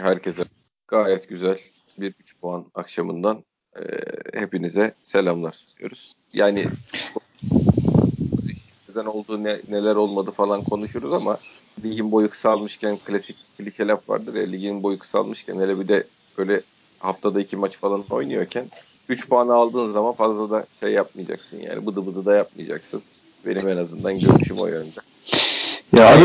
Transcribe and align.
Herkese 0.00 0.44
gayet 0.88 1.28
güzel 1.28 1.58
bir 1.98 2.14
3 2.20 2.40
puan 2.40 2.66
akşamından 2.74 3.44
e, 3.76 3.82
hepinize 4.40 4.94
selamlar 5.02 5.66
diyoruz. 5.78 6.12
Yani 6.32 6.66
neden 8.88 9.04
oldu 9.04 9.44
ne, 9.44 9.60
neler 9.68 9.94
olmadı 9.94 10.30
falan 10.30 10.64
konuşuruz 10.64 11.12
ama 11.12 11.38
ligin 11.84 12.12
boyu 12.12 12.30
kısalmışken 12.30 12.98
klasik 13.04 13.36
klişe 13.58 13.86
laf 13.86 14.08
vardır 14.08 14.34
ya 14.34 14.46
ligin 14.46 14.82
boyu 14.82 14.98
kısalmışken 14.98 15.60
hele 15.60 15.80
bir 15.80 15.88
de 15.88 16.04
böyle 16.38 16.60
haftada 16.98 17.40
iki 17.40 17.56
maç 17.56 17.78
falan 17.78 18.04
oynuyorken 18.10 18.66
3 19.08 19.28
puanı 19.28 19.54
aldığın 19.54 19.92
zaman 19.92 20.12
fazla 20.12 20.50
da 20.50 20.66
şey 20.80 20.92
yapmayacaksın 20.92 21.60
yani 21.60 21.86
bıdı 21.86 22.06
bıdı 22.06 22.24
da 22.24 22.34
yapmayacaksın. 22.34 23.02
Benim 23.46 23.68
en 23.68 23.76
azından 23.76 24.18
görüşüm 24.18 24.58
o 24.58 24.66
yönde. 24.66 25.00
Ya 25.96 26.14
abi 26.14 26.24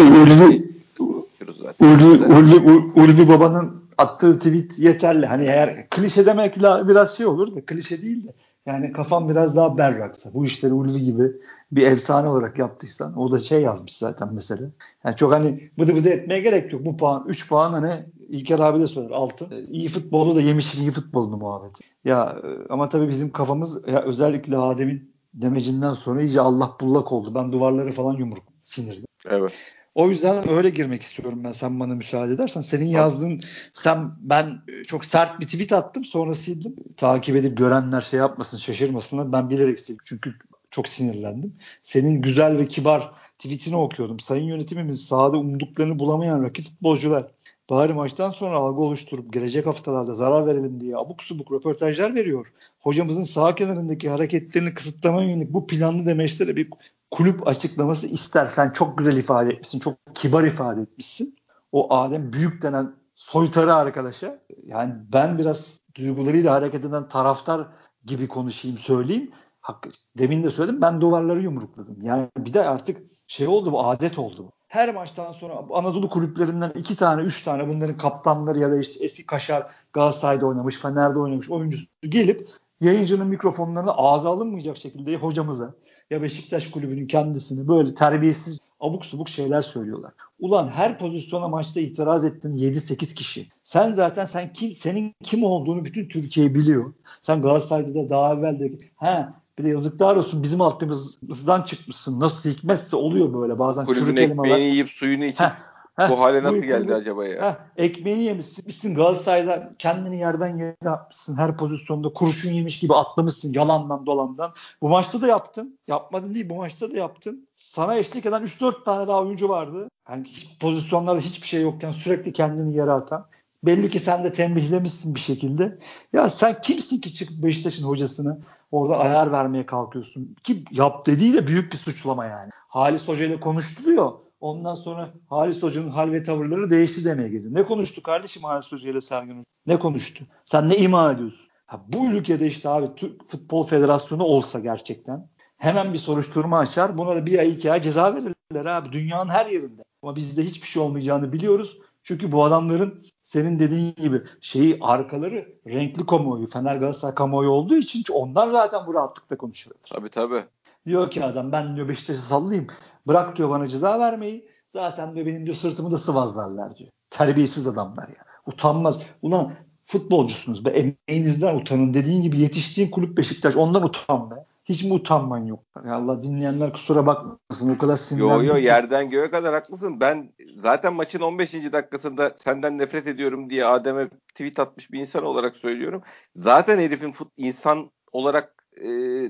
Ulvi 1.79 2.03
Ulvi, 2.03 2.55
Ulvi, 2.55 3.01
Ulvi 3.01 3.29
babanın 3.29 3.89
attığı 3.97 4.37
tweet 4.39 4.79
yeterli. 4.79 5.25
Hani 5.25 5.43
eğer 5.43 5.89
klişe 5.89 6.25
demek 6.25 6.57
biraz 6.57 7.17
şey 7.17 7.25
olur 7.25 7.55
da 7.55 7.65
klişe 7.65 8.01
değil 8.01 8.27
de 8.27 8.33
yani 8.65 8.91
kafam 8.91 9.29
biraz 9.29 9.55
daha 9.55 9.77
berraksa 9.77 10.33
bu 10.33 10.45
işleri 10.45 10.73
Ulvi 10.73 11.01
gibi 11.01 11.31
bir 11.71 11.87
efsane 11.87 12.29
olarak 12.29 12.59
yaptıysan 12.59 13.17
o 13.17 13.31
da 13.31 13.39
şey 13.39 13.61
yazmış 13.61 13.95
zaten 13.95 14.29
mesela. 14.33 14.69
Yani 15.03 15.15
çok 15.15 15.33
hani 15.33 15.71
bıdı 15.79 15.95
bıdı 15.95 16.09
etmeye 16.09 16.39
gerek 16.39 16.73
yok. 16.73 16.85
Bu 16.85 16.97
puan 16.97 17.25
3 17.27 17.49
puan 17.49 17.73
hani 17.73 18.05
İlker 18.29 18.59
abi 18.59 18.79
de 18.79 18.87
söyler 18.87 19.09
altın. 19.09 19.51
E, 19.51 19.61
iyi 19.61 19.89
futbolu 19.89 20.35
da 20.35 20.41
yemişim 20.41 20.81
iyi 20.81 20.91
futbolunu 20.91 21.37
muhabbeti. 21.37 21.83
Ya 22.05 22.41
ama 22.69 22.89
tabii 22.89 23.09
bizim 23.09 23.31
kafamız 23.31 23.87
ya 23.87 24.01
özellikle 24.01 24.57
Adem'in 24.57 25.15
demecinden 25.33 25.93
sonra 25.93 26.21
iyice 26.21 26.41
Allah 26.41 26.75
bullak 26.81 27.11
oldu. 27.11 27.35
Ben 27.35 27.51
duvarları 27.51 27.91
falan 27.91 28.13
yumruk 28.13 28.43
sinirdim. 28.63 29.05
Evet. 29.29 29.53
O 29.95 30.09
yüzden 30.09 30.49
öyle 30.49 30.69
girmek 30.69 31.01
istiyorum 31.01 31.43
ben 31.43 31.51
sen 31.51 31.79
bana 31.79 31.95
müsaade 31.95 32.33
edersen. 32.33 32.61
Senin 32.61 32.85
yazdığın 32.85 33.41
sen 33.73 34.11
ben 34.19 34.61
çok 34.87 35.05
sert 35.05 35.39
bir 35.39 35.45
tweet 35.45 35.73
attım 35.73 36.05
sonra 36.05 36.33
sildim. 36.33 36.75
Takip 36.97 37.35
edip 37.35 37.57
görenler 37.57 38.01
şey 38.01 38.19
yapmasın 38.19 38.57
şaşırmasınlar. 38.57 39.31
Ben 39.31 39.49
bilerek 39.49 39.79
sildim. 39.79 40.03
Çünkü 40.05 40.35
çok 40.71 40.89
sinirlendim. 40.89 41.55
Senin 41.83 42.21
güzel 42.21 42.57
ve 42.57 42.67
kibar 42.67 43.11
tweetini 43.39 43.75
okuyordum. 43.75 44.19
Sayın 44.19 44.45
yönetimimiz 44.45 45.05
sahada 45.05 45.37
umduklarını 45.37 45.99
bulamayan 45.99 46.43
rakip 46.43 46.65
futbolcular 46.65 47.27
bari 47.69 47.93
maçtan 47.93 48.31
sonra 48.31 48.57
algı 48.57 48.81
oluşturup 48.81 49.33
gelecek 49.33 49.65
haftalarda 49.65 50.13
zarar 50.13 50.47
verelim 50.47 50.79
diye 50.79 50.97
abuk 50.97 51.23
subuk 51.23 51.51
röportajlar 51.51 52.15
veriyor. 52.15 52.47
Hocamızın 52.79 53.23
sağ 53.23 53.55
kenarındaki 53.55 54.09
hareketlerini 54.09 54.73
kısıtlamaya 54.73 55.29
yönelik 55.29 55.53
bu 55.53 55.67
planlı 55.67 56.05
demeçlere 56.05 56.55
bir 56.55 56.69
kulüp 57.11 57.47
açıklaması 57.47 58.07
ister. 58.07 58.47
Sen 58.47 58.69
çok 58.69 58.97
güzel 58.97 59.17
ifade 59.17 59.49
etmişsin. 59.49 59.79
Çok 59.79 59.95
kibar 60.15 60.43
ifade 60.43 60.81
etmişsin. 60.81 61.35
O 61.71 61.93
Adem 61.93 62.33
Büyük 62.33 62.61
denen 62.61 62.95
soytarı 63.15 63.75
arkadaşa 63.75 64.39
yani 64.65 64.93
ben 65.13 65.37
biraz 65.37 65.79
duygularıyla 65.95 66.53
hareket 66.53 66.85
eden 66.85 67.09
taraftar 67.09 67.67
gibi 68.05 68.27
konuşayım 68.27 68.77
söyleyeyim. 68.77 69.31
Hakkı, 69.61 69.89
demin 70.17 70.43
de 70.43 70.49
söyledim 70.49 70.81
ben 70.81 71.01
duvarları 71.01 71.41
yumrukladım. 71.41 71.97
Yani 72.03 72.27
bir 72.37 72.53
de 72.53 72.69
artık 72.69 73.01
şey 73.27 73.47
oldu 73.47 73.71
bu 73.71 73.85
adet 73.85 74.19
oldu. 74.19 74.51
Her 74.67 74.93
maçtan 74.93 75.31
sonra 75.31 75.53
Anadolu 75.73 76.09
kulüplerinden 76.09 76.69
iki 76.75 76.95
tane, 76.95 77.21
üç 77.21 77.43
tane 77.43 77.67
bunların 77.67 77.97
kaptanları 77.97 78.59
ya 78.59 78.71
da 78.71 78.79
işte 78.79 79.05
eski 79.05 79.25
Kaşar 79.25 79.67
Galatasaray'da 79.93 80.45
oynamış, 80.45 80.75
Fener'de 80.75 81.19
oynamış 81.19 81.49
oyuncusu 81.49 81.85
gelip 82.01 82.49
yayıncının 82.81 83.27
mikrofonlarını 83.27 83.91
ağza 83.91 84.29
alınmayacak 84.29 84.77
şekilde 84.77 85.15
hocamıza 85.15 85.73
ya 86.09 86.21
Beşiktaş 86.21 86.67
kulübünün 86.67 87.07
kendisini 87.07 87.67
böyle 87.67 87.95
terbiyesiz 87.95 88.59
abuk 88.79 89.05
subuk 89.05 89.29
şeyler 89.29 89.61
söylüyorlar. 89.61 90.11
Ulan 90.39 90.67
her 90.67 90.99
pozisyona 90.99 91.47
maçta 91.47 91.79
itiraz 91.79 92.25
ettin 92.25 92.57
7-8 92.57 93.15
kişi. 93.15 93.47
Sen 93.63 93.91
zaten 93.91 94.25
sen 94.25 94.53
kim 94.53 94.73
senin 94.73 95.15
kim 95.23 95.43
olduğunu 95.43 95.85
bütün 95.85 96.09
Türkiye 96.09 96.55
biliyor. 96.55 96.93
Sen 97.21 97.41
Galatasaray'da 97.41 97.95
da 97.95 98.09
daha 98.09 98.33
evvel 98.33 98.59
de 98.59 98.71
ha 98.95 99.41
bir 99.59 99.63
de 99.63 99.69
yazıklar 99.69 100.15
olsun 100.15 100.43
bizim 100.43 100.61
altımızdan 100.61 101.61
çıkmışsın. 101.61 102.19
Nasıl 102.19 102.49
hikmetse 102.49 102.95
oluyor 102.95 103.33
böyle 103.41 103.59
bazen 103.59 103.85
Kulübün 103.85 104.05
çürük 104.05 104.19
ekmeğini 104.19 104.61
yiyip 104.61 104.89
suyunu 104.89 105.25
içip 105.25 105.39
Heh, 105.39 105.51
Heh, 105.95 106.09
bu 106.09 106.19
hale 106.19 106.43
nasıl 106.43 106.57
bu, 106.57 106.61
geldi 106.61 106.89
bu, 106.89 106.93
acaba 106.93 107.25
ya? 107.25 107.41
Heh, 107.41 107.83
ekmeğini 107.83 108.23
yemişsin. 108.23 108.95
Galatasaray'da 108.95 109.73
kendini 109.79 110.19
yerden 110.19 110.57
yere 110.57 110.89
atmışsın. 110.89 111.37
Her 111.37 111.57
pozisyonda 111.57 112.09
kurşun 112.13 112.51
yemiş 112.51 112.79
gibi 112.79 112.93
atlamışsın 112.95 113.53
yalandan 113.53 114.05
dolandan. 114.05 114.53
Bu 114.81 114.89
maçta 114.89 115.21
da 115.21 115.27
yaptın. 115.27 115.79
Yapmadın 115.87 116.33
değil 116.33 116.49
bu 116.49 116.55
maçta 116.55 116.91
da 116.91 116.97
yaptın. 116.97 117.47
Sana 117.55 117.95
eşlik 117.95 118.25
eden 118.25 118.43
3-4 118.43 118.83
tane 118.83 119.07
daha 119.07 119.21
oyuncu 119.21 119.49
vardı. 119.49 119.89
Yani 120.09 120.27
hiç 120.27 120.59
pozisyonlarda 120.59 121.19
hiçbir 121.19 121.47
şey 121.47 121.61
yokken 121.61 121.91
sürekli 121.91 122.33
kendini 122.33 122.75
yere 122.75 122.91
atan. 122.91 123.25
Belli 123.63 123.89
ki 123.89 123.99
sen 123.99 124.23
de 124.23 124.33
tembihlemişsin 124.33 125.15
bir 125.15 125.19
şekilde. 125.19 125.79
Ya 126.13 126.29
sen 126.29 126.61
kimsin 126.61 127.01
ki 127.01 127.13
çık 127.13 127.29
Beşiktaş'ın 127.31 127.87
hocasını 127.87 128.39
orada 128.71 128.97
ayar 128.97 129.31
vermeye 129.31 129.65
kalkıyorsun? 129.65 130.35
Ki 130.43 130.65
yap 130.71 131.05
dediği 131.05 131.33
de 131.33 131.47
büyük 131.47 131.73
bir 131.73 131.77
suçlama 131.77 132.25
yani. 132.25 132.49
Halis 132.67 133.07
Hoca 133.07 133.25
ile 133.25 133.39
konuşturuyor. 133.39 134.24
Ondan 134.45 134.75
sonra 134.75 135.09
Halis 135.29 135.63
Hoca'nın 135.63 135.89
hal 135.89 136.11
ve 136.11 136.23
tavırları 136.23 136.69
değişti 136.69 137.05
demeye 137.05 137.29
geliyor. 137.29 137.53
Ne 137.53 137.63
konuştu 137.63 138.03
kardeşim 138.03 138.43
Halis 138.43 138.71
Hoca 138.71 138.89
ile 138.89 139.01
Sergen 139.01 139.33
Hoca? 139.33 139.43
Ne 139.67 139.79
konuştu? 139.79 140.23
Sen 140.45 140.69
ne 140.69 140.77
ima 140.77 141.11
ediyorsun? 141.11 141.47
Ha, 141.65 141.85
bu 141.87 142.05
ülkede 142.05 142.47
işte 142.47 142.69
abi 142.69 142.95
Türk 142.95 143.29
Futbol 143.29 143.63
Federasyonu 143.63 144.23
olsa 144.23 144.59
gerçekten 144.59 145.27
hemen 145.57 145.93
bir 145.93 145.97
soruşturma 145.97 146.59
açar. 146.59 146.97
Buna 146.97 147.15
da 147.15 147.25
bir 147.25 147.39
ay 147.39 147.51
iki 147.51 147.71
ay 147.71 147.81
ceza 147.81 148.15
verirler 148.15 148.65
abi. 148.65 148.91
Dünyanın 148.91 149.29
her 149.29 149.45
yerinde. 149.45 149.83
Ama 150.03 150.15
bizde 150.15 150.43
hiçbir 150.43 150.67
şey 150.67 150.83
olmayacağını 150.83 151.33
biliyoruz. 151.33 151.77
Çünkü 152.03 152.31
bu 152.31 152.43
adamların 152.43 153.05
senin 153.23 153.59
dediğin 153.59 153.95
gibi 153.95 154.21
şeyi 154.41 154.77
arkaları 154.81 155.55
renkli 155.67 156.05
kamuoyu, 156.05 156.47
Fener 156.47 156.75
Galatasaray 156.75 157.15
kamuoyu 157.15 157.49
olduğu 157.49 157.75
için 157.75 158.03
ondan 158.13 158.51
zaten 158.51 158.87
bu 158.87 158.93
rahatlıkla 158.93 159.37
konuşuyorlar. 159.37 159.89
Tabii 159.89 160.09
tabii. 160.09 160.43
Diyor 160.85 161.11
ki 161.11 161.23
adam 161.23 161.51
ben 161.51 161.75
diyor 161.75 161.87
Beşiktaş'ı 161.87 162.21
sallayayım. 162.21 162.67
Bırak 163.07 163.37
diyor 163.37 163.49
bana 163.49 163.67
ceza 163.67 163.99
vermeyi. 163.99 164.47
Zaten 164.69 165.15
diyor 165.15 165.25
benim 165.25 165.45
diyor 165.45 165.55
sırtımı 165.55 165.91
da 165.91 165.97
sıvazlarlar 165.97 166.75
diyor. 166.77 166.89
Terbiyesiz 167.09 167.67
adamlar 167.67 168.07
ya. 168.07 168.25
Utanmaz. 168.45 168.99
Ulan 169.21 169.53
futbolcusunuz 169.85 170.65
be 170.65 170.69
emeğinizden 170.69 171.55
utanın. 171.55 171.93
Dediğin 171.93 172.21
gibi 172.21 172.39
yetiştiğin 172.39 172.91
kulüp 172.91 173.17
Beşiktaş 173.17 173.55
ondan 173.55 173.83
utan 173.83 174.31
be. 174.31 174.35
Hiç 174.65 174.83
mi 174.83 174.93
utanman 174.93 175.45
yok? 175.45 175.63
Ya 175.85 175.95
Allah 175.95 176.23
dinleyenler 176.23 176.73
kusura 176.73 177.05
bakmasın. 177.05 177.75
O 177.75 177.77
kadar 177.77 177.95
sinirlendim. 177.95 178.45
Yo 178.47 178.53
yo 178.53 178.57
yerden 178.57 179.09
göğe 179.09 179.31
kadar 179.31 179.53
haklısın. 179.53 179.99
Ben 179.99 180.33
zaten 180.57 180.93
maçın 180.93 181.19
15. 181.19 181.53
dakikasında 181.53 182.35
senden 182.43 182.77
nefret 182.77 183.07
ediyorum 183.07 183.49
diye 183.49 183.65
Adem'e 183.65 184.09
tweet 184.09 184.59
atmış 184.59 184.91
bir 184.91 184.99
insan 184.99 185.23
olarak 185.23 185.57
söylüyorum. 185.57 186.01
Zaten 186.35 186.77
herifin 186.77 187.11
fut, 187.11 187.31
insan 187.37 187.91
olarak 188.11 188.55
e, 188.77 188.89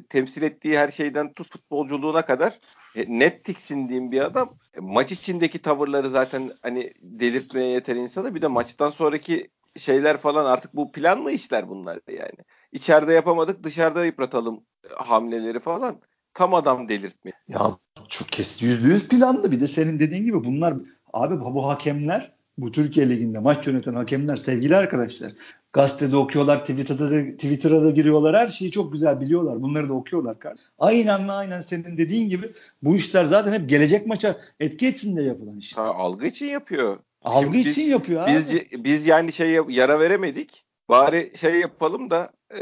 temsil 0.09 0.43
ettiği 0.43 0.77
her 0.77 0.91
şeyden 0.91 1.33
tut 1.33 1.51
futbolculuğuna 1.51 2.25
kadar 2.25 2.59
net 3.07 3.43
tiksindiğim 3.43 4.11
bir 4.11 4.21
adam. 4.21 4.57
E, 4.73 4.79
maç 4.79 5.11
içindeki 5.11 5.61
tavırları 5.61 6.09
zaten 6.09 6.51
hani 6.61 6.93
delirtmeye 7.01 7.67
yeter 7.67 7.95
insana. 7.95 8.35
Bir 8.35 8.41
de 8.41 8.47
maçtan 8.47 8.89
sonraki 8.89 9.49
şeyler 9.77 10.17
falan 10.17 10.45
artık 10.45 10.75
bu 10.75 10.91
planlı 10.91 11.31
işler 11.31 11.69
bunlar 11.69 11.99
yani. 12.09 12.37
İçeride 12.71 13.13
yapamadık 13.13 13.63
dışarıda 13.63 14.05
yıpratalım 14.05 14.63
hamleleri 14.95 15.59
falan. 15.59 16.01
Tam 16.33 16.53
adam 16.53 16.89
delirtme. 16.89 17.31
Ya 17.47 17.77
çok 18.09 18.27
kes 18.29 18.61
yüzde 18.61 18.87
yüz 18.87 19.07
planlı. 19.07 19.51
Bir 19.51 19.61
de 19.61 19.67
senin 19.67 19.99
dediğin 19.99 20.25
gibi 20.25 20.43
bunlar 20.43 20.75
abi 21.13 21.39
bu 21.39 21.67
hakemler 21.67 22.34
bu 22.57 22.71
Türkiye 22.71 23.09
Ligi'nde 23.09 23.39
maç 23.39 23.67
yöneten 23.67 23.93
hakemler 23.93 24.35
sevgili 24.35 24.75
arkadaşlar. 24.75 25.31
Gazetede 25.73 26.15
okuyorlar, 26.15 26.59
Twitter'da, 26.65 27.31
Twitter'a 27.31 27.83
da 27.83 27.91
giriyorlar. 27.91 28.37
Her 28.37 28.47
şeyi 28.47 28.71
çok 28.71 28.93
güzel 28.93 29.21
biliyorlar. 29.21 29.61
Bunları 29.61 29.89
da 29.89 29.93
okuyorlar. 29.93 30.37
Aynen 30.79 31.23
mi 31.23 31.31
aynen 31.31 31.59
senin 31.59 31.97
dediğin 31.97 32.29
gibi 32.29 32.51
bu 32.81 32.95
işler 32.95 33.25
zaten 33.25 33.53
hep 33.53 33.69
gelecek 33.69 34.07
maça 34.07 34.37
etki 34.59 34.87
etsin 34.87 35.17
diye 35.17 35.27
yapılan 35.27 35.57
işler. 35.57 35.83
Ha, 35.83 35.89
algı 35.89 36.25
için 36.25 36.45
yapıyor. 36.45 36.97
Algı 37.21 37.45
Şimdi 37.45 37.57
için 37.57 37.83
biz, 37.83 37.91
yapıyor 37.91 38.23
abi. 38.23 38.31
Biz, 38.31 38.83
biz 38.83 39.07
yani 39.07 39.33
şey 39.33 39.59
yara 39.69 39.99
veremedik. 39.99 40.65
Bari 40.89 41.33
şey 41.35 41.59
yapalım 41.59 42.09
da 42.09 42.31
e, 42.51 42.61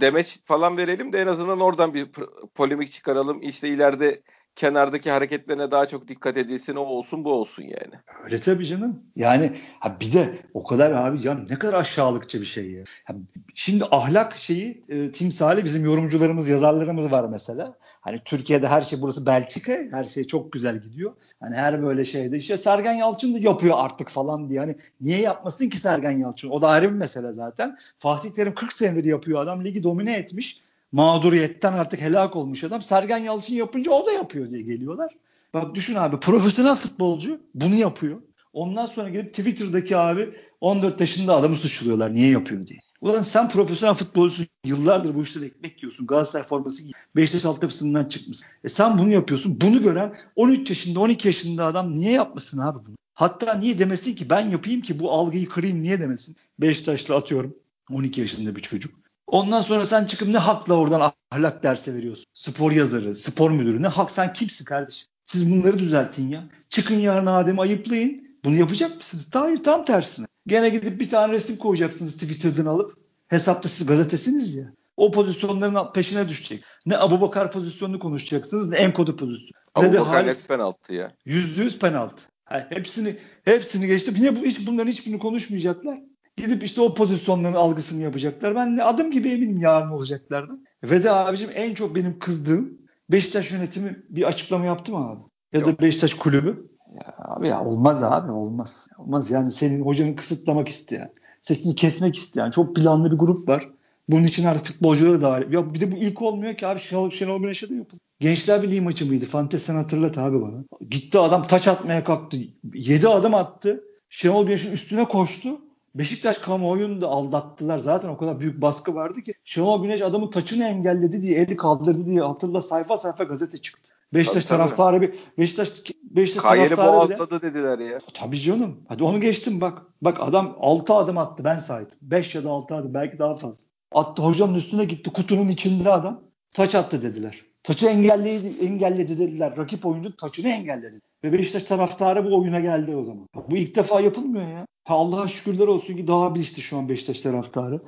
demeç 0.00 0.38
falan 0.44 0.76
verelim 0.76 1.12
de 1.12 1.18
en 1.18 1.26
azından 1.26 1.60
oradan 1.60 1.94
bir 1.94 2.06
polemik 2.54 2.92
çıkaralım. 2.92 3.42
İşte 3.42 3.68
ileride 3.68 4.22
kenardaki 4.56 5.10
hareketlerine 5.10 5.70
daha 5.70 5.86
çok 5.86 6.08
dikkat 6.08 6.36
edilsin 6.36 6.76
o 6.76 6.80
olsun 6.80 7.24
bu 7.24 7.32
olsun 7.32 7.62
yani. 7.62 7.94
Öyle 8.24 8.38
tabii 8.38 8.66
canım. 8.66 9.02
Yani 9.16 9.52
ha 9.80 9.96
bir 10.00 10.12
de 10.12 10.38
o 10.54 10.64
kadar 10.64 10.92
abi 10.92 11.26
ya 11.26 11.34
ne 11.50 11.58
kadar 11.58 11.74
aşağılıkça 11.74 12.40
bir 12.40 12.44
şey 12.44 12.70
ya. 12.70 12.84
ya 13.08 13.16
şimdi 13.54 13.84
ahlak 13.90 14.36
şeyi 14.36 14.82
e, 14.88 15.12
timsali 15.12 15.64
bizim 15.64 15.84
yorumcularımız 15.84 16.48
yazarlarımız 16.48 17.10
var 17.10 17.28
mesela. 17.28 17.78
Hani 18.00 18.20
Türkiye'de 18.24 18.68
her 18.68 18.82
şey 18.82 19.02
burası 19.02 19.26
Belçika 19.26 19.72
her 19.90 20.04
şey 20.04 20.24
çok 20.24 20.52
güzel 20.52 20.82
gidiyor. 20.82 21.12
Hani 21.40 21.56
her 21.56 21.82
böyle 21.82 22.04
şeyde 22.04 22.36
işte 22.36 22.58
Sergen 22.58 22.92
Yalçın 22.92 23.34
da 23.34 23.38
yapıyor 23.38 23.76
artık 23.78 24.08
falan 24.08 24.48
diye. 24.48 24.60
Hani 24.60 24.76
niye 25.00 25.20
yapmasın 25.20 25.68
ki 25.68 25.78
Sergen 25.78 26.18
Yalçın? 26.18 26.50
O 26.50 26.62
da 26.62 26.68
ayrı 26.68 26.88
bir 26.88 26.98
mesele 26.98 27.32
zaten. 27.32 27.78
Fatih 27.98 28.30
Terim 28.30 28.54
40 28.54 28.72
senedir 28.72 29.04
yapıyor 29.04 29.40
adam 29.40 29.64
ligi 29.64 29.82
domine 29.82 30.16
etmiş 30.16 30.60
mağduriyetten 30.92 31.72
artık 31.72 32.00
helak 32.00 32.36
olmuş 32.36 32.64
adam. 32.64 32.82
Sergen 32.82 33.18
Yalçın 33.18 33.54
yapınca 33.54 33.90
o 33.90 34.06
da 34.06 34.12
yapıyor 34.12 34.50
diye 34.50 34.62
geliyorlar. 34.62 35.16
Bak 35.54 35.74
düşün 35.74 35.94
abi 35.94 36.20
profesyonel 36.20 36.76
futbolcu 36.76 37.40
bunu 37.54 37.74
yapıyor. 37.74 38.22
Ondan 38.52 38.86
sonra 38.86 39.08
gelip 39.08 39.34
Twitter'daki 39.34 39.96
abi 39.96 40.34
14 40.60 41.00
yaşında 41.00 41.34
adamı 41.36 41.56
suçluyorlar 41.56 42.14
niye 42.14 42.30
yapıyor 42.30 42.66
diye. 42.66 42.80
Ulan 43.00 43.22
sen 43.22 43.48
profesyonel 43.48 43.94
futbolcusun. 43.94 44.46
Yıllardır 44.64 45.14
bu 45.14 45.22
işleri 45.22 45.44
ekmek 45.44 45.82
yiyorsun. 45.82 46.06
Galatasaray 46.06 46.46
forması 46.46 46.82
giy. 46.82 46.92
Beşiktaş 47.16 47.44
altyapısından 47.44 48.04
çıkmışsın. 48.04 48.48
E 48.64 48.68
sen 48.68 48.98
bunu 48.98 49.10
yapıyorsun. 49.10 49.60
Bunu 49.60 49.82
gören 49.82 50.14
13 50.36 50.70
yaşında 50.70 51.00
12 51.00 51.28
yaşında 51.28 51.66
adam 51.66 51.92
niye 51.96 52.12
yapmasın 52.12 52.58
abi 52.58 52.78
bunu? 52.86 52.96
Hatta 53.14 53.54
niye 53.54 53.78
demesin 53.78 54.14
ki 54.14 54.30
ben 54.30 54.50
yapayım 54.50 54.80
ki 54.80 54.98
bu 54.98 55.12
algıyı 55.12 55.48
kırayım 55.48 55.82
niye 55.82 56.00
demesin? 56.00 56.36
Beşiktaşlı 56.58 57.16
atıyorum 57.16 57.54
12 57.92 58.20
yaşında 58.20 58.56
bir 58.56 58.60
çocuk. 58.62 58.99
Ondan 59.30 59.60
sonra 59.60 59.86
sen 59.86 60.04
çıkıp 60.04 60.28
ne 60.28 60.38
hakla 60.38 60.74
oradan 60.74 61.12
ahlak 61.30 61.62
dersi 61.62 61.94
veriyorsun? 61.94 62.24
Spor 62.34 62.72
yazarı, 62.72 63.16
spor 63.16 63.50
müdürü 63.50 63.82
ne 63.82 63.86
hak 63.86 64.10
sen 64.10 64.32
kimsin 64.32 64.64
kardeşim? 64.64 65.08
Siz 65.24 65.52
bunları 65.52 65.78
düzeltin 65.78 66.28
ya. 66.28 66.44
Çıkın 66.70 66.94
yarın 66.94 67.26
Adem'i 67.26 67.60
ayıplayın. 67.60 68.30
Bunu 68.44 68.54
yapacak 68.54 68.96
mısınız? 68.96 69.28
Hayır 69.32 69.64
tam 69.64 69.84
tersine. 69.84 70.26
Gene 70.46 70.68
gidip 70.68 71.00
bir 71.00 71.08
tane 71.08 71.32
resim 71.32 71.56
koyacaksınız 71.56 72.12
Twitter'dan 72.12 72.66
alıp. 72.66 72.96
Hesapta 73.28 73.68
siz 73.68 73.86
gazetesiniz 73.86 74.54
ya. 74.54 74.72
O 74.96 75.10
pozisyonların 75.10 75.92
peşine 75.92 76.28
düşecek. 76.28 76.64
Ne 76.86 76.98
Abu 76.98 77.20
Bakar 77.20 77.52
pozisyonunu 77.52 77.98
konuşacaksınız 77.98 78.68
ne 78.68 78.76
Enkodu 78.76 79.16
pozisyonu. 79.16 79.62
Abu 79.74 79.84
ne 79.84 79.92
de 79.92 79.98
Halis, 79.98 80.36
net 80.36 80.48
penaltı 80.48 80.94
ya. 80.94 81.12
Yüzde 81.24 81.62
yüz 81.62 81.78
penaltı. 81.78 82.22
Yani 82.50 82.64
hepsini 82.68 83.18
hepsini 83.44 83.86
geçtim. 83.86 84.14
Yine 84.16 84.36
bu 84.36 84.44
hiç 84.44 84.66
bunların 84.66 84.90
hiçbirini 84.90 85.18
konuşmayacaklar. 85.18 85.98
Gidip 86.40 86.64
işte 86.64 86.80
o 86.80 86.94
pozisyonların 86.94 87.54
algısını 87.54 88.02
yapacaklar. 88.02 88.54
Ben 88.54 88.76
de 88.76 88.84
adım 88.84 89.10
gibi 89.10 89.30
eminim 89.30 89.58
yarın 89.58 89.90
olacaklardı. 89.90 90.52
Ve 90.84 91.02
de 91.02 91.10
abicim 91.10 91.50
en 91.54 91.74
çok 91.74 91.94
benim 91.94 92.18
kızdığım 92.18 92.78
Beşiktaş 93.10 93.52
yönetimi 93.52 94.02
bir 94.08 94.22
açıklama 94.22 94.64
yaptı 94.64 94.92
mı 94.92 94.98
abi? 95.10 95.20
Ya 95.52 95.60
Yok. 95.60 95.68
da 95.68 95.82
Beşiktaş 95.82 96.14
kulübü. 96.14 96.70
Ya 96.94 97.14
abi 97.18 97.48
ya 97.48 97.64
olmaz 97.64 98.02
abi 98.02 98.32
olmaz. 98.32 98.88
Olmaz 98.98 99.30
yani 99.30 99.50
senin 99.50 99.84
hocanı 99.84 100.16
kısıtlamak 100.16 100.68
isteyen, 100.68 101.12
sesini 101.42 101.74
kesmek 101.74 102.16
isteyen 102.16 102.50
çok 102.50 102.76
planlı 102.76 103.12
bir 103.12 103.16
grup 103.16 103.48
var. 103.48 103.68
Bunun 104.08 104.24
için 104.24 104.44
artık 104.44 104.66
futbolcuları 104.66 105.22
da 105.22 105.30
var. 105.30 105.46
Ya 105.50 105.74
bir 105.74 105.80
de 105.80 105.92
bu 105.92 105.96
ilk 105.96 106.22
olmuyor 106.22 106.54
ki 106.54 106.66
abi 106.66 106.80
Şenol, 106.80 107.10
Şenol 107.10 107.40
Güneş'e 107.40 107.68
de 107.68 107.74
yapıldı. 107.74 108.00
Gençler 108.20 108.62
Birliği 108.62 108.80
maçı 108.80 109.06
mıydı? 109.06 109.26
Fantes 109.26 109.62
sen 109.62 109.74
hatırlat 109.74 110.18
abi 110.18 110.42
bana. 110.42 110.64
Gitti 110.90 111.18
adam 111.18 111.46
taç 111.46 111.68
atmaya 111.68 112.04
kalktı. 112.04 112.36
7 112.74 113.08
adım 113.08 113.34
attı. 113.34 113.84
Şenol 114.08 114.46
Güneş'in 114.46 114.72
üstüne 114.72 115.04
koştu. 115.04 115.60
Beşiktaş 115.94 116.38
kamuoyunu 116.38 117.00
da 117.00 117.08
aldattılar. 117.08 117.78
Zaten 117.78 118.08
o 118.08 118.16
kadar 118.16 118.40
büyük 118.40 118.62
baskı 118.62 118.94
vardı 118.94 119.20
ki 119.22 119.34
Şenol 119.44 119.82
Güneş 119.82 120.02
adamın 120.02 120.30
taçını 120.30 120.64
engelledi 120.64 121.22
diye, 121.22 121.38
eli 121.38 121.56
kaldırdı 121.56 122.06
diye 122.06 122.20
hatırla 122.20 122.62
sayfa 122.62 122.96
sayfa 122.96 123.24
gazete 123.24 123.58
çıktı. 123.58 123.92
Beşiktaş 124.14 124.44
Tabii, 124.44 124.58
tabii. 124.58 124.68
taraftarı 124.68 125.02
bir 125.02 125.14
Beşiktaş 125.38 125.70
Beşiktaş 126.02 126.42
Kayeri 126.42 126.74
taraftarı 126.74 127.08
bile 127.08 127.18
boğazladı 127.18 127.42
dediler 127.42 127.78
ya. 127.78 127.98
Tabii 128.14 128.40
canım. 128.40 128.80
Hadi 128.88 129.04
onu 129.04 129.20
geçtim 129.20 129.60
bak. 129.60 129.82
Bak 130.02 130.18
adam 130.20 130.56
6 130.60 130.94
adım 130.94 131.18
attı 131.18 131.44
ben 131.44 131.58
saydım. 131.58 131.98
5 132.02 132.34
ya 132.34 132.44
da 132.44 132.50
6 132.50 132.74
adım 132.74 132.94
belki 132.94 133.18
daha 133.18 133.36
fazla. 133.36 133.66
Attı 133.92 134.22
hocanın 134.22 134.54
üstüne 134.54 134.84
gitti 134.84 135.10
kutunun 135.12 135.48
içinde 135.48 135.92
adam. 135.92 136.20
Taç 136.52 136.74
attı 136.74 137.02
dediler. 137.02 137.44
Taçı 137.62 137.86
engelledi, 137.86 138.64
engelledi 138.64 139.18
dediler. 139.18 139.56
Rakip 139.56 139.86
oyuncu 139.86 140.16
taçını 140.16 140.48
engelledi. 140.48 141.00
Ve 141.24 141.32
Beşiktaş 141.32 141.64
taraftarı 141.64 142.24
bu 142.24 142.38
oyuna 142.38 142.60
geldi 142.60 142.96
o 142.96 143.04
zaman. 143.04 143.26
Bu 143.50 143.56
ilk 143.56 143.76
defa 143.76 144.00
yapılmıyor 144.00 144.48
ya. 144.48 144.66
Ha 144.90 144.96
Allah'a 144.96 145.28
şükürler 145.28 145.66
olsun 145.66 145.96
ki 145.96 146.06
daha 146.06 146.34
bilinçli 146.34 146.62
şu 146.62 146.78
an 146.78 146.88
Beşiktaş 146.88 147.20
taraftarı. 147.20 147.80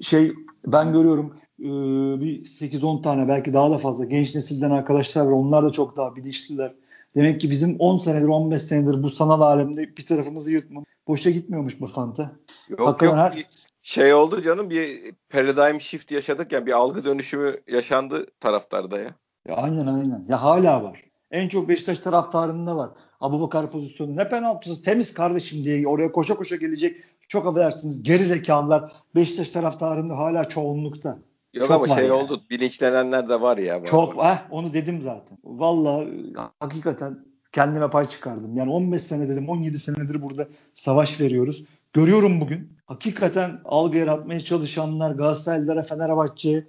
Şey 0.00 0.32
ben 0.66 0.92
görüyorum 0.92 1.36
e, 1.60 1.64
bir 2.20 2.44
8-10 2.44 3.02
tane 3.02 3.28
belki 3.28 3.54
daha 3.54 3.70
da 3.70 3.78
fazla 3.78 4.04
genç 4.04 4.34
nesilden 4.34 4.70
arkadaşlar 4.70 5.26
var. 5.26 5.30
Onlar 5.32 5.64
da 5.64 5.72
çok 5.72 5.96
daha 5.96 6.16
bilinçliler. 6.16 6.74
Demek 7.16 7.40
ki 7.40 7.50
bizim 7.50 7.76
10 7.78 7.98
senedir 7.98 8.28
15 8.28 8.62
senedir 8.62 9.02
bu 9.02 9.10
sanal 9.10 9.40
alemde 9.40 9.96
bir 9.96 10.06
tarafımızı 10.06 10.52
yırtma. 10.52 10.84
Boşa 11.08 11.30
gitmiyormuş 11.30 11.80
bu 11.80 11.86
fanta. 11.86 12.32
Yok 12.68 12.80
Hakikaten 12.80 13.16
yok 13.16 13.34
her- 13.34 13.46
şey 13.82 14.14
oldu 14.14 14.42
canım 14.42 14.70
bir 14.70 15.14
paradigm 15.30 15.80
shift 15.80 16.12
yaşadık 16.12 16.52
ya 16.52 16.66
bir 16.66 16.72
algı 16.72 17.04
dönüşümü 17.04 17.54
yaşandı 17.68 18.26
taraftarda 18.40 18.98
ya. 18.98 19.14
Ya 19.48 19.56
aynen 19.56 19.86
aynen. 19.86 20.26
Ya 20.28 20.42
hala 20.42 20.84
var. 20.84 21.02
En 21.30 21.48
çok 21.48 21.68
Beşiktaş 21.68 21.98
taraftarında 21.98 22.76
var. 22.76 22.90
Abubakar 23.22 23.70
pozisyonu 23.70 24.16
ne 24.16 24.28
penaltısı 24.28 24.82
temiz 24.82 25.14
kardeşim 25.14 25.64
diye 25.64 25.88
oraya 25.88 26.12
koşa 26.12 26.34
koşa 26.34 26.56
gelecek. 26.56 26.96
Çok 27.28 27.46
affedersiniz 27.46 28.02
geri 28.02 28.24
zekalılar 28.24 28.92
Beşiktaş 29.14 29.50
taraftarında 29.50 30.18
hala 30.18 30.48
çoğunlukta. 30.48 31.18
Yok 31.54 31.66
Çok 31.66 31.76
ama 31.76 31.94
şey 31.94 32.04
yani. 32.04 32.12
oldu 32.12 32.42
bilinçlenenler 32.50 33.28
de 33.28 33.40
var 33.40 33.58
ya. 33.58 33.84
Çok 33.84 34.14
ah 34.18 34.42
onu 34.50 34.72
dedim 34.72 35.00
zaten. 35.02 35.38
Vallahi 35.44 36.08
hakikaten 36.60 37.18
kendime 37.52 37.90
pay 37.90 38.04
çıkardım. 38.04 38.56
Yani 38.56 38.70
15 38.70 39.00
sene 39.00 39.28
dedim 39.28 39.48
17 39.48 39.78
senedir 39.78 40.22
burada 40.22 40.48
savaş 40.74 41.20
veriyoruz. 41.20 41.64
Görüyorum 41.92 42.40
bugün. 42.40 42.72
Hakikaten 42.86 43.60
algı 43.64 43.98
yaratmaya 43.98 44.40
çalışanlar 44.40 45.10
Galatasaraylılara 45.10 45.82
Fenerbahçe'ye 45.82 46.66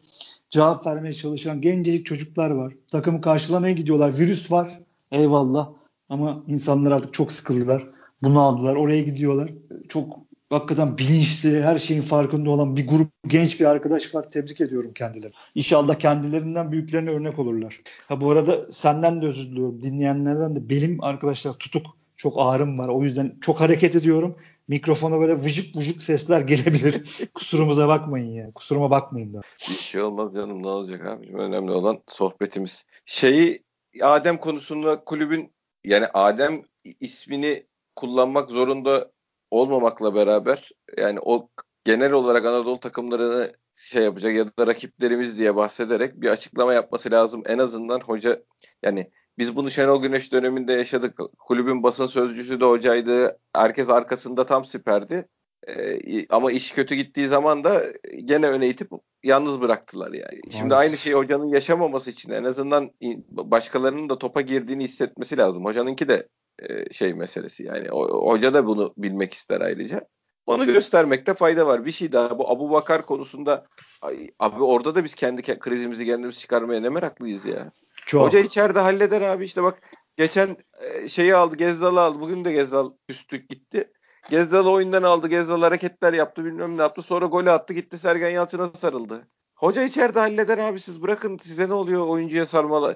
cevap 0.50 0.88
vermeye 0.88 1.14
çalışan 1.14 1.62
gencecik 1.62 2.06
çocuklar 2.06 2.50
var. 2.50 2.74
Takımı 2.92 3.22
karşılamaya 3.22 3.74
gidiyorlar. 3.74 4.18
Virüs 4.18 4.52
var. 4.52 4.80
Eyvallah. 5.12 5.70
Ama 6.10 6.44
insanlar 6.48 6.92
artık 6.92 7.14
çok 7.14 7.32
sıkıldılar. 7.32 7.88
Bunu 8.24 8.42
aldılar. 8.42 8.76
Oraya 8.76 9.02
gidiyorlar. 9.02 9.50
Çok 9.90 10.20
hakikaten 10.50 10.98
bilinçli, 10.98 11.64
her 11.64 11.80
şeyin 11.80 12.02
farkında 12.02 12.50
olan 12.50 12.76
bir 12.76 12.88
grup 12.88 13.10
genç 13.28 13.60
bir 13.60 13.66
arkadaş 13.66 14.16
var. 14.16 14.32
Tebrik 14.32 14.62
ediyorum 14.62 14.92
kendilerini. 14.94 15.36
İnşallah 15.56 15.96
kendilerinden 15.96 16.72
büyüklerine 16.72 17.10
örnek 17.10 17.40
olurlar. 17.40 17.82
Ha 18.08 18.22
bu 18.22 18.32
arada 18.32 18.72
senden 18.72 19.22
de 19.22 19.26
özür 19.26 19.52
diliyorum. 19.52 19.82
Dinleyenlerden 19.82 20.56
de 20.56 20.70
benim 20.70 21.04
arkadaşlar 21.04 21.54
tutuk 21.54 21.86
çok 22.18 22.34
ağrım 22.38 22.80
var. 22.80 22.90
O 22.90 23.04
yüzden 23.04 23.38
çok 23.42 23.62
hareket 23.62 23.96
ediyorum. 23.96 24.36
Mikrofona 24.68 25.20
böyle 25.20 25.34
vıcık 25.34 25.76
vıcık 25.76 26.04
sesler 26.04 26.42
gelebilir. 26.42 27.26
Kusurumuza 27.34 27.88
bakmayın 27.88 28.34
ya. 28.34 28.52
Kusuruma 28.52 28.92
bakmayın 28.92 29.34
da. 29.34 29.42
Bir 29.70 29.74
şey 29.74 30.02
olmaz 30.02 30.34
canım 30.34 30.64
ne 30.64 30.68
olacak 30.68 31.06
abi. 31.06 31.34
Önemli 31.38 31.72
olan 31.72 32.00
sohbetimiz. 32.08 32.86
Şeyi 33.06 33.64
Adem 34.02 34.38
konusunda 34.38 35.04
kulübün 35.04 35.53
yani 35.84 36.08
Adem 36.14 36.62
ismini 37.00 37.68
kullanmak 37.96 38.50
zorunda 38.50 39.12
olmamakla 39.52 40.16
beraber 40.16 40.70
yani 40.98 41.20
o 41.22 41.50
genel 41.84 42.12
olarak 42.12 42.46
Anadolu 42.46 42.80
takımlarını 42.80 43.54
şey 43.76 44.04
yapacak 44.04 44.34
ya 44.36 44.58
da 44.60 44.68
rakiplerimiz 44.68 45.38
diye 45.38 45.56
bahsederek 45.56 46.22
bir 46.22 46.30
açıklama 46.30 46.74
yapması 46.74 47.12
lazım. 47.12 47.44
En 47.46 47.58
azından 47.58 48.00
hoca 48.00 48.44
yani 48.84 49.12
biz 49.38 49.56
bunu 49.56 49.72
Şenol 49.72 50.02
Güneş 50.02 50.32
döneminde 50.32 50.74
yaşadık. 50.74 51.20
Kulübün 51.40 51.84
basın 51.84 52.08
sözcüsü 52.08 52.60
de 52.60 52.66
hocaydı. 52.66 53.40
Herkes 53.54 53.90
arkasında 53.90 54.46
tam 54.46 54.66
siperdi. 54.66 55.28
Ee, 55.68 56.28
ama 56.30 56.52
iş 56.52 56.72
kötü 56.72 56.96
gittiği 56.96 57.28
zaman 57.28 57.64
da 57.64 57.84
gene 58.26 58.48
öne 58.48 58.68
itip 58.70 58.92
yalnız 59.24 59.62
bıraktılar 59.62 60.14
yani. 60.14 60.42
Şimdi 60.50 60.76
aynı 60.76 60.98
şeyi 60.98 61.16
hocanın 61.16 61.48
yaşamaması 61.48 62.10
için 62.10 62.32
en 62.32 62.44
azından 62.44 62.92
başkalarının 63.32 64.10
da 64.10 64.18
topa 64.18 64.42
girdiğini 64.42 64.84
hissetmesi 64.84 65.38
lazım. 65.38 65.66
Hocanınki 65.66 66.08
de 66.08 66.28
e, 66.60 66.94
şey 66.94 67.14
meselesi 67.14 67.64
yani. 67.64 67.88
Hoca 67.90 68.54
da 68.54 68.66
bunu 68.66 68.94
bilmek 68.98 69.34
ister 69.34 69.62
ayrıca. 69.62 70.02
Onu 70.46 70.66
göstermekte 70.66 71.34
fayda 71.34 71.68
var. 71.68 71.86
Bir 71.86 71.92
şey 71.92 72.12
daha 72.12 72.38
bu 72.38 72.50
Abu 72.50 72.72
Bakar 72.72 73.06
konusunda 73.06 73.66
ay, 74.02 74.30
abi 74.40 74.64
orada 74.64 74.96
da 74.96 75.04
biz 75.04 75.14
kendi 75.16 75.42
ke- 75.42 75.60
krizimizi 75.60 76.06
kendimiz 76.06 76.40
çıkarmaya 76.40 76.82
ne 76.82 76.90
meraklıyız 76.90 77.46
ya. 77.46 77.72
Çok. 78.06 78.28
Hoca 78.28 78.40
içeride 78.40 78.80
halleder 78.80 79.22
abi 79.22 79.46
işte 79.46 79.64
bak 79.64 79.82
geçen 80.18 80.58
e, 80.82 81.08
şeyi 81.08 81.36
aldı 81.36 81.56
Gezzal'ı 81.56 82.02
aldı. 82.02 82.20
Bugün 82.20 82.46
de 82.46 82.52
Gezzal 82.52 82.92
üstlük 83.10 83.50
gitti. 83.50 83.92
Gezzal 84.30 84.66
oyundan 84.66 85.04
aldı. 85.04 85.28
Gezzal 85.28 85.62
hareketler 85.62 86.14
yaptı 86.14 86.46
bilmem 86.46 86.78
ne 86.78 86.82
yaptı. 86.82 87.02
Sonra 87.02 87.26
golü 87.26 87.52
attı 87.52 87.74
gitti 87.74 87.98
Sergen 87.98 88.30
Yalçın'a 88.30 88.70
sarıldı. 88.70 89.28
Hoca 89.56 89.84
içeride 89.84 90.20
halleder 90.20 90.58
abi 90.58 90.80
siz 90.80 91.02
bırakın 91.02 91.38
size 91.38 91.70
ne 91.70 91.74
oluyor 91.74 92.08
oyuncuya 92.08 92.46
sarmalar 92.46 92.96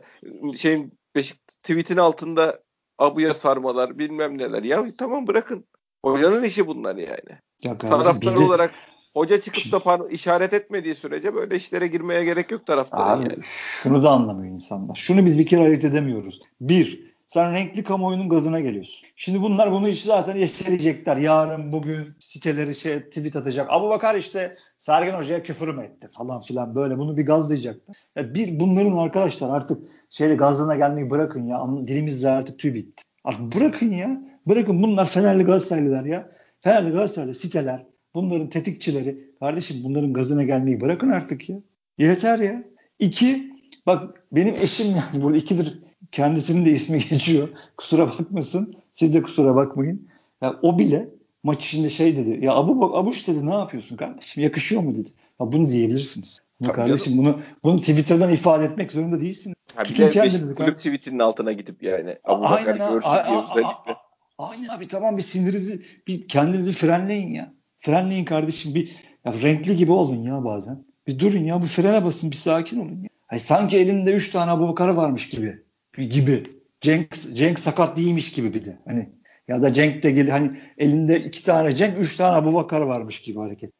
şeyin 0.57 0.93
Beşik 1.15 1.47
tweetin 1.47 1.97
altında 1.97 2.59
Abu'ya 2.99 3.33
sarmalar 3.33 3.99
bilmem 3.99 4.37
neler. 4.37 4.63
Ya 4.63 4.85
tamam 4.97 5.27
bırakın. 5.27 5.65
Hocanın 6.05 6.43
işi 6.43 6.67
bunlar 6.67 6.95
yani. 6.95 7.39
Ya 7.63 7.77
Taraftar 7.77 8.35
de- 8.35 8.39
olarak 8.39 8.71
hoca 9.13 9.41
çıkıp 9.41 9.71
da 9.71 9.77
par- 9.77 10.11
işaret 10.11 10.53
etmediği 10.53 10.95
sürece 10.95 11.35
böyle 11.35 11.55
işlere 11.55 11.87
girmeye 11.87 12.23
gerek 12.23 12.51
yok 12.51 12.65
taraftarın 12.65 13.21
Abi 13.21 13.23
yani. 13.33 13.43
şunu 13.83 14.03
da 14.03 14.09
anlamıyor 14.09 14.53
insanlar. 14.53 14.95
Şunu 14.95 15.25
biz 15.25 15.39
bir 15.39 15.45
kere 15.45 15.61
ayırt 15.61 15.85
edemiyoruz. 15.85 16.41
Bir, 16.61 17.15
sen 17.27 17.53
renkli 17.53 17.83
kamuoyunun 17.83 18.29
gazına 18.29 18.59
geliyorsun. 18.59 19.07
Şimdi 19.15 19.41
bunlar 19.41 19.71
bunu 19.71 19.89
işte 19.89 20.07
zaten 20.07 20.35
yeşerecekler. 20.35 21.17
Yarın 21.17 21.71
bugün 21.71 22.15
siteleri 22.19 22.75
şey 22.75 22.99
tweet 22.99 23.35
atacak. 23.35 23.67
Abu 23.69 23.89
Bakar 23.89 24.15
işte 24.15 24.57
Sergen 24.77 25.17
Hoca'ya 25.17 25.43
küfür 25.43 25.67
mü 25.67 25.83
etti 25.83 26.07
falan 26.11 26.41
filan 26.41 26.75
böyle 26.75 26.97
bunu 26.97 27.17
bir 27.17 27.25
gazlayacaklar. 27.25 27.95
Ya 28.15 28.33
bir 28.33 28.59
bunların 28.59 28.97
arkadaşlar 28.97 29.55
artık 29.55 29.81
şeyle 30.09 30.35
gazlığına 30.35 30.75
gelmeyi 30.75 31.09
bırakın 31.09 31.45
ya. 31.45 31.67
Dilimizde 31.87 32.29
artık 32.29 32.59
tüy 32.59 32.73
bitti. 32.73 33.03
Artık 33.23 33.55
bırakın 33.55 33.91
ya. 33.91 34.21
Bırakın 34.45 34.83
bunlar 34.83 35.05
Fenerli 35.05 35.43
Galatasaraylılar 35.43 36.05
ya. 36.05 36.31
Fenerli 36.61 36.91
Galatasaraylı 36.91 37.33
siteler. 37.33 37.85
Bunların 38.13 38.49
tetikçileri. 38.49 39.27
Kardeşim 39.39 39.77
bunların 39.83 40.13
gazına 40.13 40.43
gelmeyi 40.43 40.81
bırakın 40.81 41.09
artık 41.09 41.49
ya. 41.49 41.57
Yeter 41.97 42.39
ya. 42.39 42.63
İki, 42.99 43.53
bak 43.85 44.23
benim 44.31 44.55
eşim 44.55 44.87
yani 44.87 45.23
burada 45.23 45.37
ikidir 45.37 45.86
kendisinin 46.11 46.65
de 46.65 46.71
ismi 46.71 46.99
geçiyor. 47.09 47.49
Kusura 47.77 48.07
bakmasın. 48.07 48.75
Siz 48.93 49.13
de 49.13 49.21
kusura 49.21 49.55
bakmayın. 49.55 50.07
Ya 50.41 50.59
o 50.61 50.79
bile 50.79 51.09
maç 51.43 51.65
içinde 51.65 51.89
şey 51.89 52.17
dedi. 52.17 52.45
Ya 52.45 52.55
Abu 52.55 52.81
bak 52.81 52.95
Abuş 52.95 53.27
dedi 53.27 53.45
ne 53.45 53.53
yapıyorsun 53.53 53.97
kardeşim? 53.97 54.43
Yakışıyor 54.43 54.81
mu 54.81 54.95
dedi. 54.95 55.09
Ya 55.41 55.51
bunu 55.51 55.69
diyebilirsiniz. 55.69 56.39
Ama 56.63 56.73
kardeşim 56.73 57.13
canım. 57.13 57.25
bunu 57.25 57.41
bunu 57.63 57.79
Twitter'dan 57.79 58.31
ifade 58.31 58.65
etmek 58.65 58.91
zorunda 58.91 59.19
değilsin. 59.19 59.53
Ha, 59.75 59.83
bir 59.83 59.87
Tutun 59.87 60.49
de 60.49 60.53
kulüp 60.53 60.77
tweetinin 60.77 61.19
altına 61.19 61.51
gidip 61.51 61.83
yani 61.83 62.17
Abu 62.23 62.43
Bakar 62.43 62.75
görsün 62.75 63.09
diye 63.09 63.43
özellikle. 63.43 63.97
Aynen 64.37 64.67
abi 64.67 64.87
tamam 64.87 65.17
bir 65.17 65.21
sinirinizi 65.21 65.81
bir 66.07 66.27
kendinizi 66.27 66.71
frenleyin 66.71 67.33
ya. 67.33 67.53
Frenleyin 67.79 68.25
kardeşim 68.25 68.75
bir 68.75 68.95
ya 69.25 69.33
renkli 69.33 69.75
gibi 69.75 69.91
olun 69.91 70.23
ya 70.23 70.45
bazen. 70.45 70.85
Bir 71.07 71.19
durun 71.19 71.43
ya 71.43 71.61
bir 71.61 71.67
frene 71.67 72.05
basın 72.05 72.31
bir 72.31 72.35
sakin 72.35 72.79
olun 72.79 73.01
ya. 73.03 73.09
Hani 73.27 73.39
sanki 73.39 73.77
elinde 73.77 74.13
3 74.13 74.31
tane 74.31 74.51
Abu 74.51 74.67
Bakar 74.67 74.87
varmış 74.87 75.29
gibi. 75.29 75.63
Gibi. 75.97 76.43
Cenk, 76.81 77.13
Cenk 77.33 77.59
sakat 77.59 77.97
değilmiş 77.97 78.31
gibi 78.31 78.53
bir 78.53 78.65
de. 78.65 78.77
Hani 78.85 79.09
ya 79.47 79.61
da 79.61 79.73
Cenk 79.73 80.03
de 80.03 80.11
gel 80.11 80.29
hani 80.29 80.61
elinde 80.77 81.19
iki 81.19 81.43
tane 81.43 81.75
Cenk, 81.75 81.97
üç 81.97 82.15
tane 82.15 82.35
Abu 82.35 82.53
Bakar 82.53 82.81
varmış 82.81 83.21
gibi 83.21 83.39
hareket. 83.39 83.71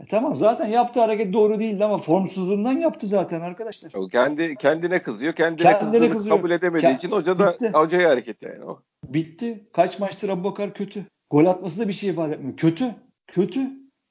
E 0.00 0.06
tamam 0.06 0.36
zaten 0.36 0.66
yaptığı 0.66 1.00
hareket 1.00 1.32
doğru 1.32 1.60
değildi 1.60 1.84
ama 1.84 1.98
formsuzluğundan 1.98 2.72
yaptı 2.72 3.06
zaten 3.06 3.40
arkadaşlar. 3.40 3.92
O 3.94 4.08
kendi 4.08 4.56
kendine 4.56 5.02
kızıyor. 5.02 5.32
Kendine, 5.32 5.78
kendine 5.78 6.10
kızıyor. 6.10 6.36
kabul 6.36 6.50
edemediği 6.50 6.80
Kend, 6.80 6.98
için 6.98 7.10
hoca 7.10 7.38
da 7.38 7.52
bitti. 7.52 7.70
hocaya 7.72 8.10
hareket 8.10 8.42
yani 8.42 8.64
o. 8.64 8.80
Bitti. 9.04 9.68
Kaç 9.72 9.98
maçtır 9.98 10.28
Abu 10.28 10.44
Bakar 10.44 10.74
kötü. 10.74 11.06
Gol 11.30 11.46
atması 11.46 11.80
da 11.80 11.88
bir 11.88 11.92
şey 11.92 12.10
ifade 12.10 12.34
etmiyor. 12.34 12.56
Kötü. 12.56 12.94
Kötü. 13.26 13.60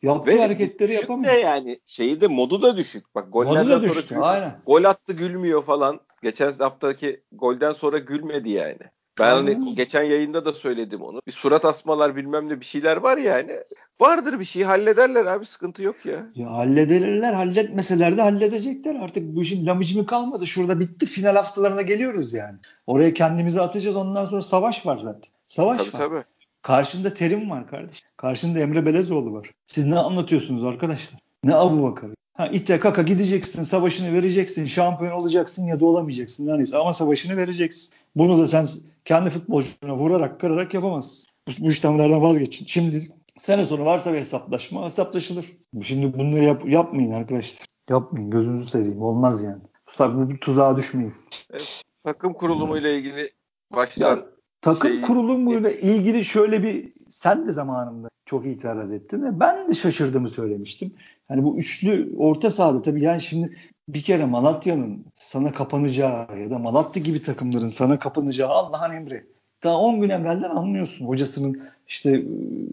Yaptığı 0.02 0.32
Ve 0.32 0.42
hareketleri 0.42 0.94
yapamıyor. 0.94 1.34
De 1.34 1.40
yani 1.40 1.80
şeyi 1.86 2.22
de 2.22 2.28
modu 2.28 2.62
da 2.62 2.78
düşük. 2.78 3.16
Bak 3.16 3.34
gollerden 3.34 3.66
modu 3.66 3.72
da 3.72 3.84
düştü, 3.84 4.16
sonra 4.16 4.26
aynen. 4.26 4.62
gol 4.66 4.84
attı 4.84 5.14
gülmüyor 5.14 5.64
falan. 5.64 6.00
Geçen 6.24 6.52
haftaki 6.52 7.22
golden 7.32 7.72
sonra 7.72 7.98
gülmedi 7.98 8.50
yani. 8.50 8.80
Ben 9.20 9.32
hani 9.32 9.76
geçen 9.76 10.04
yayında 10.04 10.46
da 10.46 10.52
söyledim 10.52 11.02
onu. 11.02 11.22
Bir 11.28 11.32
surat 11.32 11.66
asmalar 11.66 12.16
bilmem 12.16 12.50
ne 12.50 12.60
bir 12.60 12.66
şeyler 12.66 12.98
var 12.98 13.18
yani. 13.18 13.52
Vardır 14.00 14.40
bir 14.40 14.46
şey 14.46 14.64
hallederler 14.64 15.26
abi 15.26 15.46
sıkıntı 15.46 15.84
yok 15.84 16.06
ya. 16.06 16.28
Ya 16.36 16.52
hallederler 16.52 17.34
halletmeseler 17.34 18.18
de 18.18 18.22
halledecekler. 18.22 18.96
Artık 18.96 19.36
bu 19.36 19.42
işin 19.42 19.66
lamıcımı 19.66 20.06
kalmadı. 20.06 20.48
Şurada 20.48 20.80
bitti 20.80 21.06
final 21.06 21.36
haftalarına 21.36 21.82
geliyoruz 21.82 22.34
yani. 22.34 22.58
Oraya 22.88 23.14
kendimizi 23.14 23.62
atacağız 23.62 23.96
ondan 23.96 24.26
sonra 24.26 24.42
savaş 24.42 24.86
var 24.86 24.98
zaten. 24.98 25.32
Savaş 25.48 25.78
tabii, 25.78 25.94
var. 25.94 26.00
Tabii. 26.00 26.24
Karşında 26.62 27.14
Terim 27.14 27.50
var 27.50 27.68
kardeş. 27.68 28.04
Karşında 28.18 28.60
Emre 28.60 28.86
Belezoğlu 28.86 29.34
var. 29.34 29.50
Siz 29.66 29.86
ne 29.86 30.00
anlatıyorsunuz 30.00 30.64
arkadaşlar? 30.64 31.20
Ne 31.44 31.56
Abu 31.56 31.84
Bakar? 31.84 32.10
Ha 32.34 32.48
ite 32.48 32.80
kaka 32.80 33.02
gideceksin, 33.02 33.64
savaşını 33.64 34.14
vereceksin, 34.14 34.66
şampiyon 34.66 35.12
olacaksın 35.12 35.66
ya 35.66 35.80
da 35.80 35.86
olamayacaksın. 35.86 36.48
Yani 36.48 36.66
ama 36.74 36.94
savaşını 36.94 37.38
vereceksin. 37.38 37.94
Bunu 38.16 38.38
da 38.40 38.48
sen 38.48 38.66
kendi 39.06 39.30
futbolcuna 39.30 39.98
vurarak, 39.98 40.40
kırarak 40.40 40.74
yapamazsın. 40.74 41.26
Bu, 41.48 41.52
bu 41.66 41.70
işlemlerden 41.70 42.22
vazgeçin. 42.22 42.66
Şimdi 42.66 43.12
sene 43.38 43.66
sonu 43.66 43.86
varsa 43.86 44.14
bir 44.14 44.20
hesaplaşma 44.20 44.86
hesaplaşılır. 44.86 45.58
Şimdi 45.82 46.20
bunları 46.20 46.44
yap, 46.44 46.64
yapmayın 46.66 47.12
arkadaşlar. 47.12 47.66
Yapmayın 47.90 48.32
gözünüzü 48.32 48.70
seveyim. 48.70 49.02
Olmaz 49.02 49.44
yani. 49.44 49.62
Bu, 50.00 50.32
bu 50.32 50.40
tuzağa 50.40 50.78
düşmeyin. 50.78 51.14
Evet, 51.52 51.82
takım 52.04 52.34
kurulumu 52.34 52.78
ile 52.78 52.98
ilgili 52.98 53.30
baştan 53.74 54.10
ya, 54.10 54.26
takım 54.62 54.92
şey... 54.92 55.02
kurulumuyla 55.02 55.72
ilgili 55.72 56.26
şöyle 56.26 56.64
bir 56.64 56.94
sen 57.10 57.48
de 57.48 57.54
zamanında 57.54 58.10
çok 58.34 58.46
itiraz 58.46 58.92
ettin 58.92 59.24
ve 59.24 59.40
ben 59.40 59.70
de 59.70 59.74
şaşırdığımı 59.74 60.30
söylemiştim. 60.30 60.92
Hani 61.28 61.44
bu 61.44 61.58
üçlü 61.58 62.16
orta 62.18 62.52
sahada 62.52 62.82
tabii 62.82 63.04
yani 63.04 63.22
şimdi 63.22 63.56
bir 63.88 64.02
kere 64.02 64.26
Malatya'nın 64.26 65.06
sana 65.14 65.52
kapanacağı 65.52 66.40
ya 66.40 66.50
da 66.50 66.58
Malatya 66.60 67.04
gibi 67.04 67.22
takımların 67.22 67.68
sana 67.68 68.00
kapanacağı 68.00 68.50
Allah'ın 68.50 68.94
emri. 68.94 69.26
Daha 69.64 69.78
10 69.80 70.02
gün 70.02 70.10
evvelden 70.10 70.50
anlıyorsun 70.50 71.06
hocasının 71.06 71.62
işte 71.88 72.24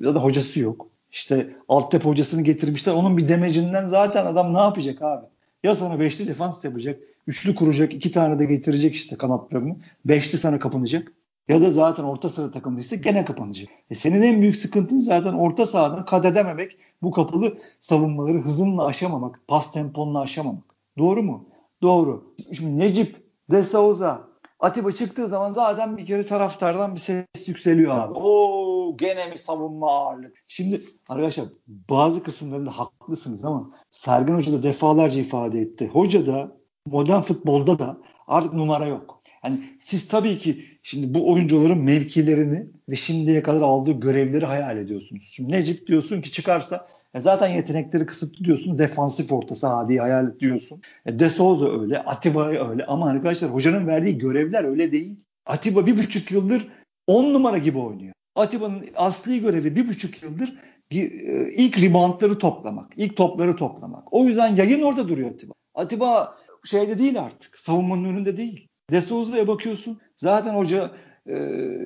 ya 0.00 0.14
da 0.14 0.24
hocası 0.24 0.60
yok. 0.60 0.86
İşte 1.12 1.56
Alttep 1.68 2.04
hocasını 2.04 2.42
getirmişler. 2.42 2.92
Onun 2.92 3.16
bir 3.16 3.28
demecinden 3.28 3.86
zaten 3.86 4.26
adam 4.26 4.54
ne 4.54 4.58
yapacak 4.58 5.02
abi? 5.02 5.26
Ya 5.62 5.74
sana 5.74 6.00
beşli 6.00 6.28
defans 6.28 6.64
yapacak. 6.64 7.00
Üçlü 7.26 7.54
kuracak. 7.54 7.94
iki 7.94 8.12
tane 8.12 8.38
de 8.38 8.44
getirecek 8.44 8.94
işte 8.94 9.16
kanatlarını. 9.16 9.76
Beşli 10.04 10.38
sana 10.38 10.58
kapanacak. 10.58 11.12
Ya 11.48 11.60
da 11.60 11.70
zaten 11.70 12.04
orta 12.04 12.28
sıra 12.28 12.50
takımıysa 12.50 12.96
gene 12.96 13.24
kapanacak. 13.24 13.68
E 13.90 13.94
senin 13.94 14.22
en 14.22 14.40
büyük 14.40 14.56
sıkıntın 14.56 14.98
zaten 14.98 15.32
orta 15.32 15.66
sahadan 15.66 16.04
kat 16.04 16.24
edememek. 16.24 16.78
Bu 17.02 17.10
kapalı 17.10 17.58
savunmaları 17.80 18.38
hızınla 18.38 18.86
aşamamak. 18.86 19.40
Pas 19.48 19.72
temponla 19.72 20.20
aşamamak. 20.20 20.64
Doğru 20.98 21.22
mu? 21.22 21.48
Doğru. 21.82 22.34
Şimdi 22.52 22.78
Necip, 22.78 23.16
De 23.50 23.64
Souza, 23.64 24.30
Atiba 24.60 24.92
çıktığı 24.92 25.28
zaman 25.28 25.52
zaten 25.52 25.96
bir 25.96 26.06
kere 26.06 26.26
taraftardan 26.26 26.94
bir 26.94 27.00
ses 27.00 27.24
yükseliyor 27.46 27.98
abi. 27.98 28.12
Oo 28.14 28.96
gene 28.96 29.26
mi 29.26 29.38
savunma 29.38 29.90
ağırlık? 29.90 30.44
Şimdi 30.48 30.80
arkadaşlar 31.08 31.46
bazı 31.66 32.22
kısımlarında 32.22 32.70
haklısınız 32.70 33.44
ama 33.44 33.70
Sergen 33.90 34.34
Hoca 34.34 34.52
da 34.52 34.62
defalarca 34.62 35.20
ifade 35.20 35.60
etti. 35.60 35.90
Hoca 35.92 36.26
da 36.26 36.56
modern 36.86 37.20
futbolda 37.20 37.78
da 37.78 37.96
artık 38.26 38.52
numara 38.52 38.86
yok. 38.86 39.19
Yani 39.44 39.60
siz 39.80 40.08
tabii 40.08 40.38
ki 40.38 40.64
şimdi 40.82 41.14
bu 41.14 41.32
oyuncuların 41.32 41.78
mevkilerini 41.78 42.66
ve 42.88 42.96
şimdiye 42.96 43.42
kadar 43.42 43.60
aldığı 43.60 43.92
görevleri 43.92 44.44
hayal 44.44 44.76
ediyorsunuz. 44.76 45.30
Şimdi 45.32 45.52
Necip 45.52 45.86
diyorsun 45.86 46.20
ki 46.20 46.32
çıkarsa 46.32 46.88
e 47.14 47.20
zaten 47.20 47.48
yetenekleri 47.48 48.06
kısıtlı 48.06 48.44
diyorsun. 48.44 48.78
Defansif 48.78 49.32
orta 49.32 49.54
saha 49.54 49.88
diye 49.88 50.00
hayal 50.00 50.28
ediyorsun. 50.28 50.80
E 51.06 51.18
De 51.18 51.30
Souza 51.30 51.80
öyle. 51.80 51.98
Atiba 51.98 52.48
öyle. 52.48 52.86
Ama 52.86 53.10
arkadaşlar 53.10 53.50
hocanın 53.50 53.86
verdiği 53.86 54.18
görevler 54.18 54.64
öyle 54.64 54.92
değil. 54.92 55.16
Atiba 55.46 55.86
bir 55.86 55.98
buçuk 55.98 56.30
yıldır 56.30 56.68
on 57.06 57.34
numara 57.34 57.58
gibi 57.58 57.78
oynuyor. 57.78 58.12
Atiba'nın 58.34 58.84
asli 58.96 59.40
görevi 59.40 59.76
bir 59.76 59.88
buçuk 59.88 60.22
yıldır 60.22 60.54
e, 60.90 61.52
ilk 61.52 61.82
reboundları 61.82 62.38
toplamak. 62.38 62.92
ilk 62.96 63.16
topları 63.16 63.56
toplamak. 63.56 64.12
O 64.12 64.24
yüzden 64.24 64.56
yayın 64.56 64.82
orada 64.82 65.08
duruyor 65.08 65.30
Atiba. 65.30 65.52
Atiba 65.74 66.34
şeyde 66.64 66.98
değil 66.98 67.22
artık. 67.22 67.58
Savunmanın 67.58 68.04
önünde 68.04 68.36
değil. 68.36 68.69
De 68.90 69.00
Souza'ya 69.00 69.48
bakıyorsun. 69.48 70.00
Zaten 70.16 70.54
hoca 70.54 70.90
e, 71.28 71.34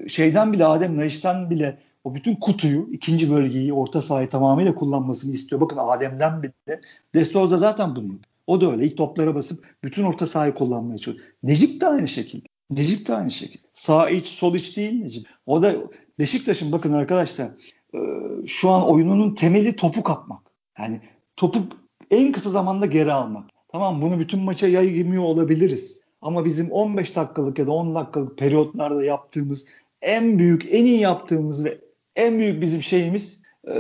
şeyden 0.08 0.52
bile 0.52 0.64
Adem 0.66 0.96
Naiş'ten 0.96 1.50
bile 1.50 1.78
o 2.04 2.14
bütün 2.14 2.34
kutuyu, 2.34 2.88
ikinci 2.92 3.30
bölgeyi, 3.30 3.73
orta 3.73 4.02
sahayı 4.02 4.28
tamamıyla 4.28 4.75
kullanmasını 4.75 5.32
istiyor. 5.34 5.61
Bakın 5.61 5.76
Adem'den 5.80 6.42
bile. 6.42 6.80
De 7.14 7.25
Souza 7.25 7.56
zaten 7.56 7.96
bunu. 7.96 8.18
O 8.46 8.61
da 8.61 8.73
öyle. 8.73 8.84
İlk 8.84 8.96
toplara 8.96 9.34
basıp 9.34 9.64
bütün 9.84 10.04
orta 10.04 10.26
sahayı 10.26 10.54
kullanmaya 10.54 10.99
çalışıyor. 10.99 11.28
Necip 11.42 11.80
de 11.80 11.87
aynı 11.87 12.08
şekilde. 12.08 12.46
Necip 12.70 13.08
de 13.08 13.14
aynı 13.14 13.30
şekilde. 13.30 13.62
Sağ 13.73 14.11
iç, 14.11 14.26
sol 14.26 14.54
iç 14.54 14.76
değil 14.76 15.02
Necip. 15.02 15.26
O 15.46 15.62
da 15.62 15.75
Beşiktaş'ın 16.18 16.73
bakın 16.73 16.92
arkadaşlar 16.92 17.49
e, 17.94 17.99
şu 18.46 18.70
an 18.70 18.88
oyununun 18.88 19.34
temeli 19.34 19.76
topu 19.76 20.02
kapmak. 20.02 20.42
Yani 20.78 21.00
topu 21.37 21.58
en 22.11 22.32
kısa 22.32 22.50
zamanda 22.50 22.87
geri 22.87 23.12
almak. 23.12 23.50
Tamam 23.73 24.02
bunu 24.02 24.18
bütün 24.18 24.40
maça 24.40 24.68
yaymıyor 24.68 25.23
olabiliriz. 25.23 26.03
Ama 26.24 26.44
bizim 26.44 26.70
15 26.70 27.16
dakikalık 27.16 27.58
ya 27.58 27.66
da 27.66 27.72
10 27.72 27.94
dakikalık 27.94 28.38
periyotlarda 28.38 29.04
yaptığımız 29.04 29.66
en 30.02 30.38
büyük, 30.38 30.66
en 30.74 30.84
iyi 30.84 31.00
yaptığımız 31.00 31.64
ve 31.64 31.78
en 32.16 32.38
büyük 32.38 32.62
bizim 32.62 32.82
şeyimiz 32.82 33.42
e, 33.68 33.74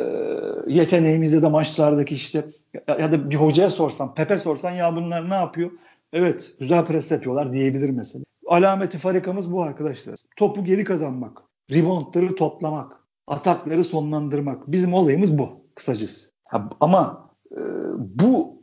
yeteneğimiz 0.66 1.32
ya 1.32 1.42
da 1.42 1.50
maçlardaki 1.50 2.14
işte 2.14 2.44
ya, 2.74 2.96
ya 3.00 3.12
da 3.12 3.30
bir 3.30 3.34
hocaya 3.34 3.70
sorsan, 3.70 4.14
Pepe 4.14 4.38
sorsan 4.38 4.70
ya 4.70 4.96
bunlar 4.96 5.30
ne 5.30 5.34
yapıyor? 5.34 5.70
Evet 6.12 6.54
güzel 6.60 6.84
pres 6.84 7.10
yapıyorlar 7.10 7.52
diyebilir 7.52 7.90
mesela. 7.90 8.24
Alameti 8.46 8.98
farikamız 8.98 9.52
bu 9.52 9.62
arkadaşlar. 9.62 10.18
Topu 10.36 10.64
geri 10.64 10.84
kazanmak, 10.84 11.42
reboundları 11.72 12.34
toplamak, 12.34 12.92
atakları 13.26 13.84
sonlandırmak. 13.84 14.72
Bizim 14.72 14.94
olayımız 14.94 15.38
bu 15.38 15.48
kısacası. 15.74 16.30
Ha, 16.44 16.68
ama 16.80 17.30
e, 17.52 17.60
bu 17.98 18.62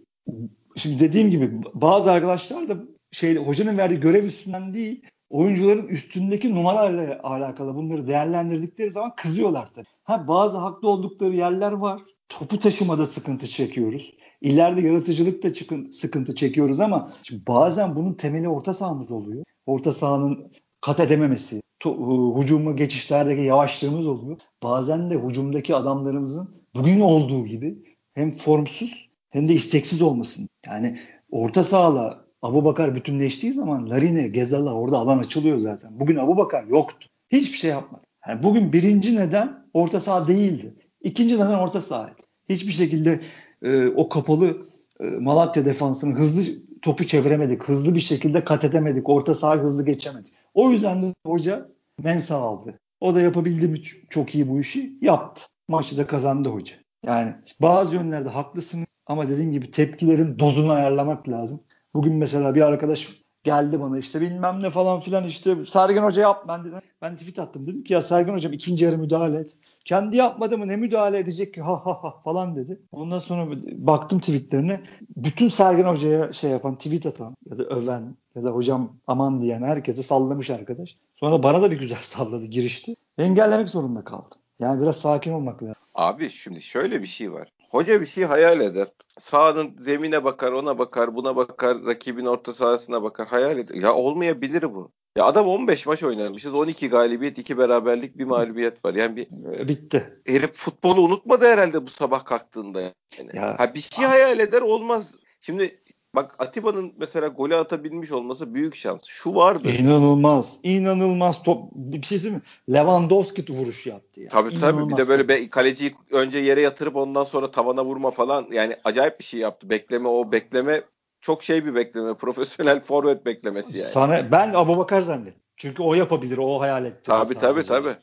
şimdi 0.75 0.99
dediğim 0.99 1.29
gibi 1.29 1.51
bazı 1.73 2.11
arkadaşlar 2.11 2.69
da 2.69 2.77
şey 3.11 3.35
hocanın 3.35 3.77
verdiği 3.77 3.99
görev 3.99 4.23
üstünden 4.25 4.73
değil 4.73 5.01
oyuncuların 5.31 5.87
üstündeki 5.87 6.55
numaralarla 6.55 7.19
alakalı 7.23 7.75
bunları 7.75 8.07
değerlendirdikleri 8.07 8.91
zaman 8.91 9.15
kızıyorlar 9.15 9.69
tabii. 9.75 9.85
Ha 10.03 10.27
bazı 10.27 10.57
haklı 10.57 10.89
oldukları 10.89 11.35
yerler 11.35 11.71
var. 11.71 12.01
Topu 12.29 12.59
taşımada 12.59 13.05
sıkıntı 13.05 13.47
çekiyoruz. 13.47 14.13
İleride 14.41 14.87
yaratıcılıkta 14.87 15.53
çıkın, 15.53 15.89
sıkıntı 15.89 16.35
çekiyoruz 16.35 16.79
ama 16.79 17.13
bazen 17.47 17.95
bunun 17.95 18.13
temeli 18.13 18.49
orta 18.49 18.73
sahamız 18.73 19.11
oluyor. 19.11 19.43
Orta 19.65 19.93
sahanın 19.93 20.51
kat 20.81 20.99
edememesi, 20.99 21.61
to, 21.79 22.41
hücuma 22.41 22.71
geçişlerdeki 22.71 23.41
yavaşlığımız 23.41 24.07
oluyor. 24.07 24.37
Bazen 24.63 25.11
de 25.11 25.19
hücumdaki 25.19 25.75
adamlarımızın 25.75 26.65
bugün 26.75 26.99
olduğu 26.99 27.45
gibi 27.45 27.77
hem 28.13 28.31
formsuz 28.31 29.09
hem 29.29 29.47
de 29.47 29.53
isteksiz 29.53 30.01
olmasın. 30.01 30.49
Yani 30.65 30.99
orta 31.31 31.63
sahayla 31.63 32.25
Abu 32.41 32.65
Bakar 32.65 32.95
bütünleştiği 32.95 33.53
zaman 33.53 33.89
Larine, 33.89 34.27
Gezal'a 34.27 34.73
orada 34.73 34.97
alan 34.97 35.19
açılıyor 35.19 35.57
zaten. 35.57 35.99
Bugün 35.99 36.15
Abu 36.15 36.37
Bakar 36.37 36.63
yoktu. 36.63 37.09
Hiçbir 37.29 37.57
şey 37.57 37.71
yapmadı. 37.71 38.03
Yani 38.27 38.43
bugün 38.43 38.73
birinci 38.73 39.15
neden 39.15 39.65
orta 39.73 39.99
saha 39.99 40.27
değildi. 40.27 40.75
İkinci 41.01 41.35
neden 41.35 41.53
orta 41.53 41.81
sahaydı. 41.81 42.21
Hiçbir 42.49 42.71
şekilde 42.71 43.19
e, 43.63 43.87
o 43.87 44.09
kapalı 44.09 44.57
e, 44.99 45.03
Malatya 45.03 45.65
defansını 45.65 46.15
hızlı 46.15 46.53
topu 46.81 47.03
çeviremedik. 47.03 47.63
Hızlı 47.63 47.95
bir 47.95 47.99
şekilde 47.99 48.43
kat 48.43 48.63
edemedik. 48.63 49.09
Orta 49.09 49.35
saha 49.35 49.57
hızlı 49.57 49.85
geçemedik. 49.85 50.33
O 50.53 50.71
yüzden 50.71 51.01
de 51.01 51.13
hoca 51.25 51.69
Mensa 52.03 52.35
aldı. 52.35 52.79
O 52.99 53.15
da 53.15 53.21
yapabildi 53.21 53.67
mi 53.67 53.81
çok 54.09 54.35
iyi 54.35 54.49
bu 54.49 54.59
işi? 54.59 54.97
Yaptı. 55.01 55.43
Maçı 55.67 55.97
da 55.97 56.07
kazandı 56.07 56.49
hoca. 56.49 56.75
Yani 57.05 57.33
bazı 57.61 57.95
yönlerde 57.95 58.29
haklısınız 58.29 58.87
ama 59.05 59.29
dediğim 59.29 59.51
gibi 59.51 59.71
tepkilerin 59.71 60.39
dozunu 60.39 60.71
ayarlamak 60.71 61.29
lazım. 61.29 61.61
Bugün 61.93 62.13
mesela 62.13 62.55
bir 62.55 62.61
arkadaş 62.61 63.21
geldi 63.43 63.81
bana 63.81 63.97
işte 63.97 64.21
bilmem 64.21 64.61
ne 64.63 64.69
falan 64.69 64.99
filan 64.99 65.23
işte 65.23 65.65
Sergen 65.65 66.03
Hoca 66.03 66.21
yap 66.21 66.45
ben 66.47 66.65
dedim. 66.65 66.79
Ben 67.01 67.17
tweet 67.17 67.39
attım 67.39 67.67
dedim 67.67 67.83
ki 67.83 67.93
ya 67.93 68.01
Sergen 68.01 68.33
Hocam 68.33 68.53
ikinci 68.53 68.85
yarı 68.85 68.97
müdahale 68.97 69.39
et. 69.39 69.57
Kendi 69.85 70.17
yapmadı 70.17 70.57
mı 70.57 70.67
ne 70.67 70.75
müdahale 70.75 71.17
edecek 71.19 71.53
ki 71.53 71.61
ha 71.61 71.85
ha 71.85 72.03
ha 72.03 72.21
falan 72.23 72.55
dedi. 72.55 72.79
Ondan 72.91 73.19
sonra 73.19 73.47
baktım 73.71 74.19
tweetlerine. 74.19 74.83
Bütün 75.15 75.47
Sergen 75.47 75.85
Hoca'ya 75.85 76.33
şey 76.33 76.51
yapan 76.51 76.75
tweet 76.77 77.05
atan 77.05 77.35
ya 77.49 77.57
da 77.57 77.63
öven 77.63 78.15
ya 78.35 78.43
da 78.43 78.49
hocam 78.49 78.95
aman 79.07 79.41
diyen 79.41 79.63
herkese 79.63 80.03
sallamış 80.03 80.49
arkadaş. 80.49 80.97
Sonra 81.15 81.43
bana 81.43 81.61
da 81.61 81.71
bir 81.71 81.79
güzel 81.79 81.97
salladı 82.01 82.45
girişti. 82.45 82.95
Engellemek 83.17 83.69
zorunda 83.69 84.03
kaldım. 84.03 84.39
Yani 84.59 84.81
biraz 84.81 84.97
sakin 84.97 85.31
olmak 85.31 85.63
lazım. 85.63 85.75
Abi 85.95 86.29
şimdi 86.29 86.61
şöyle 86.61 87.01
bir 87.01 87.07
şey 87.07 87.33
var. 87.33 87.51
Hoca 87.71 88.01
bir 88.01 88.05
şey 88.05 88.23
hayal 88.23 88.61
eder. 88.61 88.87
Sahanın 89.19 89.75
zemine 89.79 90.23
bakar, 90.23 90.51
ona 90.51 90.79
bakar, 90.79 91.15
buna 91.15 91.35
bakar, 91.35 91.85
rakibin 91.85 92.25
orta 92.25 92.53
sahasına 92.53 93.03
bakar, 93.03 93.27
hayal 93.27 93.57
eder. 93.59 93.75
Ya 93.75 93.93
olmayabilir 93.93 94.63
bu. 94.63 94.91
Ya 95.15 95.25
adam 95.25 95.47
15 95.47 95.85
maç 95.85 96.03
oynamışız. 96.03 96.53
12 96.53 96.89
galibiyet, 96.89 97.37
2 97.37 97.57
beraberlik, 97.57 98.17
bir 98.17 98.23
mağlubiyet 98.23 98.85
var. 98.85 98.93
Yani 98.93 99.15
bir 99.15 99.27
e, 99.59 99.67
bitti. 99.67 100.21
Herif 100.25 100.53
futbolu 100.53 101.01
unutmadı 101.01 101.45
herhalde 101.45 101.85
bu 101.85 101.89
sabah 101.89 102.25
kalktığında 102.25 102.81
yani. 102.81 103.31
Ya. 103.33 103.59
Ha 103.59 103.73
bir 103.75 103.79
şey 103.79 104.05
hayal 104.05 104.39
eder 104.39 104.61
olmaz. 104.61 105.17
Şimdi 105.41 105.81
Bak 106.15 106.35
Atiba'nın 106.39 106.93
mesela 106.97 107.27
golü 107.27 107.55
atabilmiş 107.55 108.11
olması 108.11 108.53
büyük 108.53 108.75
şans. 108.75 109.03
Şu 109.07 109.35
vardı. 109.35 109.69
İnanılmaz. 109.79 110.57
İnanılmaz 110.63 111.43
top. 111.43 111.71
Bir 111.71 112.01
şey 112.01 112.31
mi? 112.31 112.41
Lewandowski 112.69 113.53
vuruş 113.53 113.87
yaptı. 113.87 114.21
Yani. 114.21 114.29
Tabii 114.29 114.59
tabii. 114.59 114.89
Bir 114.89 114.97
de 114.97 115.07
böyle 115.07 115.27
be, 115.27 115.49
kaleciyi 115.49 115.95
önce 116.11 116.39
yere 116.39 116.61
yatırıp 116.61 116.95
ondan 116.95 117.23
sonra 117.23 117.51
tavana 117.51 117.85
vurma 117.85 118.11
falan. 118.11 118.47
Yani 118.51 118.75
acayip 118.83 119.19
bir 119.19 119.23
şey 119.23 119.39
yaptı. 119.39 119.69
Bekleme 119.69 120.07
o 120.07 120.31
bekleme 120.31 120.81
çok 121.21 121.43
şey 121.43 121.65
bir 121.65 121.75
bekleme. 121.75 122.13
Profesyonel 122.17 122.81
forvet 122.81 123.25
beklemesi 123.25 123.77
yani. 123.77 123.89
Sana, 123.89 124.31
ben 124.31 124.53
Abu 124.53 124.77
Bakar 124.77 125.01
zannettim. 125.01 125.41
Çünkü 125.57 125.83
o 125.83 125.93
yapabilir. 125.93 126.37
O 126.37 126.59
hayal 126.59 126.85
etti. 126.85 127.01
Tabii 127.03 127.35
tabii 127.35 127.63
tabii. 127.63 127.95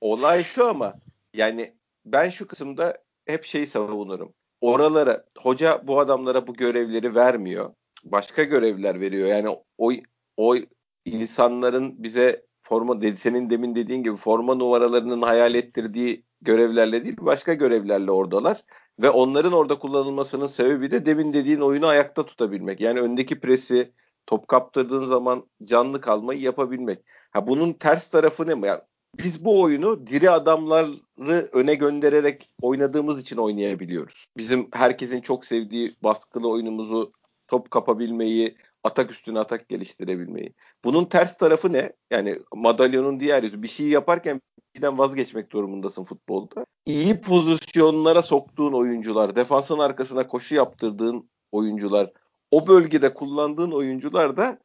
Olay 0.00 0.42
şu 0.42 0.68
ama 0.68 0.94
yani 1.34 1.74
ben 2.04 2.30
şu 2.30 2.46
kısımda 2.46 2.98
hep 3.26 3.44
şeyi 3.44 3.66
savunurum 3.66 4.32
oralara 4.60 5.24
hoca 5.38 5.82
bu 5.86 6.00
adamlara 6.00 6.46
bu 6.46 6.54
görevleri 6.54 7.14
vermiyor. 7.14 7.74
Başka 8.04 8.42
görevler 8.42 9.00
veriyor. 9.00 9.28
Yani 9.28 9.48
o 9.78 9.92
o 10.36 10.56
insanların 11.04 12.02
bize 12.02 12.46
forma 12.62 13.00
senin 13.16 13.50
demin 13.50 13.74
dediğin 13.74 14.02
gibi 14.02 14.16
forma 14.16 14.54
numaralarının 14.54 15.22
hayal 15.22 15.54
ettirdiği 15.54 16.24
görevlerle 16.40 17.04
değil 17.04 17.16
başka 17.20 17.54
görevlerle 17.54 18.10
oradalar 18.10 18.64
ve 19.02 19.10
onların 19.10 19.52
orada 19.52 19.78
kullanılmasının 19.78 20.46
sebebi 20.46 20.90
de 20.90 21.06
demin 21.06 21.32
dediğin 21.32 21.60
oyunu 21.60 21.86
ayakta 21.86 22.26
tutabilmek. 22.26 22.80
Yani 22.80 23.00
öndeki 23.00 23.40
presi 23.40 23.92
top 24.26 24.48
kaptırdığın 24.48 25.04
zaman 25.04 25.48
canlı 25.64 26.00
kalmayı 26.00 26.40
yapabilmek. 26.40 27.04
Ha 27.30 27.46
bunun 27.46 27.72
ters 27.72 28.08
tarafı 28.08 28.46
ne? 28.46 28.66
Yani 28.66 28.80
biz 29.18 29.44
bu 29.44 29.60
oyunu 29.60 30.06
diri 30.06 30.30
adamları 30.30 31.48
öne 31.52 31.74
göndererek 31.74 32.48
oynadığımız 32.62 33.20
için 33.20 33.36
oynayabiliyoruz. 33.36 34.26
Bizim 34.36 34.68
herkesin 34.72 35.20
çok 35.20 35.46
sevdiği 35.46 35.94
baskılı 36.02 36.48
oyunumuzu 36.48 37.12
top 37.48 37.70
kapabilmeyi, 37.70 38.56
atak 38.84 39.10
üstüne 39.10 39.38
atak 39.38 39.68
geliştirebilmeyi. 39.68 40.54
Bunun 40.84 41.04
ters 41.04 41.38
tarafı 41.38 41.72
ne? 41.72 41.92
Yani 42.10 42.38
madalyonun 42.54 43.20
diğer 43.20 43.42
yüzü. 43.42 43.62
Bir 43.62 43.68
şey 43.68 43.86
yaparken 43.86 44.40
birden 44.76 44.98
vazgeçmek 44.98 45.52
durumundasın 45.52 46.04
futbolda. 46.04 46.64
İyi 46.86 47.20
pozisyonlara 47.20 48.22
soktuğun 48.22 48.72
oyuncular, 48.72 49.36
defansın 49.36 49.78
arkasına 49.78 50.26
koşu 50.26 50.54
yaptırdığın 50.54 51.30
oyuncular, 51.52 52.12
o 52.50 52.66
bölgede 52.66 53.14
kullandığın 53.14 53.70
oyuncular 53.70 54.36
da 54.36 54.58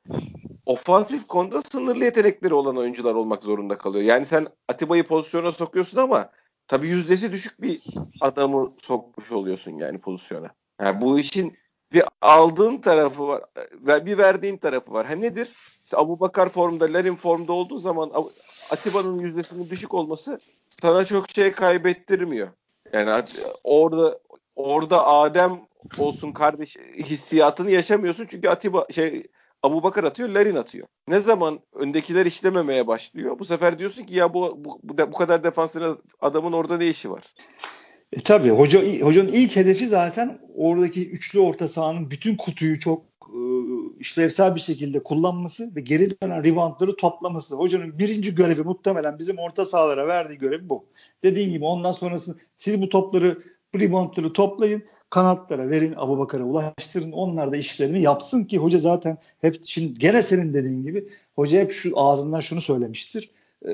ofansif 0.66 1.28
konuda 1.28 1.62
sınırlı 1.62 2.06
yetenekleri 2.06 2.54
olan 2.54 2.78
oyuncular 2.78 3.16
olmak 3.16 3.44
zorunda 3.44 3.78
kalıyor. 3.78 4.04
Yani 4.04 4.26
sen 4.26 4.48
Atiba'yı 4.68 5.04
pozisyona 5.08 5.52
sokuyorsun 5.52 5.98
ama 5.98 6.30
tabii 6.68 6.88
yüzdesi 6.88 7.32
düşük 7.32 7.62
bir 7.62 7.82
adamı 8.22 8.74
sokmuş 8.82 9.32
oluyorsun 9.32 9.72
yani 9.72 9.98
pozisyona. 9.98 10.50
Yani 10.82 11.02
bu 11.02 11.20
işin 11.20 11.58
bir 11.94 12.04
aldığın 12.22 12.78
tarafı 12.78 13.28
var 13.28 13.44
ve 13.74 14.06
bir 14.06 14.18
verdiğin 14.18 14.58
tarafı 14.58 14.94
var. 14.94 15.06
Ha 15.06 15.16
nedir? 15.16 15.50
İşte 15.84 15.98
Abu 15.98 16.20
Bakar 16.20 16.50
formda, 16.50 16.94
Larin 16.94 17.16
formda 17.16 17.54
olduğu 17.54 17.78
zaman 17.78 18.12
Atiba'nın 18.70 19.20
yüzdesinin 19.20 19.70
düşük 19.70 19.94
olması 19.94 20.40
sana 20.82 21.06
çok 21.06 21.30
şey 21.30 21.52
kaybettirmiyor. 21.52 22.48
Yani 22.94 23.24
orada 23.64 24.20
orada 24.56 25.08
Adem 25.08 25.62
olsun 25.98 26.32
kardeş 26.32 26.78
hissiyatını 26.98 27.72
yaşamıyorsun 27.72 28.26
çünkü 28.30 28.50
Atiba 28.50 28.86
şey 28.92 29.28
Abu 29.66 29.84
Bakar 29.84 30.04
atıyor, 30.04 30.30
Larin 30.30 30.56
atıyor. 30.56 30.88
Ne 31.08 31.20
zaman 31.20 31.60
öndekiler 31.74 32.26
işlememeye 32.26 32.88
başlıyor? 32.88 33.40
Bu 33.40 33.46
sefer 33.46 33.80
diyorsun 33.80 34.04
ki 34.04 34.16
ya 34.16 34.34
bu 34.34 34.56
bu, 34.66 34.80
bu 34.84 35.12
kadar 35.12 35.44
defansına 35.44 35.98
adamın 36.22 36.52
orada 36.52 36.78
ne 36.78 36.88
işi 36.88 37.12
var? 37.12 37.24
E 38.14 38.20
tabii 38.20 38.50
hoca 38.50 39.02
hocanın 39.02 39.28
ilk 39.28 39.56
hedefi 39.56 39.88
zaten 39.88 40.40
oradaki 40.56 41.10
üçlü 41.10 41.40
orta 41.40 41.68
sahanın 41.68 42.12
bütün 42.12 42.36
kutuyu 42.36 42.80
çok 42.80 43.02
e, 43.28 43.40
işlevsel 44.00 44.56
bir 44.56 44.60
şekilde 44.60 45.04
kullanması 45.04 45.76
ve 45.76 45.82
geri 45.82 46.22
dönen 46.22 46.44
reboundları 46.44 46.96
toplaması. 46.96 47.56
Hocanın 47.56 48.00
birinci 48.00 48.36
görevi 48.36 48.62
muhtemelen 48.62 49.20
bizim 49.20 49.38
orta 49.38 49.66
sahalara 49.66 50.08
verdiği 50.08 50.38
görev 50.38 50.70
bu. 50.70 50.86
Dediğim 51.24 51.52
gibi 51.52 51.66
ondan 51.66 51.92
sonrasında 51.92 52.38
siz 52.58 52.82
bu 52.82 52.90
topları 52.90 53.44
reboundları 53.76 54.34
toplayın 54.34 54.84
kanatlara 55.16 55.70
verin 55.70 55.94
Abu 55.98 56.20
Bakar'a 56.20 56.44
ulaştırın 56.44 57.12
onlar 57.12 57.52
da 57.52 57.58
işlerini 57.58 58.02
yapsın 58.02 58.44
ki 58.44 58.58
hoca 58.58 58.78
zaten 58.78 59.18
hep 59.42 59.60
şimdi 59.66 60.00
gene 60.00 60.22
senin 60.22 60.54
dediğin 60.54 60.84
gibi 60.84 61.08
hoca 61.36 61.60
hep 61.60 61.72
şu 61.72 62.00
ağzından 62.00 62.40
şunu 62.40 62.62
söylemiştir. 62.62 63.32
E, 63.68 63.72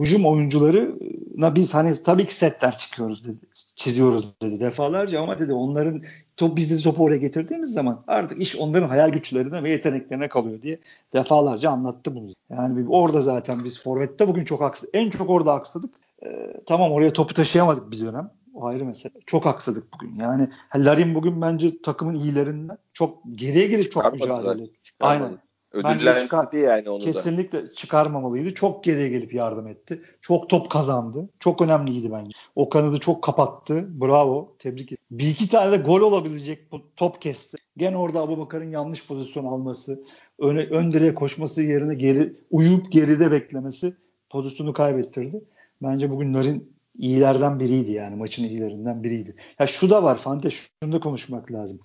hücum 0.00 0.26
oyuncularına 0.26 1.54
biz 1.54 1.74
hani 1.74 2.02
tabii 2.02 2.26
ki 2.26 2.34
setler 2.34 2.78
çıkıyoruz 2.78 3.24
dedi, 3.24 3.36
çiziyoruz 3.76 4.34
dedi 4.42 4.60
defalarca 4.60 5.20
ama 5.20 5.38
dedi 5.38 5.52
onların 5.52 6.02
top 6.36 6.56
biz 6.56 6.70
de 6.70 6.82
topu 6.82 7.04
oraya 7.04 7.18
getirdiğimiz 7.18 7.72
zaman 7.72 8.04
artık 8.06 8.40
iş 8.40 8.56
onların 8.56 8.88
hayal 8.88 9.08
güçlerine 9.10 9.62
ve 9.62 9.70
yeteneklerine 9.70 10.28
kalıyor 10.28 10.62
diye 10.62 10.78
defalarca 11.12 11.70
anlattı 11.70 12.14
bunu. 12.14 12.28
Yani 12.50 12.88
orada 12.88 13.20
zaten 13.20 13.64
biz 13.64 13.82
forvette 13.82 14.28
bugün 14.28 14.44
çok 14.44 14.62
aksadık. 14.62 14.94
En 14.94 15.10
çok 15.10 15.30
orada 15.30 15.52
aksadık. 15.52 15.94
Ee, 16.24 16.60
tamam 16.66 16.92
oraya 16.92 17.12
topu 17.12 17.34
taşıyamadık 17.34 17.90
bir 17.90 18.00
dönem. 18.00 18.30
O 18.56 18.66
ayrı 18.66 18.84
mesele. 18.84 19.12
Çok 19.26 19.46
aksadık 19.46 19.84
bugün. 19.94 20.16
Yani 20.16 20.48
Larin 20.76 21.14
bugün 21.14 21.40
bence 21.40 21.82
takımın 21.82 22.14
iyilerinden 22.14 22.78
çok 22.92 23.18
geriye 23.34 23.66
gelip 23.66 23.92
çok 23.92 24.12
mücadele 24.12 24.62
etti. 24.62 24.90
Aynen. 25.00 25.38
Bence 25.84 26.18
çıkar, 26.20 26.52
yani 26.52 26.90
onu 26.90 27.04
kesinlikle 27.04 27.62
da. 27.62 27.72
çıkarmamalıydı. 27.72 28.54
Çok 28.54 28.84
geriye 28.84 29.08
gelip 29.08 29.34
yardım 29.34 29.66
etti. 29.66 30.02
Çok 30.20 30.50
top 30.50 30.70
kazandı. 30.70 31.28
Çok 31.38 31.62
önemliydi 31.62 32.12
bence. 32.12 32.30
O 32.54 32.68
kanadı 32.68 33.00
çok 33.00 33.22
kapattı. 33.22 34.00
Bravo. 34.00 34.56
Tebrik 34.58 34.92
ederim. 34.92 35.04
Bir 35.10 35.26
iki 35.26 35.48
tane 35.48 35.72
de 35.72 35.76
gol 35.76 36.00
olabilecek 36.00 36.68
top 36.96 37.22
kesti. 37.22 37.58
Gene 37.76 37.96
orada 37.96 38.20
Abubakar'ın 38.20 38.70
yanlış 38.70 39.06
pozisyon 39.06 39.44
alması, 39.44 40.04
öne, 40.38 40.60
ön 40.60 40.92
direğe 40.92 41.14
koşması 41.14 41.62
yerine 41.62 41.94
geri 41.94 42.32
uyup 42.50 42.92
geride 42.92 43.30
beklemesi 43.30 43.94
pozisyonu 44.30 44.72
kaybettirdi. 44.72 45.44
Bence 45.82 46.10
bugün 46.10 46.34
Larin 46.34 46.75
iyilerden 46.98 47.60
biriydi 47.60 47.92
yani 47.92 48.16
maçın 48.16 48.44
iyilerinden 48.44 49.02
biriydi. 49.02 49.36
Ya 49.58 49.66
şu 49.66 49.90
da 49.90 50.02
var 50.02 50.16
Fante 50.16 50.50
şunu 50.50 50.92
da 50.92 51.00
konuşmak 51.00 51.52
lazım. 51.52 51.80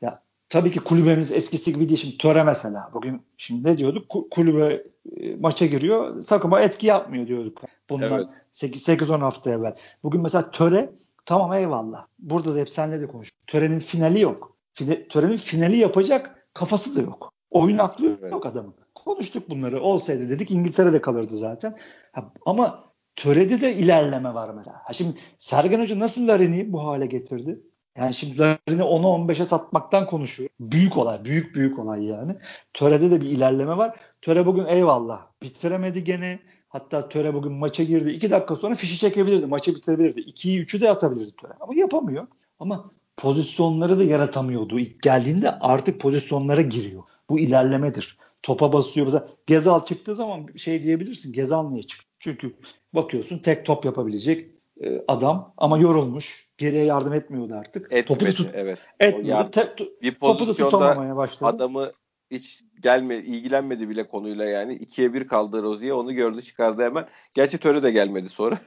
Ya 0.00 0.22
tabii 0.48 0.72
ki 0.72 0.80
kulübemiz 0.80 1.32
eskisi 1.32 1.72
gibi 1.72 1.88
değil. 1.88 2.00
Şimdi 2.00 2.18
Töre 2.18 2.42
mesela 2.42 2.90
bugün 2.94 3.22
şimdi 3.36 3.68
ne 3.68 3.78
diyorduk? 3.78 4.30
Kulübe 4.30 4.82
e, 5.16 5.36
maça 5.36 5.66
giriyor 5.66 6.24
takıma 6.24 6.60
etki 6.60 6.86
yapmıyor 6.86 7.26
diyorduk. 7.26 7.62
Bundan 7.90 8.12
evet. 8.12 8.28
8-10 8.52 9.18
hafta 9.18 9.50
evvel. 9.50 9.76
Bugün 10.02 10.22
mesela 10.22 10.50
Töre 10.50 10.90
tamam 11.24 11.52
eyvallah. 11.52 12.06
Burada 12.18 12.54
da 12.54 12.58
hep 12.58 12.68
senle 12.70 13.00
de 13.00 13.06
konuş. 13.06 13.32
Törenin 13.46 13.80
finali 13.80 14.20
yok. 14.20 14.56
Fine, 14.74 15.08
törenin 15.08 15.36
finali 15.36 15.76
yapacak 15.76 16.48
kafası 16.54 16.96
da 16.96 17.00
yok. 17.00 17.32
Oyun 17.50 17.78
aklı 17.78 18.18
evet. 18.20 18.32
yok 18.32 18.46
adamın. 18.46 18.74
Konuştuk 18.94 19.50
bunları. 19.50 19.80
Olsaydı 19.80 20.30
dedik 20.30 20.50
İngiltere'de 20.50 21.00
kalırdı 21.00 21.36
zaten. 21.36 21.76
Ha, 22.12 22.32
ama 22.46 22.84
Törede 23.16 23.60
de 23.60 23.74
ilerleme 23.74 24.34
var 24.34 24.50
mesela. 24.54 24.80
Ha 24.84 24.92
şimdi 24.92 25.18
Sergen 25.38 25.80
Hoca 25.80 25.98
nasıl 25.98 26.28
Larin'i 26.28 26.72
bu 26.72 26.84
hale 26.84 27.06
getirdi? 27.06 27.60
Yani 27.96 28.14
şimdi 28.14 28.38
Larin'i 28.38 28.82
10'a 28.82 29.32
15'e 29.32 29.44
satmaktan 29.44 30.06
konuşuyor. 30.06 30.50
Büyük 30.60 30.96
olay, 30.96 31.24
büyük 31.24 31.54
büyük 31.54 31.78
olay 31.78 32.04
yani. 32.04 32.36
Töre'de 32.74 33.10
de 33.10 33.20
bir 33.20 33.26
ilerleme 33.26 33.76
var. 33.76 33.96
Töre 34.22 34.46
bugün 34.46 34.66
eyvallah 34.66 35.26
bitiremedi 35.42 36.04
gene. 36.04 36.38
Hatta 36.68 37.08
Töre 37.08 37.34
bugün 37.34 37.52
maça 37.52 37.82
girdi. 37.82 38.10
2 38.10 38.30
dakika 38.30 38.56
sonra 38.56 38.74
fişi 38.74 38.96
çekebilirdi. 38.96 39.46
Maçı 39.46 39.74
bitirebilirdi. 39.74 40.20
2'yi 40.20 40.64
3'ü 40.64 40.80
de 40.80 40.90
atabilirdi 40.90 41.36
Töre. 41.36 41.52
Ama 41.60 41.74
yapamıyor. 41.74 42.26
Ama 42.58 42.90
pozisyonları 43.16 43.98
da 43.98 44.04
yaratamıyordu. 44.04 44.78
İlk 44.78 45.02
geldiğinde 45.02 45.50
artık 45.50 46.00
pozisyonlara 46.00 46.62
giriyor. 46.62 47.02
Bu 47.30 47.38
ilerlemedir. 47.38 48.18
Topa 48.42 48.72
basıyor. 48.72 49.06
Mesela 49.06 49.28
Gezal 49.46 49.84
çıktığı 49.84 50.14
zaman 50.14 50.46
şey 50.56 50.82
diyebilirsin. 50.82 51.32
Gezal 51.32 51.70
niye 51.70 51.82
çıktı? 51.82 52.05
Çünkü 52.18 52.56
bakıyorsun 52.92 53.38
tek 53.38 53.66
top 53.66 53.84
yapabilecek 53.84 54.50
e, 54.80 55.02
adam 55.08 55.54
ama 55.56 55.78
yorulmuş. 55.78 56.46
Geriye 56.58 56.84
yardım 56.84 57.12
etmiyordu 57.12 57.54
artık. 57.54 57.86
Etmedi, 57.86 58.04
topu 58.04 58.26
da 58.26 58.30
tut 58.30 58.50
evet. 58.54 58.78
etmiyordu. 59.00 59.50
Te, 59.50 59.74
bir 60.02 60.14
topu 60.14 60.48
da 60.48 60.54
tutamamaya 60.54 61.16
başladı. 61.16 61.56
Adamı 61.56 61.92
hiç 62.30 62.64
gelme 62.82 63.16
ilgilenmedi 63.16 63.88
bile 63.88 64.08
konuyla 64.08 64.44
yani. 64.44 64.74
ikiye 64.74 65.14
bir 65.14 65.28
kaldı 65.28 65.62
Rozi'ye 65.62 65.92
onu 65.92 66.12
gördü 66.14 66.42
çıkardı 66.42 66.82
hemen. 66.82 67.06
Gerçi 67.34 67.58
Töre 67.58 67.82
de 67.82 67.90
gelmedi 67.90 68.28
sonra. 68.28 68.58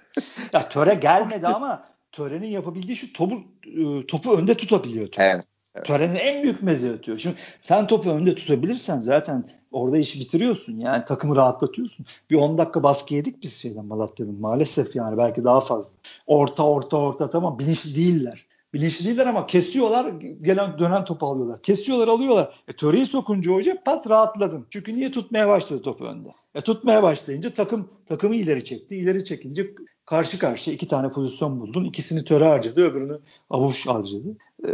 ya 0.54 0.70
Töre 0.70 0.94
gelmedi 0.94 1.48
ama 1.56 1.86
Töre'nin 2.12 2.48
yapabildiği 2.48 2.98
şu 2.98 3.14
topu 3.14 3.36
e, 3.66 4.06
topu 4.06 4.38
önde 4.38 4.58
tutabiliyor. 4.58 5.08
Töre. 5.08 5.26
Evet. 5.26 5.46
Evet. 5.76 5.86
Törenin 5.86 6.16
en 6.16 6.44
büyük 6.44 6.64
meziyeti. 6.64 7.20
Şimdi 7.20 7.36
sen 7.62 7.88
topu 7.88 8.10
önde 8.10 8.36
tutabilirsen 8.36 9.00
zaten 9.00 9.50
orada 9.72 9.98
işi 9.98 10.20
bitiriyorsun. 10.20 10.80
Yani 10.80 11.06
takımı 11.06 11.36
rahatlatıyorsun. 11.36 12.06
Bir 12.30 12.36
10 12.36 12.58
dakika 12.58 12.84
baskı 12.84 13.14
yedik 13.14 13.44
biz 13.44 13.54
şeyden 13.54 13.86
Malatya'nın 13.86 14.42
maalesef 14.42 14.96
yani 14.96 15.18
belki 15.18 15.44
daha 15.44 15.60
fazla. 15.60 15.98
Orta 16.28 16.64
orta 16.64 16.98
orta 16.98 17.30
tamam 17.30 17.60
bilinçli 17.60 17.96
değiller. 17.96 18.46
Bilinçli 18.74 19.06
değiller 19.06 19.26
ama 19.26 19.48
kesiyorlar 19.48 20.14
gelen 20.42 20.80
dönen 20.80 21.06
topu 21.06 21.26
alıyorlar. 21.26 21.62
Kesiyorlar 21.62 22.08
alıyorlar. 22.08 22.54
E 22.68 22.74
töreyi 22.74 23.06
sokunca 23.06 23.52
hoca 23.52 23.84
pat 23.84 24.10
rahatladın. 24.10 24.66
Çünkü 24.70 24.96
niye 24.96 25.12
tutmaya 25.12 25.48
başladı 25.48 25.82
topu 25.82 26.06
önde. 26.06 26.30
E 26.56 26.62
tutmaya 26.62 27.04
başlayınca 27.04 27.50
takım 27.50 27.90
takımı 28.06 28.36
ileri 28.36 28.64
çekti. 28.64 28.98
İleri 28.98 29.26
çekince 29.26 29.74
karşı 30.10 30.40
karşıya 30.40 30.76
iki 30.76 30.88
tane 30.88 31.12
pozisyon 31.12 31.60
buldun. 31.60 31.86
İkisini 31.86 32.24
töre 32.24 32.46
harcadı, 32.46 32.90
öbürünü 32.90 33.20
avuç 33.50 33.88
harcadı. 33.88 34.38
Ee, 34.68 34.72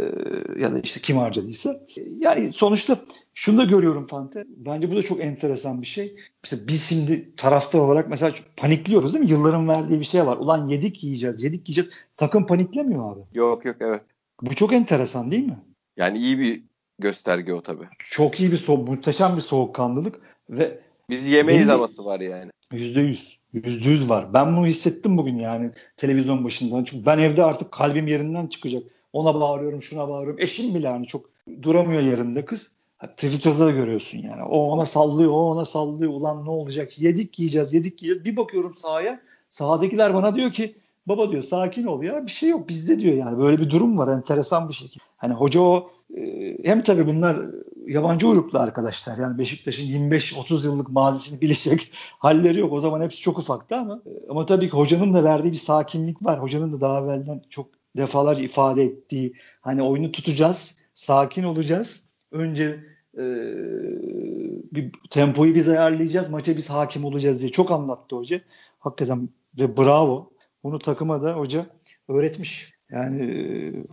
ya 0.60 0.72
da 0.72 0.80
işte 0.80 1.00
kim 1.00 1.16
harcadıysa. 1.16 1.80
Yani 2.18 2.52
sonuçta 2.52 2.96
şunu 3.34 3.58
da 3.58 3.64
görüyorum 3.64 4.06
Fante. 4.06 4.44
Bence 4.48 4.90
bu 4.90 4.96
da 4.96 5.02
çok 5.02 5.20
enteresan 5.20 5.82
bir 5.82 5.86
şey. 5.86 6.16
Mesela 6.44 6.68
biz 6.68 6.82
şimdi 6.82 7.36
taraftar 7.36 7.78
olarak 7.78 8.08
mesela 8.08 8.32
panikliyoruz 8.56 9.14
değil 9.14 9.24
mi? 9.24 9.30
Yılların 9.30 9.68
verdiği 9.68 10.00
bir 10.00 10.04
şey 10.04 10.26
var. 10.26 10.36
Ulan 10.36 10.68
yedik 10.68 11.04
yiyeceğiz, 11.04 11.42
yedik 11.42 11.68
yiyeceğiz. 11.68 11.90
Takım 12.16 12.46
paniklemiyor 12.46 13.12
abi. 13.12 13.20
Yok 13.34 13.64
yok 13.64 13.76
evet. 13.80 14.02
Bu 14.42 14.54
çok 14.54 14.72
enteresan 14.72 15.30
değil 15.30 15.46
mi? 15.46 15.58
Yani 15.96 16.18
iyi 16.18 16.38
bir 16.38 16.62
gösterge 16.98 17.54
o 17.54 17.62
tabii. 17.62 17.88
Çok 17.98 18.40
iyi 18.40 18.52
bir 18.52 18.56
soğuk, 18.56 18.88
muhteşem 18.88 19.36
bir 19.36 19.40
soğukkanlılık 19.40 20.20
ve 20.50 20.80
biz 21.10 21.26
yemeyiz 21.26 21.68
havası 21.68 22.04
var 22.04 22.20
yani. 22.20 22.50
Yüzde 22.72 23.00
yüz. 23.00 23.35
Yüzde 23.64 23.90
yüz 23.90 24.08
var. 24.08 24.34
Ben 24.34 24.56
bunu 24.56 24.66
hissettim 24.66 25.18
bugün 25.18 25.38
yani 25.38 25.70
televizyon 25.96 26.44
başından. 26.44 26.84
Çünkü 26.84 27.06
ben 27.06 27.18
evde 27.18 27.44
artık 27.44 27.72
kalbim 27.72 28.06
yerinden 28.06 28.46
çıkacak. 28.46 28.82
Ona 29.12 29.40
bağırıyorum, 29.40 29.82
şuna 29.82 30.08
bağırıyorum. 30.08 30.42
Eşim 30.42 30.74
bile 30.74 30.88
hani 30.88 31.06
çok 31.06 31.30
duramıyor 31.62 32.02
yerinde 32.02 32.44
kız. 32.44 32.72
Twitter'da 33.16 33.66
da 33.66 33.70
görüyorsun 33.70 34.18
yani. 34.18 34.42
O 34.42 34.70
ona 34.70 34.86
sallıyor, 34.86 35.30
o 35.30 35.50
ona 35.50 35.64
sallıyor. 35.64 36.12
Ulan 36.12 36.44
ne 36.44 36.50
olacak? 36.50 36.98
Yedik 36.98 37.38
yiyeceğiz, 37.38 37.72
yedik 37.74 38.02
yiyeceğiz. 38.02 38.24
Bir 38.24 38.36
bakıyorum 38.36 38.74
sahaya. 38.74 39.20
Sahadakiler 39.50 40.14
bana 40.14 40.34
diyor 40.34 40.52
ki 40.52 40.76
baba 41.06 41.30
diyor 41.30 41.42
sakin 41.42 41.84
ol 41.84 42.02
ya 42.02 42.26
bir 42.26 42.30
şey 42.30 42.48
yok 42.48 42.68
bizde 42.68 42.98
diyor 42.98 43.14
yani. 43.14 43.38
Böyle 43.38 43.58
bir 43.58 43.70
durum 43.70 43.98
var 43.98 44.16
enteresan 44.16 44.68
bir 44.68 44.74
şekilde. 44.74 45.04
Hani 45.16 45.34
hoca 45.34 45.60
o 45.60 45.90
hem 46.64 46.82
tabii 46.82 47.06
bunlar 47.06 47.46
yabancı 47.86 48.28
uyruklu 48.28 48.58
arkadaşlar. 48.58 49.18
Yani 49.18 49.38
Beşiktaş'ın 49.38 49.84
25-30 49.84 50.66
yıllık 50.66 50.88
mazisini 50.88 51.40
bilecek 51.40 51.90
halleri 52.18 52.60
yok. 52.60 52.72
O 52.72 52.80
zaman 52.80 53.02
hepsi 53.02 53.20
çok 53.20 53.38
ufaktı 53.38 53.76
ama 53.76 54.02
e, 54.06 54.30
ama 54.30 54.46
tabii 54.46 54.70
ki 54.70 54.76
hocanın 54.76 55.14
da 55.14 55.24
verdiği 55.24 55.52
bir 55.52 55.56
sakinlik 55.56 56.24
var. 56.24 56.42
Hocanın 56.42 56.72
da 56.72 56.80
daha 56.80 57.00
evvelden 57.00 57.42
çok 57.50 57.68
defalarca 57.96 58.42
ifade 58.42 58.82
ettiği 58.82 59.32
hani 59.60 59.82
oyunu 59.82 60.12
tutacağız, 60.12 60.78
sakin 60.94 61.44
olacağız. 61.44 62.10
Önce 62.32 62.84
e, 63.18 63.24
bir 64.72 64.92
tempoyu 65.10 65.54
biz 65.54 65.68
ayarlayacağız, 65.68 66.30
maça 66.30 66.56
biz 66.56 66.70
hakim 66.70 67.04
olacağız 67.04 67.40
diye 67.40 67.50
çok 67.50 67.70
anlattı 67.70 68.16
hoca. 68.16 68.40
Hakikaten 68.78 69.28
ve 69.58 69.76
bravo. 69.76 70.30
Bunu 70.64 70.78
takıma 70.78 71.22
da 71.22 71.32
hoca 71.32 71.66
öğretmiş. 72.08 72.75
Yani 72.90 73.22
e, 73.22 73.36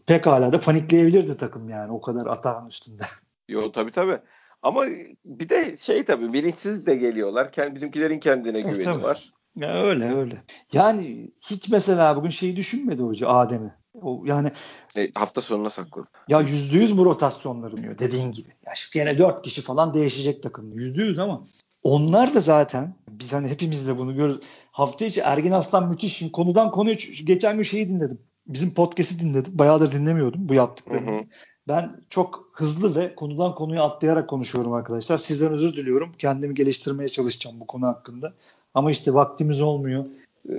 pekala 0.06 0.53
da 0.53 0.62
panikleyebilirdi 0.62 1.38
takım 1.38 1.69
yani 1.69 1.91
o 1.91 2.01
kadar 2.01 2.25
atağın 2.25 2.67
üstünde. 2.67 3.03
Yo 3.49 3.71
tabii 3.71 3.91
tabii. 3.91 4.19
Ama 4.62 4.86
bir 5.25 5.49
de 5.49 5.77
şey 5.77 6.06
tabii 6.06 6.34
bilinçsiz 6.34 6.86
de 6.86 6.95
geliyorlar. 6.95 7.51
Kendi, 7.51 7.75
bizimkilerin 7.75 8.19
kendine 8.19 8.62
güveni 8.62 8.89
evet, 8.89 9.03
var. 9.03 9.34
Ya 9.56 9.84
öyle 9.84 10.15
öyle. 10.15 10.43
Yani 10.73 11.32
hiç 11.41 11.69
mesela 11.69 12.15
bugün 12.15 12.29
şeyi 12.29 12.56
düşünmedi 12.56 13.01
hoca 13.01 13.27
Adem'i. 13.27 13.73
O 14.01 14.23
yani 14.25 14.51
e, 14.97 15.12
hafta 15.15 15.41
sonuna 15.41 15.69
sakladı. 15.69 16.08
Ya 16.27 16.41
yüzde 16.41 16.77
yüz 16.77 16.97
bu 16.97 17.06
rotasyonları 17.06 17.77
diyor 17.77 17.99
dediğin 17.99 18.32
gibi. 18.32 18.49
Ya 18.65 18.75
şimdi 18.75 18.93
gene 18.93 19.17
dört 19.17 19.41
kişi 19.41 19.62
falan 19.62 19.93
değişecek 19.93 20.43
takım. 20.43 20.73
Yüzde 20.73 21.03
yüz 21.03 21.19
ama 21.19 21.47
onlar 21.84 22.36
da 22.36 22.41
zaten 22.41 22.95
biz 23.10 23.34
hani 23.34 23.49
hepimiz 23.49 23.88
de 23.88 23.97
bunu 23.97 24.15
görürüz. 24.15 24.39
Hafta 24.71 25.06
içi 25.06 25.21
Ergin 25.21 25.51
Aslan 25.51 25.89
müthiş. 25.89 26.17
Şimdi 26.17 26.32
konudan 26.32 26.71
konuya 26.71 26.95
geçen 27.23 27.56
gün 27.56 27.63
şeyi 27.63 27.89
dinledim. 27.89 28.19
Bizim 28.47 28.73
podcast'i 28.73 29.19
dinledim. 29.19 29.60
Bayağıdır 29.60 29.91
dinlemiyordum 29.91 30.49
bu 30.49 30.53
yaptıklarımızı. 30.53 31.23
Ben 31.67 32.01
çok 32.10 32.49
hızlı 32.53 32.95
ve 32.95 33.15
konudan 33.15 33.56
konuya 33.56 33.84
atlayarak 33.84 34.29
konuşuyorum 34.29 34.73
arkadaşlar. 34.73 35.17
Sizden 35.17 35.51
özür 35.51 35.73
diliyorum. 35.73 36.12
Kendimi 36.19 36.56
geliştirmeye 36.56 37.10
çalışacağım 37.10 37.60
bu 37.60 37.67
konu 37.67 37.88
hakkında. 37.88 38.34
Ama 38.73 38.91
işte 38.91 39.13
vaktimiz 39.13 39.62
olmuyor. 39.62 40.06
Ee, 40.49 40.53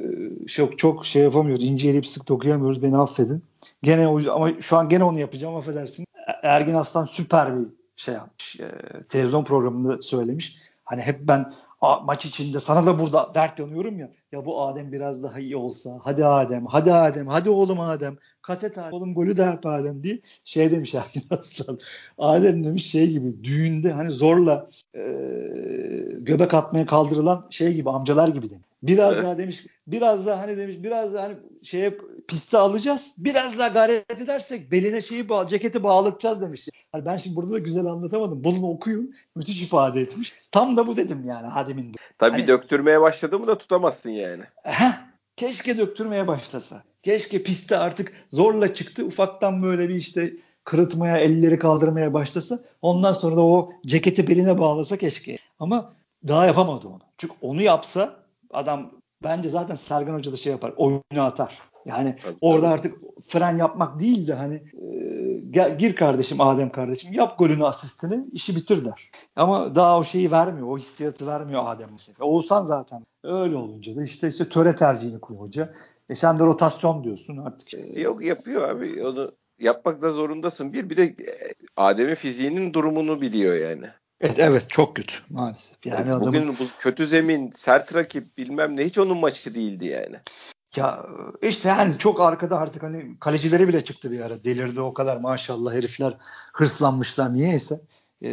çok 0.46 0.78
çok 0.78 1.06
şey 1.06 1.22
yapamıyoruz. 1.22 1.64
İnceleyip 1.64 2.06
sık 2.06 2.30
okuyamıyoruz. 2.30 2.82
Beni 2.82 2.98
affedin. 2.98 3.42
Gene 3.82 4.06
ama 4.06 4.60
şu 4.60 4.76
an 4.76 4.88
gene 4.88 5.04
onu 5.04 5.18
yapacağım 5.18 5.56
affedersin. 5.56 6.06
Ergin 6.42 6.74
Aslan 6.74 7.04
süper 7.04 7.58
bir 7.58 7.66
şey 7.96 8.14
yapmış. 8.14 8.60
E, 8.60 8.72
televizyon 9.08 9.44
programında 9.44 10.02
söylemiş. 10.02 10.56
Hani 10.84 11.02
hep 11.02 11.20
ben 11.20 11.52
maç 12.04 12.26
içinde 12.26 12.60
sana 12.60 12.86
da 12.86 13.00
burada 13.00 13.34
dert 13.34 13.58
yanıyorum 13.58 13.98
ya. 13.98 14.10
Ya 14.32 14.46
bu 14.46 14.62
Adem 14.62 14.92
biraz 14.92 15.22
daha 15.22 15.38
iyi 15.38 15.56
olsa. 15.56 16.00
Hadi 16.02 16.24
Adem, 16.24 16.66
hadi 16.66 16.92
Adem, 16.92 17.26
hadi 17.26 17.50
oğlum 17.50 17.80
Adem. 17.80 18.16
Kat 18.42 18.64
et 18.64 18.78
Adem, 18.78 18.92
oğlum 18.92 19.14
golü 19.14 19.36
de 19.36 19.42
yap 19.42 19.66
Adem 19.66 20.02
diye. 20.02 20.18
Şey 20.44 20.70
demiş 20.70 20.94
Erkin 20.94 21.22
Aslan. 21.30 21.78
Adem 22.18 22.64
demiş 22.64 22.90
şey 22.90 23.10
gibi 23.10 23.44
düğünde 23.44 23.92
hani 23.92 24.10
zorla 24.10 24.68
e, 24.94 25.00
göbek 26.18 26.54
atmaya 26.54 26.86
kaldırılan 26.86 27.46
şey 27.50 27.74
gibi 27.74 27.90
amcalar 27.90 28.28
gibi 28.28 28.50
demiş. 28.50 28.64
Biraz 28.82 29.22
daha 29.22 29.38
demiş 29.38 29.66
biraz 29.86 30.26
daha 30.26 30.40
hani 30.40 30.56
demiş 30.56 30.76
biraz 30.82 31.14
daha 31.14 31.24
hani 31.24 31.36
şeye 31.62 31.98
piste 32.28 32.58
alacağız. 32.58 33.14
Biraz 33.18 33.58
daha 33.58 33.68
gayret 33.68 34.20
edersek 34.20 34.72
beline 34.72 35.00
şeyi 35.00 35.28
bağ, 35.28 35.46
ceketi 35.46 35.82
bağlatacağız 35.82 36.40
demiş. 36.40 36.68
Hani 36.92 37.04
ben 37.04 37.16
şimdi 37.16 37.36
burada 37.36 37.52
da 37.52 37.58
güzel 37.58 37.86
anlatamadım. 37.86 38.44
Bunu 38.44 38.68
okuyun. 38.68 39.14
Müthiş 39.36 39.62
ifade 39.62 40.00
etmiş. 40.00 40.32
Tam 40.52 40.76
da 40.76 40.86
bu 40.86 40.96
dedim 40.96 41.24
yani 41.26 41.46
Adem'in. 41.74 41.94
Tabii 42.18 42.30
hani, 42.30 42.48
döktürmeye 42.48 43.00
başladı 43.00 43.38
mı 43.38 43.46
da 43.46 43.58
tutamazsın 43.58 44.10
yani. 44.10 44.42
Heh, 44.62 44.92
keşke 45.36 45.78
döktürmeye 45.78 46.26
başlasa. 46.26 46.82
Keşke 47.02 47.42
piste 47.42 47.78
artık 47.78 48.12
zorla 48.32 48.74
çıktı. 48.74 49.04
Ufaktan 49.04 49.62
böyle 49.62 49.88
bir 49.88 49.94
işte 49.94 50.32
kırıtmaya, 50.64 51.16
elleri 51.16 51.58
kaldırmaya 51.58 52.14
başlasa. 52.14 52.58
Ondan 52.82 53.12
sonra 53.12 53.36
da 53.36 53.42
o 53.42 53.72
ceketi 53.86 54.28
beline 54.28 54.58
bağlasa 54.58 54.96
keşke. 54.96 55.36
Ama 55.58 55.94
daha 56.28 56.46
yapamadı 56.46 56.88
onu. 56.88 57.00
Çünkü 57.18 57.34
onu 57.40 57.62
yapsa 57.62 58.16
adam 58.50 58.90
bence 59.22 59.48
zaten 59.48 59.74
Sergen 59.74 60.14
Hoca 60.14 60.32
da 60.32 60.36
şey 60.36 60.52
yapar. 60.52 60.72
Oyunu 60.76 61.00
atar. 61.16 61.58
Yani 61.86 62.16
tabii, 62.22 62.36
orada 62.40 62.62
tabii. 62.62 62.74
artık 62.74 62.98
fren 63.26 63.58
yapmak 63.58 64.00
değil 64.00 64.26
de 64.26 64.34
hani 64.34 64.54
e, 64.54 65.03
gel, 65.54 65.78
gir 65.78 65.96
kardeşim 65.96 66.40
Adem 66.40 66.70
kardeşim 66.70 67.12
yap 67.12 67.38
golünü 67.38 67.64
asistini 67.64 68.24
işi 68.32 68.56
bitir 68.56 68.84
der. 68.84 69.10
Ama 69.36 69.74
daha 69.74 69.98
o 69.98 70.04
şeyi 70.04 70.30
vermiyor. 70.30 70.68
O 70.68 70.78
hissiyatı 70.78 71.26
vermiyor 71.26 71.62
Adem 71.66 71.88
mesela. 71.92 72.24
Oğuzhan 72.24 72.64
zaten 72.64 73.06
öyle 73.24 73.56
olunca 73.56 73.96
da 73.96 74.04
işte 74.04 74.28
işte 74.28 74.48
töre 74.48 74.76
tercihini 74.76 75.20
kuruyor 75.20 75.42
hoca. 75.42 75.74
E 76.08 76.14
sen 76.14 76.38
de 76.38 76.44
rotasyon 76.44 77.04
diyorsun 77.04 77.36
artık. 77.36 77.74
E, 77.74 78.00
yok 78.00 78.24
yapıyor 78.24 78.68
abi. 78.68 79.04
Onu 79.06 79.32
yapmak 79.58 80.02
da 80.02 80.10
zorundasın. 80.10 80.72
Bir 80.72 80.90
bir 80.90 80.96
de 80.96 81.04
e, 81.04 81.54
Adem'in 81.76 82.14
fiziğinin 82.14 82.72
durumunu 82.72 83.20
biliyor 83.20 83.54
yani. 83.54 83.86
Evet 84.20 84.38
evet 84.38 84.70
çok 84.70 84.96
kötü 84.96 85.14
maalesef. 85.30 85.86
Yani 85.86 86.10
evet, 86.10 86.20
bugün 86.20 86.38
adamın... 86.38 86.56
bu 86.60 86.64
kötü 86.78 87.06
zemin, 87.06 87.50
sert 87.50 87.94
rakip 87.94 88.38
bilmem 88.38 88.76
ne 88.76 88.84
hiç 88.84 88.98
onun 88.98 89.18
maçı 89.18 89.54
değildi 89.54 89.86
yani. 89.86 90.16
Ya 90.76 91.06
işte 91.42 91.68
yani 91.68 91.98
çok 91.98 92.20
arkada 92.20 92.58
artık 92.58 92.82
hani 92.82 93.18
kalecileri 93.20 93.68
bile 93.68 93.84
çıktı 93.84 94.12
bir 94.12 94.20
ara. 94.20 94.44
Delirdi 94.44 94.80
o 94.80 94.94
kadar 94.94 95.16
maşallah 95.16 95.74
herifler 95.74 96.16
hırslanmışlar 96.52 97.34
niyeyse. 97.34 97.80
E, 98.22 98.30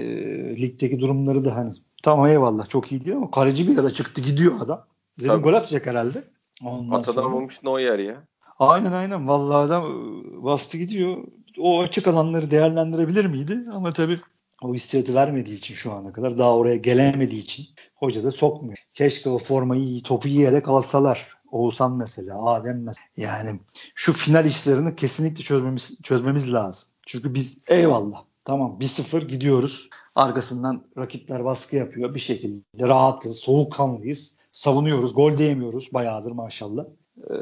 ligdeki 0.62 1.00
durumları 1.00 1.46
da 1.46 1.56
hani 1.56 1.74
tamam 2.04 2.28
eyvallah 2.28 2.70
çok 2.70 2.92
iyi 2.92 3.06
değil 3.06 3.18
ama 3.18 3.32
kaleci 3.32 3.68
bir 3.68 3.78
ara 3.78 3.90
çıktı 3.90 4.22
gidiyor 4.22 4.54
adam. 4.62 4.86
Dedim 5.20 5.42
gol 5.42 5.54
atacak 5.54 5.88
herhalde. 5.88 6.24
Ondan 6.64 7.00
Atadan 7.00 7.34
olmuş 7.34 7.60
yer 7.64 8.00
ya. 8.00 8.24
Aynen 8.60 8.92
aynen. 8.92 9.28
Vallahi 9.28 9.58
adam 9.58 9.86
ıı, 9.86 10.44
bastı 10.44 10.78
gidiyor. 10.78 11.18
O 11.60 11.82
açık 11.82 12.08
alanları 12.08 12.52
değerlendirebilir 12.52 13.26
miydi? 13.26 13.58
Ama 13.74 13.94
tabii 13.94 14.18
o 14.62 14.74
hissiyatı 14.74 15.14
vermediği 15.14 15.58
için 15.58 15.76
şu 15.76 15.92
ana 15.92 16.14
kadar 16.14 16.38
daha 16.38 16.58
oraya 16.58 16.76
gelemediği 16.76 17.42
için 17.42 17.66
hoca 17.96 18.24
da 18.24 18.32
sokmuyor. 18.32 18.78
Keşke 18.94 19.30
o 19.30 19.38
formayı 19.38 20.04
topu 20.04 20.28
yiyerek 20.28 20.68
alsalar. 20.68 21.41
Oğuzhan 21.52 21.92
mesela, 21.92 22.46
Adem 22.46 22.84
mesela. 22.84 23.08
Yani 23.18 23.60
şu 23.96 24.14
final 24.14 24.46
işlerini 24.46 24.96
kesinlikle 24.96 25.44
çözmemiz, 25.44 26.02
çözmemiz 26.04 26.54
lazım. 26.54 26.90
Çünkü 27.08 27.34
biz 27.34 27.58
eyvallah 27.68 28.24
tamam 28.46 28.78
1-0 28.80 29.28
gidiyoruz. 29.28 29.90
Arkasından 30.16 30.86
rakipler 30.98 31.46
baskı 31.46 31.76
yapıyor. 31.76 32.16
Bir 32.16 32.20
şekilde 32.20 32.88
rahatız, 32.88 33.38
soğukkanlıyız. 33.38 34.38
Savunuyoruz. 34.52 35.14
Gol 35.14 35.38
diyemiyoruz 35.38 35.94
bayağıdır 35.94 36.32
maşallah. 36.32 36.86
Ee, 37.18 37.34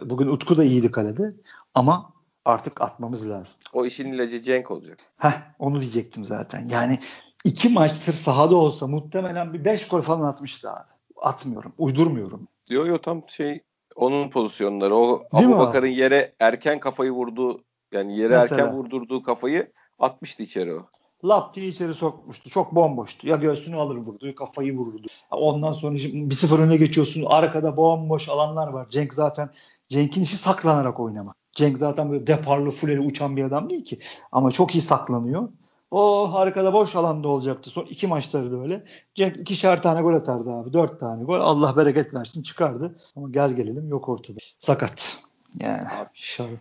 bugün 0.00 0.26
Utku 0.26 0.56
da 0.56 0.64
iyiydi 0.64 0.90
kalede 0.90 1.34
ama 1.74 2.12
artık 2.44 2.80
atmamız 2.80 3.30
lazım. 3.30 3.60
O 3.72 3.86
işin 3.86 4.12
ilacı 4.12 4.42
Cenk 4.42 4.70
olacak. 4.70 4.98
Heh, 5.16 5.42
onu 5.58 5.80
diyecektim 5.80 6.24
zaten. 6.24 6.68
Yani 6.68 6.98
iki 7.44 7.68
maçtır 7.68 8.12
sahada 8.12 8.56
olsa 8.56 8.86
muhtemelen 8.86 9.52
bir 9.52 9.64
beş 9.64 9.88
gol 9.88 10.00
falan 10.00 10.26
atmıştı 10.26 10.70
abi. 10.70 10.88
Atmıyorum. 11.16 11.72
Uydurmuyorum. 11.78 12.48
Yo 12.70 12.86
yo 12.86 12.98
tam 12.98 13.22
şey 13.28 13.62
onun 13.96 14.30
pozisyonları. 14.30 14.96
O 14.96 15.22
Abu 15.32 15.58
Bakar'ın 15.58 15.86
yere 15.86 16.34
erken 16.40 16.80
kafayı 16.80 17.10
vurduğu 17.10 17.64
yani 17.92 18.18
yere 18.18 18.36
Mesela. 18.36 18.60
erken 18.60 18.76
vurdurduğu 18.76 19.22
kafayı 19.22 19.72
atmıştı 19.98 20.42
içeri 20.42 20.74
o. 20.74 20.86
Lap 21.24 21.54
diye 21.54 21.68
içeri 21.68 21.94
sokmuştu. 21.94 22.50
Çok 22.50 22.74
bomboştu. 22.74 23.28
Ya 23.28 23.36
göğsünü 23.36 23.76
alır 23.76 23.96
vurdu, 23.96 24.34
kafayı 24.34 24.76
vururdu. 24.76 25.06
Ondan 25.30 25.72
sonra 25.72 25.94
bir 25.94 26.34
sıfır 26.34 26.58
öne 26.58 26.76
geçiyorsun. 26.76 27.24
Arkada 27.26 27.76
bomboş 27.76 28.28
alanlar 28.28 28.68
var. 28.68 28.90
Cenk 28.90 29.14
zaten 29.14 29.50
Cenk'in 29.88 30.22
işi 30.22 30.36
saklanarak 30.36 31.00
oynamak. 31.00 31.36
Cenk 31.52 31.78
zaten 31.78 32.10
böyle 32.10 32.26
deparlı, 32.26 32.70
fuleli 32.70 33.00
uçan 33.00 33.36
bir 33.36 33.44
adam 33.44 33.70
değil 33.70 33.84
ki. 33.84 33.98
Ama 34.32 34.50
çok 34.50 34.74
iyi 34.74 34.82
saklanıyor. 34.82 35.48
O 35.90 36.30
arkada 36.34 36.72
boş 36.72 36.96
alanda 36.96 37.28
olacaktı. 37.28 37.70
Son 37.70 37.84
iki 37.84 38.06
maçları 38.06 38.52
da 38.52 38.60
öyle. 38.60 38.84
Cenk 39.14 39.36
ikişer 39.36 39.82
tane 39.82 40.02
gol 40.02 40.14
atardı 40.14 40.50
abi. 40.50 40.72
Dört 40.72 41.00
tane 41.00 41.24
gol. 41.24 41.40
Allah 41.40 41.76
bereket 41.76 42.14
versin 42.14 42.42
çıkardı. 42.42 42.98
Ama 43.16 43.28
gel 43.30 43.52
gelelim 43.52 43.88
yok 43.88 44.08
ortada. 44.08 44.38
Sakat. 44.58 45.18
Yani 45.60 45.88
abi. 45.88 46.08
inşallah. 46.14 46.58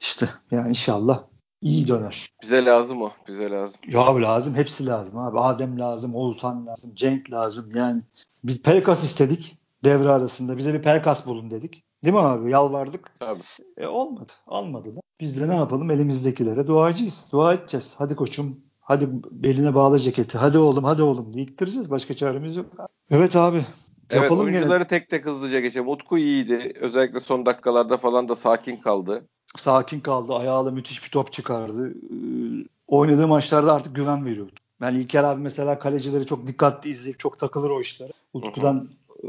İşte 0.00 0.28
yani 0.50 0.68
inşallah 0.68 1.22
iyi 1.62 1.88
döner. 1.88 2.30
Bize 2.42 2.64
lazım 2.64 3.02
o. 3.02 3.10
Bize 3.28 3.50
lazım. 3.50 3.80
Ya 3.88 4.22
lazım. 4.22 4.54
Hepsi 4.54 4.86
lazım 4.86 5.18
abi. 5.18 5.40
Adem 5.40 5.80
lazım. 5.80 6.14
Oğuzhan 6.14 6.66
lazım. 6.66 6.94
Cenk 6.94 7.30
lazım. 7.30 7.70
Yani 7.74 8.02
biz 8.44 8.62
Pelkas 8.62 9.04
istedik 9.04 9.56
devre 9.84 10.08
arasında. 10.08 10.56
Bize 10.56 10.74
bir 10.74 10.82
Pelkas 10.82 11.26
bulun 11.26 11.50
dedik. 11.50 11.84
Değil 12.04 12.14
mi 12.14 12.20
abi? 12.20 12.50
Yalvardık. 12.50 13.12
Tabii. 13.20 13.42
E, 13.76 13.86
olmadı. 13.86 14.32
Almadılar. 14.46 15.05
Biz 15.20 15.40
de 15.40 15.48
ne 15.48 15.54
yapalım? 15.56 15.90
Elimizdekilere 15.90 16.66
duacıyız. 16.66 17.28
Dua 17.32 17.52
edeceğiz. 17.52 17.94
Hadi 17.98 18.16
koçum. 18.16 18.60
Hadi 18.80 19.08
beline 19.30 19.74
bağla 19.74 19.98
ceketi. 19.98 20.38
Hadi 20.38 20.58
oğlum 20.58 20.84
hadi 20.84 21.02
oğlum 21.02 21.34
diye 21.34 21.44
ittireceğiz. 21.44 21.90
Başka 21.90 22.14
çaremiz 22.14 22.56
yok. 22.56 22.66
Evet 23.10 23.36
abi. 23.36 23.64
Evet 24.10 24.22
Yapalım 24.22 24.44
oyuncuları 24.44 24.78
gene. 24.78 24.86
tek 24.88 25.08
tek 25.10 25.26
hızlıca 25.26 25.60
geçelim. 25.60 25.88
Utku 25.88 26.18
iyiydi. 26.18 26.72
Özellikle 26.80 27.20
son 27.20 27.46
dakikalarda 27.46 27.96
falan 27.96 28.28
da 28.28 28.36
sakin 28.36 28.76
kaldı. 28.76 29.24
Sakin 29.56 30.00
kaldı. 30.00 30.34
Ayağıyla 30.34 30.70
müthiş 30.70 31.04
bir 31.04 31.10
top 31.10 31.32
çıkardı. 31.32 31.90
Ee, 31.90 32.14
oynadığı 32.86 33.28
maçlarda 33.28 33.74
artık 33.74 33.96
güven 33.96 34.24
veriyordu. 34.26 34.52
Ben 34.80 34.94
İlker 34.94 35.24
abi 35.24 35.42
mesela 35.42 35.78
kalecileri 35.78 36.26
çok 36.26 36.46
dikkatli 36.46 36.90
izleyip 36.90 37.18
çok 37.18 37.38
takılır 37.38 37.70
o 37.70 37.80
işlere. 37.80 38.12
Utku'dan 38.32 38.88
e, 39.22 39.28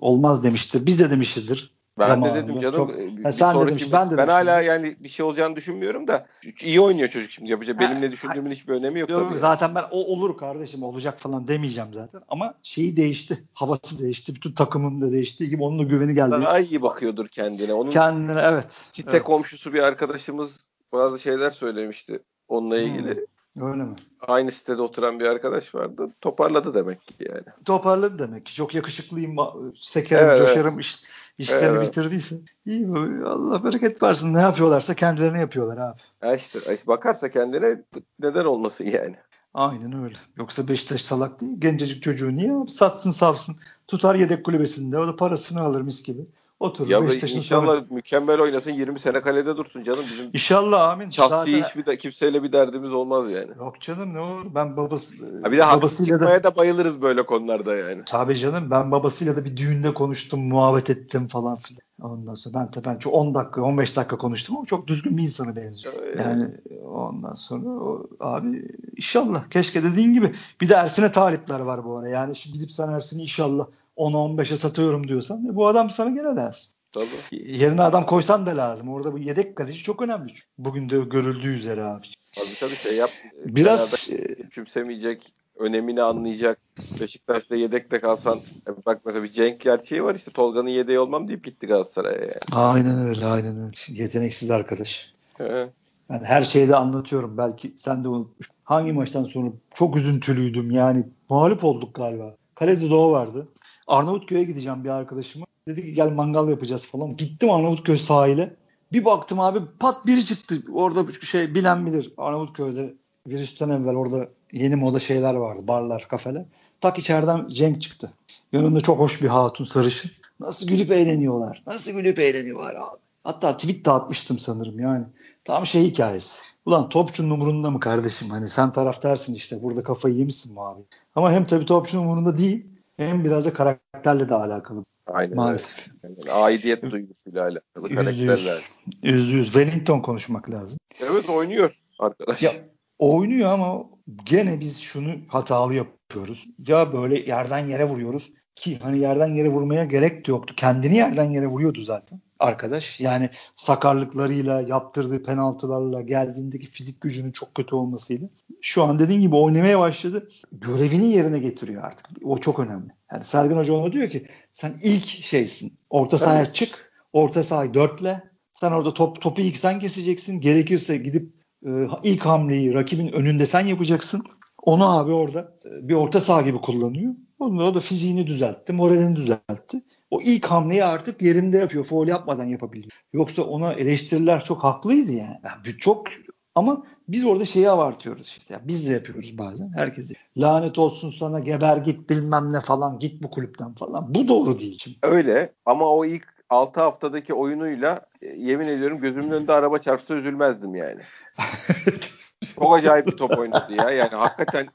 olmaz 0.00 0.44
demiştir. 0.44 0.86
Biz 0.86 1.00
de 1.00 1.10
demişizdir. 1.10 1.74
Ben 1.98 2.06
zamanında. 2.06 2.34
de 2.34 2.42
dedim 2.42 2.60
canım. 2.60 2.76
Çok, 2.76 2.90
ha, 3.22 3.32
sen 3.32 3.60
de 3.60 3.66
demiş, 3.66 3.92
ben 3.92 4.10
de 4.10 4.16
Ben 4.16 4.28
hala 4.28 4.60
yani 4.60 4.96
bir 5.00 5.08
şey 5.08 5.26
olacağını 5.26 5.56
düşünmüyorum 5.56 6.08
da 6.08 6.26
iyi 6.62 6.80
oynuyor 6.80 7.08
çocuk 7.08 7.30
şimdi 7.30 7.50
yapacak. 7.50 7.80
Benim 7.80 8.00
ne 8.00 8.12
düşündüğümün 8.12 8.50
hiçbir 8.50 8.72
önemi 8.72 9.00
yok, 9.00 9.10
yok 9.10 9.28
tabii. 9.28 9.38
Zaten 9.38 9.74
ben 9.74 9.84
o 9.90 9.98
olur 9.98 10.38
kardeşim 10.38 10.82
olacak 10.82 11.20
falan 11.20 11.48
demeyeceğim 11.48 11.94
zaten. 11.94 12.20
Ama 12.28 12.54
şeyi 12.62 12.96
değişti. 12.96 13.44
Havası 13.54 13.98
değişti. 13.98 14.34
Bütün 14.34 14.52
takımın 14.52 15.00
da 15.00 15.12
değişti 15.12 15.48
gibi 15.48 15.62
onun 15.62 15.78
da 15.78 15.82
güveni 15.82 16.14
geldi. 16.14 16.30
Daha 16.30 16.58
iyi 16.58 16.82
bakıyordur 16.82 17.28
kendine. 17.28 17.72
Onun 17.72 17.90
kendine 17.90 18.40
evet. 18.40 18.88
Site 18.92 19.10
evet. 19.10 19.22
komşusu 19.22 19.72
bir 19.72 19.82
arkadaşımız 19.82 20.60
bazı 20.92 21.18
şeyler 21.18 21.50
söylemişti 21.50 22.22
onunla 22.48 22.76
hmm. 22.76 22.82
ilgili. 22.82 23.14
Hmm. 23.14 23.30
Öyle 23.58 23.82
mi? 23.82 23.96
Aynı 24.20 24.50
sitede 24.50 24.82
oturan 24.82 25.20
bir 25.20 25.24
arkadaş 25.24 25.74
vardı. 25.74 26.10
Toparladı 26.20 26.74
demek 26.74 27.06
ki 27.06 27.14
yani. 27.20 27.64
Toparladı 27.64 28.18
demek 28.18 28.46
ki. 28.46 28.54
Çok 28.54 28.74
yakışıklıyım, 28.74 29.36
sekerim, 29.74 30.24
evet, 30.24 30.38
coşarım, 30.38 30.74
evet. 30.74 31.04
İş, 31.40 31.48
işlerini 31.48 31.76
evet. 31.76 31.88
bitirdiyse. 31.88 32.36
İyi 32.66 32.86
Allah 33.26 33.64
bereket 33.64 34.02
versin. 34.02 34.34
Ne 34.34 34.40
yapıyorlarsa 34.40 34.94
kendilerine 34.94 35.40
yapıyorlar 35.40 35.76
abi. 35.76 36.00
Ha 36.20 36.34
işte, 36.34 36.60
bakarsa 36.86 37.30
kendine 37.30 37.82
neden 38.20 38.44
olmasın 38.44 38.84
yani. 38.84 39.16
Aynen 39.54 40.02
öyle. 40.04 40.14
Yoksa 40.36 40.68
Beşiktaş 40.68 41.02
salak 41.02 41.40
değil. 41.40 41.60
Gencecik 41.60 42.02
çocuğu 42.02 42.34
niye? 42.34 42.52
Satsın 42.68 43.10
savsın. 43.10 43.56
Tutar 43.86 44.14
yedek 44.14 44.44
kulübesinde. 44.44 44.98
O 44.98 45.06
da 45.06 45.16
parasını 45.16 45.60
alır 45.60 45.82
mis 45.82 46.02
gibi. 46.02 46.26
Oturur. 46.60 46.88
Ya 46.88 46.98
inşallah 46.98 47.66
sonra... 47.66 47.84
mükemmel 47.90 48.40
oynasın 48.40 48.70
20 48.70 48.98
sene 48.98 49.20
kalede 49.20 49.56
dursun 49.56 49.82
canım 49.82 50.04
bizim. 50.10 50.30
İnşallah 50.32 50.88
amin. 50.88 51.08
Şahsi 51.08 51.34
Zaten... 51.34 51.52
hiçbir 51.52 51.86
de 51.86 51.98
kimseyle 51.98 52.42
bir 52.42 52.52
derdimiz 52.52 52.92
olmaz 52.92 53.30
yani. 53.30 53.48
Yok 53.58 53.80
canım 53.80 54.14
ne 54.14 54.20
olur 54.20 54.46
ben 54.54 54.76
babası 54.76 55.14
ha 55.42 55.52
bir 55.52 55.56
de 55.56 55.66
babasıyla 55.66 56.18
çıkmaya 56.18 56.44
da... 56.44 56.50
da 56.50 56.56
bayılırız 56.56 57.02
böyle 57.02 57.22
konularda 57.22 57.76
yani. 57.76 58.02
Tabii 58.06 58.36
canım 58.36 58.70
ben 58.70 58.90
babasıyla 58.90 59.36
da 59.36 59.44
bir 59.44 59.56
düğünde 59.56 59.94
konuştum, 59.94 60.40
muhabbet 60.40 60.90
ettim 60.90 61.28
falan 61.28 61.56
filan. 61.56 61.82
Ondan 62.02 62.34
sonra 62.34 62.54
ben 62.74 62.82
ben 62.84 62.98
çok 62.98 63.14
10 63.14 63.34
dakika 63.34 63.62
15 63.62 63.96
dakika 63.96 64.18
konuştum 64.18 64.56
ama 64.56 64.66
çok 64.66 64.86
düzgün 64.86 65.16
bir 65.16 65.22
insana 65.22 65.56
benziyor. 65.56 65.94
Evet. 66.02 66.16
Yani 66.16 66.48
ondan 66.84 67.34
sonra 67.34 67.68
o, 67.68 68.06
abi 68.20 68.68
inşallah 68.96 69.50
keşke 69.50 69.82
dediğin 69.82 70.14
gibi 70.14 70.34
bir 70.60 70.68
de 70.68 70.74
Ersin'e 70.74 71.10
talipler 71.10 71.60
var 71.60 71.84
bu 71.84 71.96
ara. 71.96 72.08
Yani 72.08 72.36
şimdi 72.36 72.58
gidip 72.58 72.72
sen 72.72 72.88
Ersin'i 72.88 73.22
inşallah 73.22 73.66
10'a 74.00 74.42
15'e 74.42 74.56
satıyorum 74.56 75.08
diyorsan 75.08 75.46
e, 75.46 75.54
bu 75.54 75.66
adam 75.66 75.90
sana 75.90 76.10
gene 76.10 76.36
lazım. 76.36 76.70
Tabii. 76.92 77.06
Yerine 77.32 77.82
adam 77.82 78.06
koysan 78.06 78.46
da 78.46 78.56
lazım. 78.56 78.88
Orada 78.88 79.12
bu 79.12 79.18
yedek 79.18 79.56
kaleci 79.56 79.82
çok 79.82 80.02
önemli. 80.02 80.32
Bugün 80.58 80.90
de 80.90 80.98
görüldüğü 80.98 81.54
üzere 81.54 81.84
abi. 81.84 82.06
Tabii 82.32 82.54
tabii 82.60 82.76
şey 82.76 82.96
yap. 82.96 83.10
Biraz 83.44 84.08
küçümsemeyecek, 84.42 85.32
önemini 85.58 86.02
anlayacak. 86.02 86.58
Beşiktaş'ta 87.00 87.56
yedekte 87.56 88.00
kalsan 88.00 88.38
e, 88.38 88.86
bak 88.86 89.00
mesela 89.04 89.24
bir 89.24 89.32
Cenk 89.32 89.60
gerçeği 89.60 90.04
var 90.04 90.14
işte 90.14 90.30
Tolga'nın 90.30 90.68
yedeği 90.68 90.98
olmam 90.98 91.28
deyip 91.28 91.44
gitti 91.44 91.66
Galatasaray'a 91.66 92.20
yani. 92.20 92.32
Aynen 92.52 93.08
öyle 93.08 93.26
aynen 93.26 93.56
öyle. 93.56 93.72
Yeteneksiz 93.88 94.50
arkadaş. 94.50 95.12
Evet. 95.40 95.70
Yani 96.10 96.24
her 96.24 96.42
şeyi 96.42 96.68
de 96.68 96.76
anlatıyorum. 96.76 97.38
Belki 97.38 97.74
sen 97.76 98.04
de 98.04 98.08
unutmuş. 98.08 98.48
Hangi 98.64 98.92
maçtan 98.92 99.24
sonra 99.24 99.50
çok 99.74 99.96
üzüntülüydüm. 99.96 100.70
Yani 100.70 101.04
mağlup 101.28 101.64
olduk 101.64 101.94
galiba. 101.94 102.34
Kalede 102.54 102.90
Doğu 102.90 103.12
vardı. 103.12 103.48
Arnavutköy'e 103.90 104.44
gideceğim 104.44 104.84
bir 104.84 104.88
arkadaşıma. 104.88 105.46
Dedi 105.68 105.82
ki 105.82 105.94
gel 105.94 106.10
mangal 106.10 106.48
yapacağız 106.48 106.86
falan. 106.86 107.16
Gittim 107.16 107.50
Arnavutköy 107.50 107.96
sahile. 107.96 108.56
Bir 108.92 109.04
baktım 109.04 109.40
abi 109.40 109.60
pat 109.80 110.06
biri 110.06 110.24
çıktı. 110.24 110.62
Orada 110.72 111.12
şey 111.12 111.54
bilen 111.54 111.86
bilir. 111.86 112.12
Arnavutköy'de 112.16 112.94
virüsten 113.26 113.68
evvel 113.68 113.94
orada 113.94 114.28
yeni 114.52 114.76
moda 114.76 114.98
şeyler 114.98 115.34
vardı. 115.34 115.68
Barlar, 115.68 116.08
kafeler. 116.08 116.44
Tak 116.80 116.98
içeriden 116.98 117.48
Cenk 117.48 117.82
çıktı. 117.82 118.12
Yanında 118.52 118.80
çok 118.80 118.98
hoş 118.98 119.22
bir 119.22 119.28
hatun 119.28 119.64
sarışın. 119.64 120.10
Nasıl 120.40 120.66
gülüp 120.66 120.90
eğleniyorlar. 120.90 121.62
Nasıl 121.66 121.92
gülüp 121.92 122.18
eğleniyorlar 122.18 122.74
abi. 122.74 123.00
Hatta 123.24 123.56
tweet 123.56 123.84
de 123.84 123.90
atmıştım 123.90 124.38
sanırım 124.38 124.80
yani. 124.80 125.04
Tam 125.44 125.66
şey 125.66 125.84
hikayesi. 125.84 126.42
Ulan 126.66 126.88
topçunun 126.88 127.30
umurunda 127.30 127.70
mı 127.70 127.80
kardeşim? 127.80 128.30
Hani 128.30 128.48
sen 128.48 128.72
taraftarsın 128.72 129.34
işte 129.34 129.62
burada 129.62 129.82
kafayı 129.82 130.14
yemişsin 130.14 130.52
mi 130.52 130.60
abi? 130.60 130.80
Ama 131.14 131.32
hem 131.32 131.44
tabii 131.44 131.66
topçunun 131.66 132.02
umurunda 132.02 132.38
değil 132.38 132.66
hem 133.00 133.24
biraz 133.24 133.44
da 133.44 133.52
karakterle 133.52 134.28
de 134.28 134.34
alakalı. 134.34 134.84
Aynen 135.06 135.36
Maalesef. 135.36 135.88
Yani 136.02 136.32
aidiyet 136.32 136.82
duygusuyla 136.82 137.42
alakalı 137.42 137.94
karakterler. 137.94 138.60
Yüzde 139.02 139.36
yüz. 139.36 139.52
Wellington 139.52 140.00
konuşmak 140.00 140.50
lazım. 140.50 140.78
Evet 141.00 141.28
oynuyor 141.28 141.74
arkadaş. 141.98 142.42
Ya, 142.42 142.50
oynuyor 142.98 143.50
ama 143.50 143.84
gene 144.24 144.60
biz 144.60 144.80
şunu 144.80 145.10
hatalı 145.28 145.74
yapıyoruz. 145.74 146.46
Ya 146.66 146.92
böyle 146.92 147.18
yerden 147.18 147.68
yere 147.68 147.84
vuruyoruz 147.84 148.32
ki 148.54 148.78
hani 148.82 148.98
yerden 148.98 149.34
yere 149.34 149.48
vurmaya 149.48 149.84
gerek 149.84 150.26
de 150.26 150.30
yoktu. 150.30 150.54
Kendini 150.56 150.96
yerden 150.96 151.30
yere 151.30 151.46
vuruyordu 151.46 151.82
zaten 151.82 152.20
arkadaş. 152.40 153.00
Yani 153.00 153.30
sakarlıklarıyla, 153.54 154.60
yaptırdığı 154.60 155.22
penaltılarla, 155.22 156.00
geldiğindeki 156.00 156.66
fizik 156.66 157.00
gücünün 157.00 157.32
çok 157.32 157.54
kötü 157.54 157.74
olmasıyla. 157.74 158.28
Şu 158.60 158.82
an 158.84 158.98
dediğin 158.98 159.20
gibi 159.20 159.36
oynamaya 159.36 159.78
başladı. 159.78 160.28
Görevini 160.52 161.06
yerine 161.12 161.38
getiriyor 161.38 161.84
artık. 161.84 162.06
O 162.24 162.38
çok 162.38 162.58
önemli. 162.58 162.90
Yani 163.12 163.24
Sergen 163.24 163.56
Hoca 163.56 163.72
ona 163.72 163.92
diyor 163.92 164.10
ki 164.10 164.26
sen 164.52 164.74
ilk 164.82 165.04
şeysin. 165.04 165.78
Orta 165.90 166.18
sahaya 166.18 166.42
evet. 166.42 166.54
çık. 166.54 166.92
Orta 167.12 167.42
sahayı 167.42 167.74
dörtle. 167.74 168.30
Sen 168.52 168.72
orada 168.72 168.94
top, 168.94 169.20
topu 169.20 169.42
ilk 169.42 169.56
sen 169.56 169.78
keseceksin. 169.78 170.40
Gerekirse 170.40 170.96
gidip 170.96 171.32
e, 171.66 171.70
ilk 172.02 172.26
hamleyi 172.26 172.74
rakibin 172.74 173.12
önünde 173.12 173.46
sen 173.46 173.66
yapacaksın. 173.66 174.22
Onu 174.62 174.98
abi 174.98 175.12
orada 175.12 175.58
e, 175.66 175.88
bir 175.88 175.94
orta 175.94 176.20
saha 176.20 176.42
gibi 176.42 176.58
kullanıyor. 176.60 177.14
Onu 177.38 177.64
o 177.64 177.74
da 177.74 177.80
fiziğini 177.80 178.26
düzeltti, 178.26 178.72
moralini 178.72 179.16
düzeltti 179.16 179.82
o 180.10 180.20
ilk 180.20 180.46
hamleyi 180.46 180.84
artık 180.84 181.22
yerinde 181.22 181.58
yapıyor. 181.58 181.84
Foul 181.84 182.08
yapmadan 182.08 182.44
yapabiliyor. 182.44 182.92
Yoksa 183.12 183.42
ona 183.42 183.72
eleştiriler 183.72 184.44
çok 184.44 184.64
haklıydı 184.64 185.12
yani. 185.12 185.36
yani 185.44 185.78
çok 185.78 186.06
ama 186.54 186.86
biz 187.08 187.24
orada 187.24 187.44
şeyi 187.44 187.70
abartıyoruz 187.70 188.26
işte. 188.38 188.54
Yani 188.54 188.68
biz 188.68 188.88
de 188.88 188.92
yapıyoruz 188.92 189.38
bazen. 189.38 189.72
Herkese. 189.76 190.14
Lanet 190.36 190.78
olsun 190.78 191.10
sana 191.10 191.38
geber 191.38 191.76
git 191.76 192.10
bilmem 192.10 192.52
ne 192.52 192.60
falan 192.60 192.98
git 192.98 193.22
bu 193.22 193.30
kulüpten 193.30 193.74
falan. 193.74 194.14
Bu 194.14 194.28
doğru 194.28 194.58
değil. 194.58 194.78
Şimdi. 194.78 194.96
Öyle 195.02 195.52
ama 195.64 195.94
o 195.94 196.04
ilk 196.04 196.40
6 196.50 196.80
haftadaki 196.80 197.34
oyunuyla 197.34 198.06
e, 198.22 198.26
yemin 198.26 198.68
ediyorum 198.68 199.00
gözümün 199.00 199.30
önünde 199.30 199.52
araba 199.52 199.78
çarpsa 199.78 200.14
üzülmezdim 200.14 200.74
yani. 200.74 201.00
Çok 202.54 202.74
acayip 202.76 203.06
bir 203.06 203.16
top 203.16 203.38
oynadı 203.38 203.72
ya. 203.72 203.90
Yani 203.90 204.14
hakikaten 204.14 204.68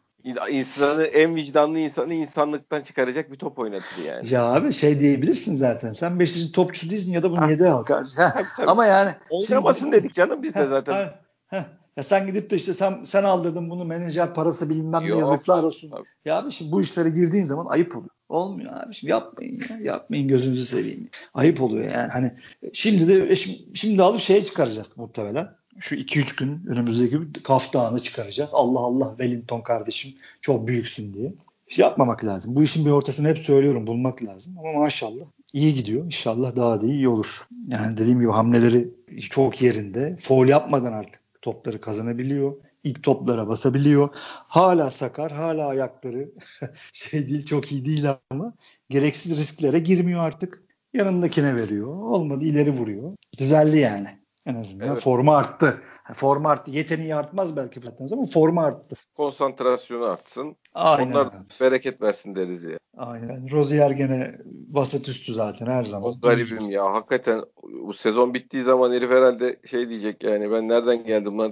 insanı 0.52 1.04
en 1.04 1.36
vicdanlı 1.36 1.80
insanı 1.80 2.14
insanlıktan 2.14 2.82
çıkaracak 2.82 3.32
bir 3.32 3.38
top 3.38 3.60
oynadı 3.60 3.84
yani. 4.08 4.34
Ya 4.34 4.44
abi 4.44 4.74
şey 4.74 5.00
diyebilirsin 5.00 5.56
zaten. 5.56 5.94
Sen 5.94 6.20
Beşiktaş'ın 6.20 6.52
topçusu 6.52 6.90
değilsin 6.90 7.12
ya 7.12 7.24
da 7.24 7.32
bunu 7.32 7.70
al 7.72 7.84
kardeşim. 7.84 8.24
Ama 8.68 8.86
yani 8.86 9.12
oynamasın 9.30 9.92
dedik 9.92 10.14
canım 10.14 10.44
biz 10.44 10.56
de 10.56 10.68
zaten. 10.68 10.94
Ha, 10.94 11.20
ha. 11.48 11.66
Ya 11.98 12.04
sen 12.04 12.28
gidip 12.28 12.50
de 12.50 12.56
işte 12.56 12.74
sen 12.74 13.04
sen 13.04 13.24
aldırdın 13.24 13.70
bunu 13.70 13.86
menajer 13.86 14.34
parası 14.34 14.70
bilmem 14.70 15.04
ne 15.04 15.18
yazıklar 15.18 15.64
olsun. 15.64 15.90
Tabii. 15.90 16.08
Ya 16.26 16.38
abi 16.38 16.52
şimdi 16.52 16.72
bu 16.72 16.82
işlere 16.82 17.10
girdiğin 17.10 17.44
zaman 17.44 17.66
ayıp 17.66 17.96
oluyor. 17.98 18.10
Olmuyor 18.30 18.74
abi 18.74 18.94
şimdi 18.94 19.12
yapmayın 19.12 19.62
ya. 19.70 19.78
Yapmayın 19.94 20.28
gözünüzü 20.28 20.66
seveyim. 20.66 21.10
Ayıp 21.34 21.62
oluyor 21.62 21.92
yani. 21.94 22.12
Hani 22.12 22.34
şimdi 22.74 23.08
de 23.08 23.32
e, 23.32 23.36
şimdi, 23.36 23.78
şimdi 23.78 24.04
alıp 24.04 24.20
şeye 24.20 24.44
çıkaracağız 24.44 24.98
muhtemelen. 24.98 25.50
Şu 25.80 25.96
2-3 25.96 26.38
gün 26.38 26.66
önümüzdeki 26.68 27.44
Kaf 27.44 27.74
çıkaracağız. 28.04 28.50
Allah 28.54 28.80
Allah 28.80 29.10
Wellington 29.10 29.62
kardeşim 29.62 30.14
çok 30.42 30.68
büyüksün 30.68 31.14
diye. 31.14 31.34
Şey 31.68 31.84
yapmamak 31.84 32.26
lazım. 32.26 32.56
Bu 32.56 32.64
işin 32.64 32.86
bir 32.86 32.92
ortasını 32.92 33.28
hep 33.28 33.38
söylüyorum 33.38 33.88
bulmak 33.88 34.24
lazım. 34.24 34.58
Ama 34.60 34.80
maşallah 34.80 35.26
iyi 35.54 35.76
gidiyor. 35.76 36.06
İnşallah 36.06 36.56
daha 36.56 36.82
da 36.82 36.86
iyi 36.86 37.08
olur. 37.08 37.48
Yani 37.68 37.98
dediğim 37.98 38.20
gibi 38.20 38.32
hamleleri 38.32 38.90
çok 39.30 39.62
yerinde. 39.62 40.18
Foul 40.22 40.48
yapmadan 40.48 40.94
artık 40.94 41.22
topları 41.42 41.82
kazanabiliyor. 41.82 42.54
İlk 42.84 43.04
toplara 43.04 43.48
basabiliyor. 43.48 44.10
Hala 44.48 44.90
sakar, 44.90 45.32
hala 45.32 45.68
ayakları 45.68 46.30
şey 46.94 47.28
değil, 47.28 47.46
çok 47.46 47.72
iyi 47.72 47.86
değil 47.86 48.06
ama 48.30 48.54
gereksiz 48.90 49.38
risklere 49.38 49.80
girmiyor 49.80 50.22
artık. 50.24 50.64
Yanındakine 50.94 51.56
veriyor. 51.56 51.88
Olmadı 51.88 52.46
ileri 52.46 52.72
vuruyor. 52.72 53.16
Düzeldi 53.38 53.78
yani. 53.78 54.25
En 54.46 54.56
azından 54.56 54.88
evet. 54.88 55.02
forma 55.02 55.38
arttı. 55.38 55.82
Forma 56.14 56.50
arttı. 56.50 56.72
Yeteneği 56.72 57.16
artmaz 57.16 57.56
belki 57.56 57.80
zaten 57.80 58.08
ama 58.12 58.26
forma 58.26 58.64
arttı. 58.64 58.96
Konsantrasyonu 59.18 60.06
artsın. 60.06 60.56
Aynen. 60.74 61.12
Onlar 61.12 61.30
bereket 61.62 62.02
versin 62.02 62.36
deriz 62.36 62.64
ya. 62.64 62.78
Aynen. 62.98 63.52
Rozier 63.52 63.92
gene 63.92 64.38
vasat 64.72 65.10
üstü 65.10 65.34
zaten 65.34 65.66
her 65.66 65.84
zaman. 65.84 66.10
O 66.10 66.20
garibim 66.20 66.70
ya. 66.70 66.94
Hakikaten 66.94 67.42
bu 67.64 67.94
sezon 67.94 68.34
bittiği 68.34 68.64
zaman 68.64 68.94
herif 68.94 69.12
herhalde 69.12 69.60
şey 69.72 69.90
diyecek 69.90 70.24
yani 70.24 70.52
ben 70.52 70.70
nereden 70.70 71.04
geldim 71.04 71.40
lan? 71.40 71.52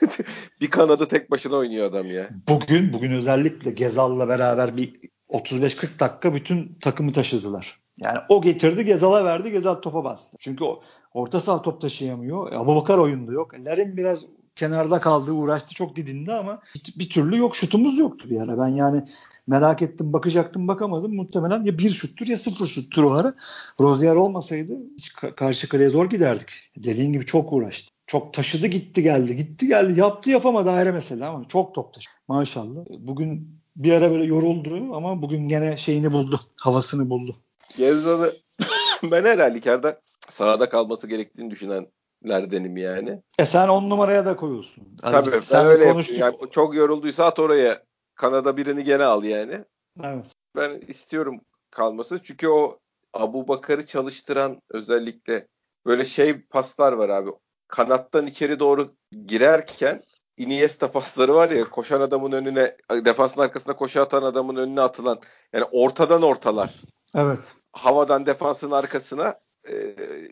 bir 0.60 0.70
kanadı 0.70 1.08
tek 1.08 1.30
başına 1.30 1.56
oynuyor 1.56 1.90
adam 1.90 2.10
ya. 2.10 2.30
Bugün 2.48 2.92
bugün 2.92 3.10
özellikle 3.10 3.70
Gezal'la 3.70 4.28
beraber 4.28 4.76
bir 4.76 5.00
35-40 5.28 6.00
dakika 6.00 6.34
bütün 6.34 6.78
takımı 6.80 7.12
taşıdılar. 7.12 7.80
Yani 7.98 8.18
o 8.28 8.42
getirdi 8.42 8.84
Gezal'a 8.84 9.24
verdi 9.24 9.50
Gezal 9.50 9.74
topa 9.74 10.04
bastı. 10.04 10.36
Çünkü 10.40 10.64
o 10.64 10.82
orta 11.16 11.40
saha 11.40 11.62
top 11.62 11.80
taşıyamıyor. 11.80 12.52
Abu 12.52 12.76
Bakar 12.76 12.98
oyunda 12.98 13.32
yok. 13.32 13.54
Lerin 13.54 13.96
biraz 13.96 14.24
kenarda 14.56 15.00
kaldı 15.00 15.32
uğraştı 15.32 15.74
çok 15.74 15.96
didindi 15.96 16.32
ama 16.32 16.62
bir 16.96 17.10
türlü 17.10 17.36
yok 17.36 17.56
şutumuz 17.56 17.98
yoktu 17.98 18.30
bir 18.30 18.40
ara. 18.40 18.58
Ben 18.58 18.68
yani 18.68 19.04
merak 19.46 19.82
ettim 19.82 20.12
bakacaktım 20.12 20.68
bakamadım. 20.68 21.14
Muhtemelen 21.14 21.64
ya 21.64 21.78
bir 21.78 21.90
şuttur 21.90 22.26
ya 22.26 22.36
sıfır 22.36 22.66
şuttur 22.66 23.02
o 23.02 23.12
ara. 23.12 23.34
Rozier 23.80 24.14
olmasaydı 24.14 24.72
hiç 24.98 25.12
karşı 25.12 25.68
kaleye 25.68 25.88
zor 25.88 26.10
giderdik. 26.10 26.48
Dediğin 26.76 27.12
gibi 27.12 27.26
çok 27.26 27.52
uğraştı. 27.52 27.90
Çok 28.06 28.34
taşıdı 28.34 28.66
gitti 28.66 29.02
geldi 29.02 29.36
gitti 29.36 29.66
geldi 29.66 30.00
yaptı 30.00 30.30
yapamadı 30.30 30.70
ayrı 30.70 30.92
mesele 30.92 31.26
ama 31.26 31.48
çok 31.48 31.74
top 31.74 31.94
taşıdı. 31.94 32.14
Maşallah. 32.28 32.84
Bugün 32.98 33.60
bir 33.76 33.92
ara 33.92 34.10
böyle 34.10 34.24
yoruldu 34.24 34.94
ama 34.94 35.22
bugün 35.22 35.48
gene 35.48 35.76
şeyini 35.76 36.12
buldu. 36.12 36.40
Havasını 36.60 37.10
buldu. 37.10 37.36
Gezzal'ı 37.76 38.36
ben 39.02 39.24
her 39.24 39.38
halükarda 39.38 40.00
sahada 40.28 40.68
kalması 40.68 41.06
gerektiğini 41.06 41.50
düşünenlerdenim 41.50 42.76
yani. 42.76 43.22
E 43.38 43.46
sen 43.46 43.68
on 43.68 43.90
numaraya 43.90 44.26
da 44.26 44.36
koyulsun. 44.36 44.96
Tabii 45.02 45.32
ben 45.32 45.40
sen 45.40 45.66
öyle 45.66 45.92
konuştuk. 45.92 46.18
Yani 46.18 46.36
çok 46.50 46.74
yorulduysa 46.74 47.24
at 47.24 47.38
oraya. 47.38 47.82
Kanada 48.14 48.56
birini 48.56 48.84
gene 48.84 49.04
al 49.04 49.24
yani. 49.24 49.64
Evet. 50.02 50.26
Ben 50.56 50.80
istiyorum 50.88 51.40
kalması. 51.70 52.20
Çünkü 52.22 52.48
o 52.48 52.78
Abu 53.14 53.48
Bakar'ı 53.48 53.86
çalıştıran 53.86 54.62
özellikle 54.70 55.46
böyle 55.86 56.04
şey 56.04 56.40
paslar 56.40 56.92
var 56.92 57.08
abi. 57.08 57.30
Kanattan 57.68 58.26
içeri 58.26 58.60
doğru 58.60 58.94
girerken 59.26 60.02
Iniesta 60.36 60.92
pasları 60.92 61.34
var 61.34 61.50
ya 61.50 61.64
koşan 61.70 62.00
adamın 62.00 62.32
önüne 62.32 62.76
defansın 62.90 63.40
arkasına 63.40 63.76
koşu 63.76 64.02
atan 64.02 64.22
adamın 64.22 64.56
önüne 64.56 64.80
atılan 64.80 65.20
yani 65.52 65.64
ortadan 65.72 66.22
ortalar. 66.22 66.74
Evet. 67.14 67.54
Havadan 67.72 68.26
defansın 68.26 68.70
arkasına 68.70 69.34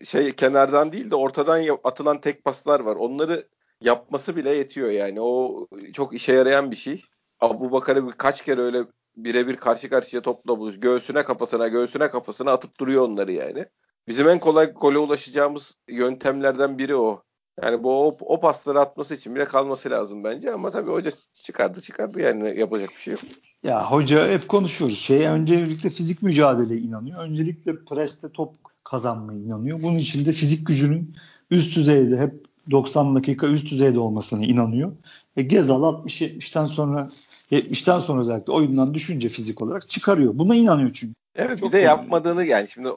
şey 0.05 0.33
kenardan 0.33 0.93
değil 0.93 1.11
de 1.11 1.17
ortadan 1.17 1.79
atılan 1.85 2.21
tek 2.21 2.45
paslar 2.45 2.81
var. 2.81 2.97
Onları 2.97 3.49
yapması 3.81 4.37
bile 4.37 4.51
yetiyor 4.51 4.91
yani. 4.91 5.21
O 5.21 5.67
çok 5.93 6.15
işe 6.15 6.33
yarayan 6.33 6.71
bir 6.71 6.77
şey. 6.77 7.05
Abu 7.41 7.73
Bakar'ı 7.73 8.11
kaç 8.11 8.45
kere 8.45 8.61
öyle 8.61 8.85
birebir 9.17 9.57
karşı 9.57 9.91
karşıya 9.91 10.23
topla 10.23 10.59
buluş. 10.59 10.81
Göğsüne 10.81 11.25
kafasına, 11.25 11.69
göğsüne 11.69 12.11
kafasına 12.11 12.51
atıp 12.53 12.81
duruyor 12.81 13.09
onları 13.09 13.33
yani. 13.33 13.67
Bizim 14.09 14.29
en 14.29 14.39
kolay 14.41 14.73
gole 14.73 14.99
ulaşacağımız 14.99 15.75
yöntemlerden 15.89 16.79
biri 16.79 16.97
o. 16.97 17.23
Yani 17.63 17.83
bu 17.83 18.09
o, 18.09 18.17
o 18.21 18.41
pasları 18.41 18.81
atması 18.81 19.15
için 19.15 19.35
bile 19.35 19.45
kalması 19.45 19.91
lazım 19.91 20.25
bence 20.25 20.53
ama 20.53 20.71
tabii 20.71 20.91
hoca 20.91 21.13
çıkardı 21.33 21.81
çıkardı 21.81 22.21
yani 22.21 22.61
yapacak 22.61 22.91
bir 22.91 23.01
şey 23.01 23.13
yok. 23.13 23.23
Ya 23.63 23.91
hoca 23.91 24.29
hep 24.29 24.49
konuşuyoruz. 24.49 24.99
Şey 24.99 25.27
öncelikle 25.27 25.91
fizik 25.91 26.23
mücadeleye 26.23 26.81
inanıyor. 26.81 27.25
Öncelikle 27.25 27.85
preste 27.85 28.33
top 28.33 28.55
kazanmaya 28.85 29.39
inanıyor. 29.39 29.83
Bunun 29.83 29.97
için 29.97 30.27
de 30.27 30.33
fizik 30.33 30.67
gücünün 30.67 31.17
üst 31.51 31.77
düzeyde 31.77 32.19
hep 32.19 32.45
90 32.71 33.15
dakika 33.15 33.47
üst 33.47 33.71
düzeyde 33.71 33.99
olmasına 33.99 34.45
inanıyor. 34.45 34.93
E 35.37 35.43
Gezal 35.43 35.83
60-70'ten 35.83 36.67
sonra 36.67 37.09
70'ten 37.51 37.99
sonra 37.99 38.21
özellikle 38.21 38.53
oyundan 38.53 38.95
düşünce 38.95 39.29
fizik 39.29 39.63
olarak 39.63 39.91
çıkarıyor. 39.91 40.39
Buna 40.39 40.55
inanıyor 40.55 40.91
çünkü. 40.95 41.15
Evet 41.37 41.59
Çok 41.61 41.69
bir 41.69 41.73
de 41.73 41.79
yapmadığını 41.79 42.45
yani 42.45 42.69
şimdi 42.69 42.89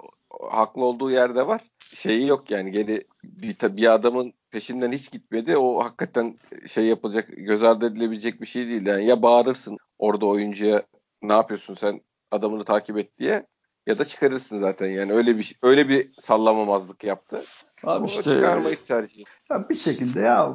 haklı 0.52 0.86
olduğu 0.86 1.12
yerde 1.12 1.47
var. 1.47 1.62
Şeyi 1.95 2.28
yok 2.28 2.52
yani 2.52 2.71
geri 2.71 3.04
bir, 3.23 3.78
bir 3.78 3.93
adamın 3.93 4.34
peşinden 4.52 4.91
hiç 4.91 5.12
gitmedi. 5.12 5.58
O 5.58 5.84
hakikaten 5.84 6.38
şey 6.67 6.86
yapılacak 6.86 7.30
göz 7.38 7.63
ardı 7.63 7.86
edilebilecek 7.86 8.41
bir 8.41 8.45
şey 8.45 8.67
değil. 8.67 8.86
Yani 8.86 9.06
ya 9.06 9.21
bağırırsın 9.21 9.78
orada 10.00 10.26
oyuncuya 10.26 10.84
ne 11.21 11.34
yapıyorsun 11.34 11.76
sen 11.76 12.02
adamını 12.32 12.63
takip 12.63 12.97
et 12.97 13.19
diye 13.19 13.45
ya 13.88 13.97
da 13.97 14.06
çıkarırsın 14.06 14.60
zaten 14.60 14.88
yani 14.88 15.13
öyle 15.13 15.38
bir 15.38 15.56
öyle 15.63 15.89
bir 15.89 16.12
sallamamazlık 16.19 17.04
yaptı. 17.04 17.43
Abi 17.84 18.04
o 18.04 18.08
işte 18.08 18.23
çıkarmayı 18.23 18.86
tercih. 18.86 19.23
Ya 19.52 19.69
bir 19.69 19.76
şekilde 19.76 20.19
ya 20.19 20.54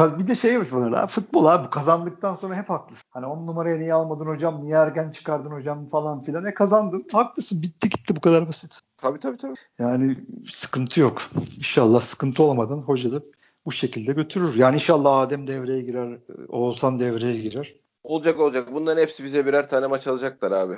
bir 0.00 0.28
de 0.28 0.34
şey 0.34 0.52
yapmış 0.52 0.72
bana 0.72 1.06
futbol 1.06 1.46
abi 1.46 1.70
kazandıktan 1.70 2.34
sonra 2.34 2.54
hep 2.54 2.70
haklısın. 2.70 3.04
Hani 3.10 3.26
on 3.26 3.46
numaraya 3.46 3.76
niye 3.78 3.94
almadın 3.94 4.26
hocam 4.26 4.64
niye 4.64 4.76
erken 4.76 5.10
çıkardın 5.10 5.50
hocam 5.50 5.88
falan 5.88 6.22
filan. 6.22 6.46
E 6.46 6.54
kazandın 6.54 7.06
haklısın 7.12 7.62
bitti 7.62 7.88
gitti 7.88 8.16
bu 8.16 8.20
kadar 8.20 8.48
basit. 8.48 8.80
Tabii 8.96 9.20
tabii 9.20 9.36
tabii. 9.36 9.54
Yani 9.78 10.16
sıkıntı 10.50 11.00
yok. 11.00 11.22
İnşallah 11.56 12.00
sıkıntı 12.00 12.42
olmadan 12.42 12.78
hoca 12.78 13.12
da 13.12 13.22
bu 13.66 13.72
şekilde 13.72 14.12
götürür. 14.12 14.54
Yani 14.56 14.74
inşallah 14.74 15.18
Adem 15.18 15.46
devreye 15.46 15.82
girer, 15.82 16.18
Oğuzhan 16.48 17.00
devreye 17.00 17.40
girer. 17.40 17.74
Olacak 18.04 18.40
olacak. 18.40 18.68
Bunların 18.72 19.02
hepsi 19.02 19.24
bize 19.24 19.46
birer 19.46 19.68
tane 19.68 19.86
maç 19.86 20.06
alacaklar 20.06 20.52
abi. 20.52 20.76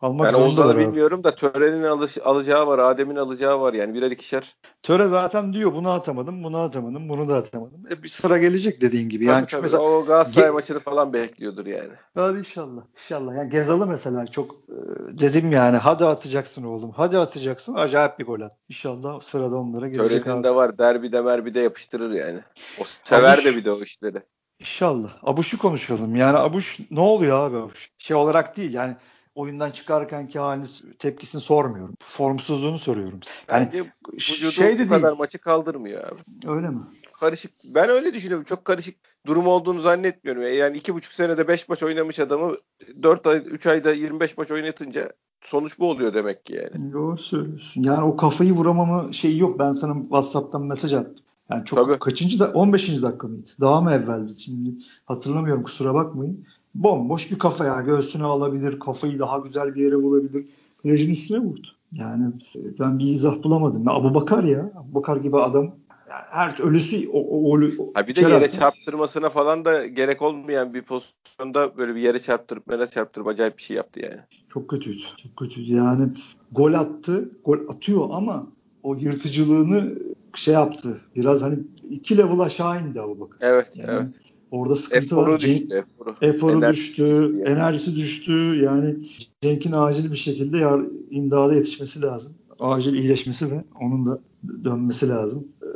Almak 0.00 0.32
yani 0.32 0.44
Oğuzhan'ı 0.44 0.78
bilmiyorum 0.78 1.24
da 1.24 1.34
Tören'in 1.34 1.82
alış, 1.82 2.18
alacağı 2.24 2.66
var, 2.66 2.78
Adem'in 2.78 3.16
alacağı 3.16 3.60
var 3.60 3.72
yani 3.72 3.94
birer 3.94 4.10
ikişer. 4.10 4.56
Töre 4.82 5.08
zaten 5.08 5.52
diyor 5.52 5.74
bunu 5.74 5.90
atamadım, 5.90 6.44
bunu 6.44 6.58
atamadım, 6.58 7.08
bunu 7.08 7.28
da 7.28 7.36
atamadım. 7.36 7.86
E 7.90 8.02
bir 8.02 8.08
sıra 8.08 8.38
gelecek 8.38 8.80
dediğin 8.80 9.08
gibi. 9.08 9.24
Yani 9.24 9.46
tabii, 9.46 9.62
mesela 9.62 9.82
o 9.82 10.04
Galatasaray 10.04 10.48
Ge- 10.48 10.52
maçını 10.52 10.80
falan 10.80 11.12
bekliyordur 11.12 11.66
yani. 11.66 11.92
Hadi 12.14 12.38
inşallah. 12.38 12.82
İnşallah. 12.94 13.36
Yani 13.36 13.50
Gezalı 13.50 13.86
mesela 13.86 14.26
çok 14.26 14.54
e, 14.54 14.76
dedim 15.18 15.52
yani 15.52 15.76
hadi 15.76 16.04
atacaksın 16.04 16.64
oğlum. 16.64 16.90
Hadi 16.90 17.18
atacaksın. 17.18 17.74
Acayip 17.74 18.18
bir 18.18 18.26
gol 18.26 18.40
at. 18.40 18.52
İnşallah 18.68 19.20
sırada 19.20 19.56
onlara 19.56 19.88
gelecek 19.88 20.24
Tören'in 20.24 20.42
de 20.42 20.54
var. 20.54 20.78
Derbide 20.78 21.20
merbide 21.20 21.60
yapıştırır 21.60 22.10
yani. 22.10 22.40
O 22.80 22.82
sever 23.04 23.34
Abuş, 23.34 23.44
de 23.44 23.56
bir 23.56 23.64
de 23.64 23.72
o 23.72 23.82
işleri. 23.82 24.22
İnşallah. 24.60 25.10
Abuş'u 25.22 25.58
konuşalım. 25.58 26.16
Yani 26.16 26.38
Abuş 26.38 26.78
ne 26.90 27.00
oluyor 27.00 27.38
abi 27.38 27.56
Abuş? 27.56 27.90
Şey 27.98 28.16
olarak 28.16 28.56
değil 28.56 28.72
yani 28.72 28.96
oyundan 29.34 29.70
çıkarkenki 29.70 30.38
halini 30.38 30.66
tepkisini 30.98 31.40
sormuyorum. 31.40 31.94
Formsuzluğunu 32.02 32.78
soruyorum. 32.78 33.20
Yani 33.48 33.68
Bence 33.72 33.92
vücudu 34.12 34.52
şey 34.52 34.78
de 34.78 34.84
bu 34.84 34.88
kadar 34.88 35.10
değil. 35.10 35.18
maçı 35.18 35.38
kaldırmıyor 35.38 36.04
abi. 36.04 36.20
Öyle 36.46 36.68
mi? 36.68 36.80
Karışık. 37.20 37.50
Ben 37.64 37.90
öyle 37.90 38.14
düşünüyorum. 38.14 38.44
Çok 38.44 38.64
karışık 38.64 38.94
durum 39.26 39.46
olduğunu 39.46 39.80
zannetmiyorum. 39.80 40.42
Yani 40.42 40.76
iki 40.76 40.94
buçuk 40.94 41.12
senede 41.12 41.48
beş 41.48 41.68
maç 41.68 41.82
oynamış 41.82 42.18
adamı 42.18 42.54
dört 43.02 43.26
ay, 43.26 43.42
üç 43.46 43.66
ayda 43.66 43.92
25 43.92 44.38
maç 44.38 44.50
oynatınca 44.50 45.12
sonuç 45.44 45.78
bu 45.78 45.90
oluyor 45.90 46.14
demek 46.14 46.46
ki 46.46 46.54
yani. 46.54 46.92
Doğru 46.92 47.18
söylüyorsun. 47.18 47.82
Yani 47.82 48.04
o 48.04 48.16
kafayı 48.16 48.52
vuramama 48.52 49.12
şeyi 49.12 49.38
yok. 49.38 49.58
Ben 49.58 49.72
sana 49.72 50.00
WhatsApp'tan 50.00 50.62
mesaj 50.62 50.92
attım. 50.92 51.24
Yani 51.50 51.64
çok 51.64 51.78
Tabii. 51.78 51.98
kaçıncı 51.98 52.38
da 52.38 52.50
15. 52.52 53.02
dakika 53.02 53.28
mıydı? 53.28 53.50
Daha 53.60 53.80
mı 53.80 53.92
evveldi? 53.92 54.40
Şimdi 54.40 54.70
hatırlamıyorum 55.04 55.62
kusura 55.62 55.94
bakmayın 55.94 56.46
bomboş 56.74 57.30
bir 57.30 57.38
kafa 57.38 57.64
yani 57.64 57.86
göğsüne 57.86 58.24
alabilir, 58.24 58.78
kafayı 58.78 59.18
daha 59.18 59.38
güzel 59.38 59.74
bir 59.74 59.84
yere 59.84 60.02
bulabilir. 60.02 60.46
Kalecinin 60.82 61.12
üstüne 61.12 61.38
vurdu. 61.38 61.66
Yani 61.92 62.32
ben 62.80 62.98
bir 62.98 63.04
izah 63.04 63.42
bulamadım. 63.42 63.84
Ya 63.84 63.92
Abu 63.92 64.14
Bakar 64.14 64.44
ya. 64.44 64.72
Abu 64.76 64.94
Bakar 64.94 65.16
gibi 65.16 65.36
adam 65.36 65.64
Yani 66.10 66.22
her 66.30 66.60
ölüsü 66.60 67.08
o, 67.08 67.18
o, 67.18 67.58
o, 67.78 67.90
ha 67.94 68.08
bir 68.08 68.16
de 68.16 68.20
yere 68.20 68.50
çarptırmasına 68.50 69.30
falan 69.30 69.64
da 69.64 69.86
gerek 69.86 70.22
olmayan 70.22 70.74
bir 70.74 70.82
pozisyonda 70.82 71.76
böyle 71.76 71.94
bir 71.94 72.00
yere 72.00 72.22
çarptırıp 72.22 72.66
mera 72.66 72.86
çarptırıp 72.90 73.26
acayip 73.26 73.58
bir 73.58 73.62
şey 73.62 73.76
yaptı 73.76 74.00
yani. 74.00 74.20
Çok 74.48 74.68
kötüydü. 74.68 75.02
Çok 75.16 75.36
kötüydü. 75.36 75.72
Yani 75.72 76.08
gol 76.52 76.72
attı. 76.72 77.30
Gol 77.44 77.58
atıyor 77.68 78.08
ama 78.10 78.46
o 78.82 78.94
yırtıcılığını 78.94 79.94
şey 80.34 80.54
yaptı. 80.54 81.00
Biraz 81.16 81.42
hani 81.42 81.58
iki 81.90 82.18
level 82.18 82.40
aşağı 82.40 82.82
indi 82.82 83.00
Abu 83.00 83.20
Bakar. 83.20 83.38
Evet, 83.40 83.70
yani 83.74 83.90
evet. 83.90 84.08
Orada 84.50 84.76
sıkıntı 84.76 85.04
eforu 85.04 85.32
var. 85.32 85.40
Düştü, 85.40 85.74
eforu. 85.74 86.16
eforu 86.22 86.58
enerjisi 86.58 87.02
düştü, 87.02 87.36
yani. 87.36 87.48
enerjisi 87.48 87.96
düştü. 87.96 88.32
Yani 88.62 88.96
Cenk'in 89.42 89.72
acil 89.72 90.10
bir 90.10 90.16
şekilde 90.16 90.58
yar, 90.58 90.80
imdada 91.10 91.54
yetişmesi 91.54 92.02
lazım. 92.02 92.32
Acil 92.58 92.94
iyileşmesi 92.94 93.50
ve 93.50 93.64
onun 93.80 94.06
da 94.06 94.20
dönmesi 94.64 95.08
lazım. 95.08 95.48
Ee, 95.62 95.66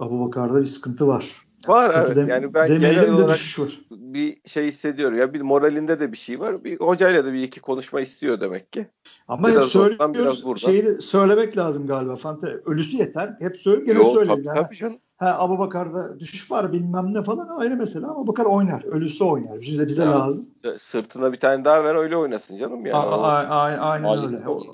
Abu 0.00 0.26
Bakar'da 0.26 0.60
bir 0.60 0.66
sıkıntı 0.66 1.06
var. 1.06 1.46
Var 1.66 1.86
sıkıntı 1.86 2.06
evet. 2.06 2.16
Dem- 2.16 2.28
yani 2.28 2.54
ben 2.54 2.68
genel 2.68 3.12
olarak 3.12 3.58
var. 3.58 3.80
bir 3.90 4.36
şey 4.46 4.66
hissediyorum. 4.66 5.18
Ya 5.18 5.34
bir 5.34 5.40
moralinde 5.40 6.00
de 6.00 6.12
bir 6.12 6.16
şey 6.16 6.40
var. 6.40 6.64
Bir 6.64 6.80
hocayla 6.80 7.24
da 7.24 7.32
bir 7.32 7.42
iki 7.42 7.60
konuşma 7.60 8.00
istiyor 8.00 8.40
demek 8.40 8.72
ki. 8.72 8.86
Ama 9.28 9.48
biraz 9.48 9.64
hep 9.64 9.70
söylüyoruz. 9.70 10.44
Biraz 10.44 10.60
Şeyi 10.60 10.84
de 10.84 11.00
söylemek 11.00 11.56
lazım 11.56 11.86
galiba 11.86 12.16
Fante. 12.16 12.46
Ölüsü 12.46 12.96
yeter. 12.96 13.36
Hep 13.38 13.56
söyle, 13.56 13.84
gene 13.84 14.04
söyleyeyim. 14.04 14.44
Tabii, 14.44 14.56
yani. 14.56 14.66
tabii 14.66 14.76
canım. 14.76 14.98
Ha 15.16 15.36
Abu 15.38 15.58
Bakar'da 15.58 16.20
düşüş 16.20 16.50
var 16.50 16.72
bilmem 16.72 17.14
ne 17.14 17.22
falan 17.22 17.48
ayrı 17.48 17.76
mesele 17.76 18.06
ama 18.06 18.26
Bakar 18.26 18.44
oynar. 18.44 18.84
Ölüsü 18.84 19.24
oynar. 19.24 19.60
Bize, 19.60 19.86
bize 19.86 20.02
ya, 20.02 20.10
lazım. 20.10 20.46
Sırtına 20.78 21.32
bir 21.32 21.40
tane 21.40 21.64
daha 21.64 21.84
ver 21.84 21.94
öyle 21.94 22.16
oynasın 22.16 22.56
canım. 22.56 22.86
Yani. 22.86 22.96
A, 22.96 23.22
a, 23.22 23.28
a, 23.28 23.62
aynen 23.78 24.24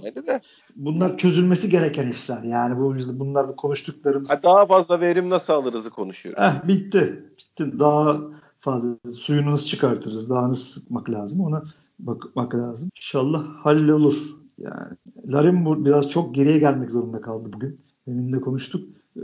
öyle. 0.04 0.26
De. 0.26 0.40
Bunlar 0.76 1.16
çözülmesi 1.16 1.70
gereken 1.70 2.10
işler. 2.10 2.42
Yani 2.42 2.78
bu 2.78 2.94
bunlar 3.18 3.48
bu 3.48 3.56
konuştuklarımız. 3.56 4.30
Ha, 4.30 4.42
daha 4.42 4.66
fazla 4.66 5.00
verim 5.00 5.30
nasıl 5.30 5.52
alırızı 5.52 5.90
konuşuyoruz. 5.90 6.42
Eh, 6.42 6.68
bitti. 6.68 7.24
Bitti. 7.38 7.80
Daha 7.80 8.16
fazla 8.60 9.12
suyunu 9.12 9.50
nasıl 9.50 9.66
çıkartırız? 9.66 10.30
Daha 10.30 10.48
nasıl 10.48 10.80
sıkmak 10.80 11.10
lazım? 11.10 11.40
Ona 11.40 11.62
bakmak 11.98 12.54
lazım. 12.54 12.88
İnşallah 12.96 13.44
hallolur. 13.62 14.16
Yani 14.58 14.88
Larin 15.26 15.84
biraz 15.84 16.10
çok 16.10 16.34
geriye 16.34 16.58
gelmek 16.58 16.90
zorunda 16.90 17.20
kaldı 17.20 17.52
bugün. 17.52 17.80
De 18.06 18.40
konuştuk. 18.40 19.01
Ee, 19.16 19.20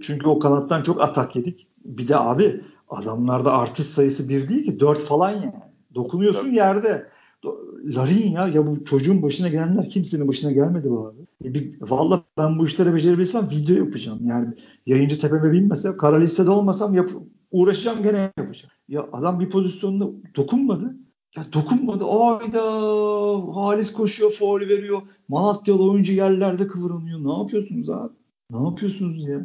çünkü 0.00 0.28
o 0.28 0.38
kanattan 0.38 0.82
çok 0.82 1.00
atak 1.00 1.36
yedik. 1.36 1.66
Bir 1.84 2.08
de 2.08 2.16
abi 2.16 2.60
adamlarda 2.88 3.52
artist 3.52 3.90
sayısı 3.90 4.28
bir 4.28 4.48
değil 4.48 4.64
ki 4.64 4.80
dört 4.80 4.98
falan 4.98 5.30
yani. 5.30 5.52
Dokunuyorsun 5.94 6.44
Tabii. 6.44 6.56
yerde. 6.56 7.14
Larin 7.84 8.30
ya 8.30 8.48
ya 8.48 8.66
bu 8.66 8.84
çocuğun 8.84 9.22
başına 9.22 9.48
gelenler 9.48 9.88
kimsenin 9.88 10.28
başına 10.28 10.52
gelmedi 10.52 10.90
bu 10.90 11.06
abi. 11.06 11.48
E 11.48 11.54
bir, 11.54 11.74
vallahi 11.80 12.22
ben 12.38 12.58
bu 12.58 12.64
işleri 12.64 12.94
becerebilsem 12.94 13.50
video 13.50 13.76
yapacağım. 13.76 14.18
Yani 14.26 14.54
yayıncı 14.86 15.20
tepeme 15.20 15.52
binmese 15.52 15.96
kara 15.96 16.16
listede 16.16 16.50
olmasam 16.50 16.94
yap, 16.94 17.10
uğraşacağım 17.50 18.02
gene 18.02 18.32
yapacağım. 18.38 18.72
Ya 18.88 19.06
adam 19.12 19.40
bir 19.40 19.50
pozisyonda 19.50 20.06
dokunmadı. 20.36 20.96
Ya 21.36 21.44
dokunmadı. 21.52 22.04
Ayda 22.04 22.62
Halis 23.54 23.92
koşuyor, 23.92 24.30
faul 24.30 24.60
veriyor. 24.60 25.02
Malatyalı 25.28 25.90
oyuncu 25.90 26.12
yerlerde 26.12 26.66
kıvranıyor. 26.66 27.24
Ne 27.24 27.38
yapıyorsunuz 27.38 27.90
abi? 27.90 28.12
Ne 28.54 28.68
yapıyorsunuz 28.68 29.28
ya? 29.28 29.40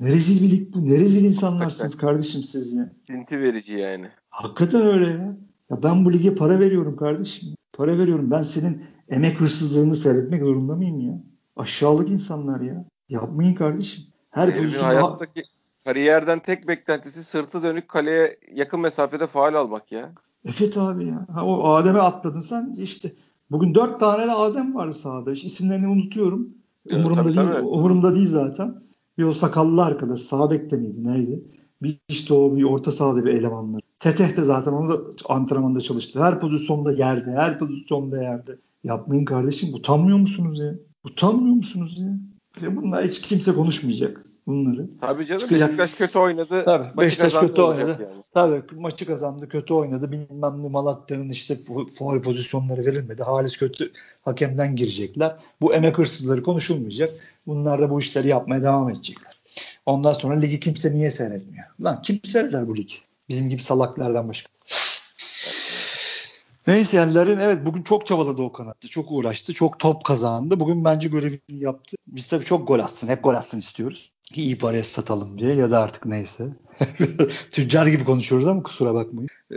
Ne 0.00 0.08
rezil 0.08 0.42
bir 0.42 0.50
lig 0.50 0.74
bu. 0.74 0.86
Ne 0.86 0.98
rezil 0.98 1.24
insanlarsınız 1.24 1.84
Hakikaten. 1.84 2.08
kardeşim 2.08 2.42
siz 2.42 2.74
ya. 2.74 2.92
Sinti 3.06 3.40
verici 3.40 3.74
yani. 3.74 4.08
Hakikaten 4.30 4.82
öyle 4.82 5.06
ya. 5.06 5.36
Ya 5.70 5.82
ben 5.82 6.04
bu 6.04 6.12
lige 6.12 6.34
para 6.34 6.60
veriyorum 6.60 6.96
kardeşim. 6.96 7.48
Para 7.72 7.98
veriyorum. 7.98 8.30
Ben 8.30 8.42
senin 8.42 8.82
emek 9.08 9.40
hırsızlığını 9.40 9.96
seyretmek 9.96 10.42
zorunda 10.42 10.74
mıyım 10.74 11.00
ya? 11.00 11.22
Aşağılık 11.56 12.10
insanlar 12.10 12.60
ya. 12.60 12.84
Yapmayın 13.08 13.54
kardeşim. 13.54 14.04
Her 14.30 14.48
Herifin 14.48 14.62
pozisyonda... 14.64 14.88
hayattaki 14.88 15.42
kariyerden 15.84 16.38
tek 16.38 16.68
beklentisi 16.68 17.24
sırtı 17.24 17.62
dönük 17.62 17.88
kaleye 17.88 18.38
yakın 18.54 18.80
mesafede 18.80 19.26
faal 19.26 19.54
almak 19.54 19.92
ya. 19.92 20.12
Evet 20.44 20.76
abi 20.76 21.06
ya. 21.06 21.26
Ha, 21.34 21.44
o 21.44 21.68
Adem'e 21.68 21.98
atladın 21.98 22.40
sen 22.40 22.74
işte. 22.78 23.12
Bugün 23.50 23.74
dört 23.74 24.00
tane 24.00 24.26
de 24.26 24.32
Adem 24.32 24.74
vardı 24.74 24.94
sahada. 24.94 25.32
İşte 25.32 25.46
isimlerini 25.46 25.88
unutuyorum. 25.88 26.54
Umurumda 26.92 27.22
tabii, 27.22 27.36
değil. 27.36 27.48
Tabii. 27.52 27.66
Umurumda 27.66 28.14
değil 28.14 28.28
zaten. 28.28 28.82
Bir 29.18 29.24
o 29.24 29.32
sakallı 29.32 29.84
arkadaş 29.84 30.20
sağ 30.20 30.50
bekte 30.50 30.76
miydi 30.76 31.04
neydi? 31.04 31.44
Bir 31.82 31.98
işte 32.08 32.34
o 32.34 32.56
bir 32.56 32.62
orta 32.62 32.92
sahada 32.92 33.24
bir 33.24 33.34
elemanlar. 33.34 33.80
Teteh 34.00 34.36
de 34.36 34.42
zaten 34.42 34.72
onu 34.72 34.90
da 34.90 35.00
antrenmanda 35.28 35.80
çalıştı. 35.80 36.22
Her 36.22 36.40
pozisyonda 36.40 36.92
yerde, 36.92 37.30
her 37.30 37.58
pozisyonda 37.58 38.22
yerde. 38.22 38.58
Yapmayın 38.84 39.24
kardeşim. 39.24 39.74
Utanmıyor 39.74 40.18
musunuz 40.18 40.60
ya? 40.60 40.74
Utanmıyor 41.04 41.54
musunuz 41.56 41.98
ya? 42.00 42.18
ya 42.62 42.76
bunlar 42.76 43.04
hiç 43.04 43.20
kimse 43.20 43.52
konuşmayacak 43.52 44.25
bunları. 44.46 44.86
Tabii 45.00 45.26
canım 45.26 45.40
Çıkacak. 45.40 45.68
Beşiktaş 45.70 45.98
kötü 45.98 46.18
oynadı. 46.18 46.64
Tabii 46.64 47.00
Beşiktaş 47.00 47.34
kötü 47.34 47.62
oynadı. 47.62 47.98
Yani. 48.02 48.22
Tabii 48.34 48.62
maçı 48.80 49.06
kazandı, 49.06 49.48
kötü 49.48 49.74
oynadı. 49.74 50.12
Bilmem 50.12 50.62
ne 50.62 50.68
Malatya'nın 50.68 51.30
işte 51.30 51.58
faul 51.94 52.22
pozisyonları 52.22 52.86
verilmedi. 52.86 53.22
Halis 53.22 53.56
kötü 53.56 53.92
hakemden 54.22 54.76
girecekler. 54.76 55.36
Bu 55.60 55.74
emek 55.74 55.98
hırsızları 55.98 56.42
konuşulmayacak. 56.42 57.14
Bunlar 57.46 57.80
da 57.80 57.90
bu 57.90 57.98
işleri 57.98 58.28
yapmaya 58.28 58.62
devam 58.62 58.90
edecekler. 58.90 59.40
Ondan 59.86 60.12
sonra 60.12 60.38
ligi 60.38 60.60
kimse 60.60 60.94
niye 60.94 61.10
seyretmiyor? 61.10 61.66
Lan 61.80 62.02
kim 62.02 62.20
seyreder 62.24 62.68
bu 62.68 62.76
lig? 62.76 62.90
Bizim 63.28 63.48
gibi 63.48 63.62
salaklardan 63.62 64.28
başka. 64.28 64.48
Neyse 66.66 66.96
yani 66.96 67.14
Larin 67.14 67.38
evet 67.38 67.66
bugün 67.66 67.82
çok 67.82 68.06
çabaladı 68.06 68.42
o 68.42 68.52
kanatta. 68.52 68.88
Çok 68.88 69.12
uğraştı. 69.12 69.54
Çok 69.54 69.78
top 69.78 70.04
kazandı. 70.04 70.60
Bugün 70.60 70.84
bence 70.84 71.08
görevini 71.08 71.40
yaptı. 71.48 71.96
Biz 72.06 72.28
tabii 72.28 72.44
çok 72.44 72.68
gol 72.68 72.78
atsın. 72.78 73.08
Hep 73.08 73.22
gol 73.22 73.34
atsın 73.34 73.58
istiyoruz. 73.58 74.12
İyi 74.34 74.58
paraya 74.58 74.84
satalım 74.84 75.38
diye 75.38 75.54
ya 75.54 75.70
da 75.70 75.80
artık 75.80 76.06
neyse. 76.06 76.44
Tüccar 77.50 77.86
gibi 77.86 78.04
konuşuyoruz 78.04 78.46
ama 78.46 78.62
kusura 78.62 78.94
bakmayın. 78.94 79.28
Ee, 79.50 79.56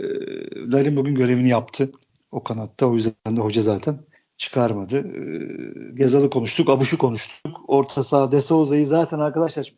Larin 0.72 0.96
bugün 0.96 1.14
görevini 1.14 1.48
yaptı. 1.48 1.92
O 2.32 2.42
kanatta. 2.42 2.86
O 2.86 2.94
yüzden 2.94 3.36
de 3.36 3.40
hoca 3.40 3.62
zaten 3.62 3.98
çıkarmadı. 4.36 4.98
Ee, 4.98 5.94
Gezal'ı 5.94 6.30
konuştuk. 6.30 6.70
Abuş'u 6.70 6.98
konuştuk. 6.98 7.60
Orta 7.68 8.02
saha 8.02 8.32
Desouza'yı 8.32 8.86
zaten 8.86 9.18
arkadaşlar 9.18 9.74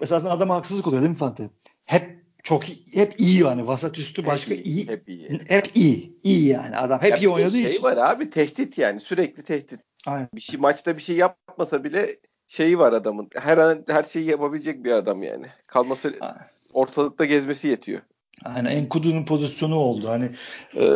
esasında 0.00 0.32
adama 0.32 0.54
haksızlık 0.54 0.86
oluyor 0.86 1.02
değil 1.02 1.10
mi 1.10 1.16
Fante? 1.16 1.50
Hep 1.84 2.24
çok 2.42 2.68
iyi, 2.68 2.84
hep 2.94 3.20
iyi 3.20 3.42
yani 3.42 3.66
vasat 3.66 3.98
üstü 3.98 4.26
başka 4.26 4.54
hep 4.54 4.66
iyi, 4.66 4.74
iyi. 4.74 4.88
Hep 4.88 5.08
iyi. 5.08 5.40
Hep 5.48 5.76
iyi. 5.76 6.18
İyi 6.24 6.48
yani 6.48 6.76
adam 6.76 7.00
hep 7.02 7.10
ya 7.10 7.16
iyi 7.16 7.28
oynadığı 7.28 7.52
şey 7.62 7.70
için. 7.70 7.82
var 7.82 7.96
abi 7.96 8.30
tehdit 8.30 8.78
yani 8.78 9.00
sürekli 9.00 9.42
tehdit. 9.42 9.80
Aynen. 10.06 10.28
Bir 10.34 10.40
şey 10.40 10.60
maçta 10.60 10.96
bir 10.96 11.02
şey 11.02 11.16
yapmasa 11.16 11.84
bile 11.84 12.16
şeyi 12.56 12.78
var 12.78 12.92
adamın. 12.92 13.28
Her 13.34 13.58
an 13.58 13.84
her 13.88 14.02
şeyi 14.02 14.24
yapabilecek 14.26 14.84
bir 14.84 14.92
adam 14.92 15.22
yani. 15.22 15.46
Kalması 15.66 16.14
ortalıkta 16.72 17.24
gezmesi 17.24 17.68
yetiyor. 17.68 18.00
Yani 18.44 18.68
Enkudu'nun 18.68 19.24
pozisyonu 19.24 19.76
oldu. 19.76 20.08
Hani 20.08 20.24
e, 20.76 20.86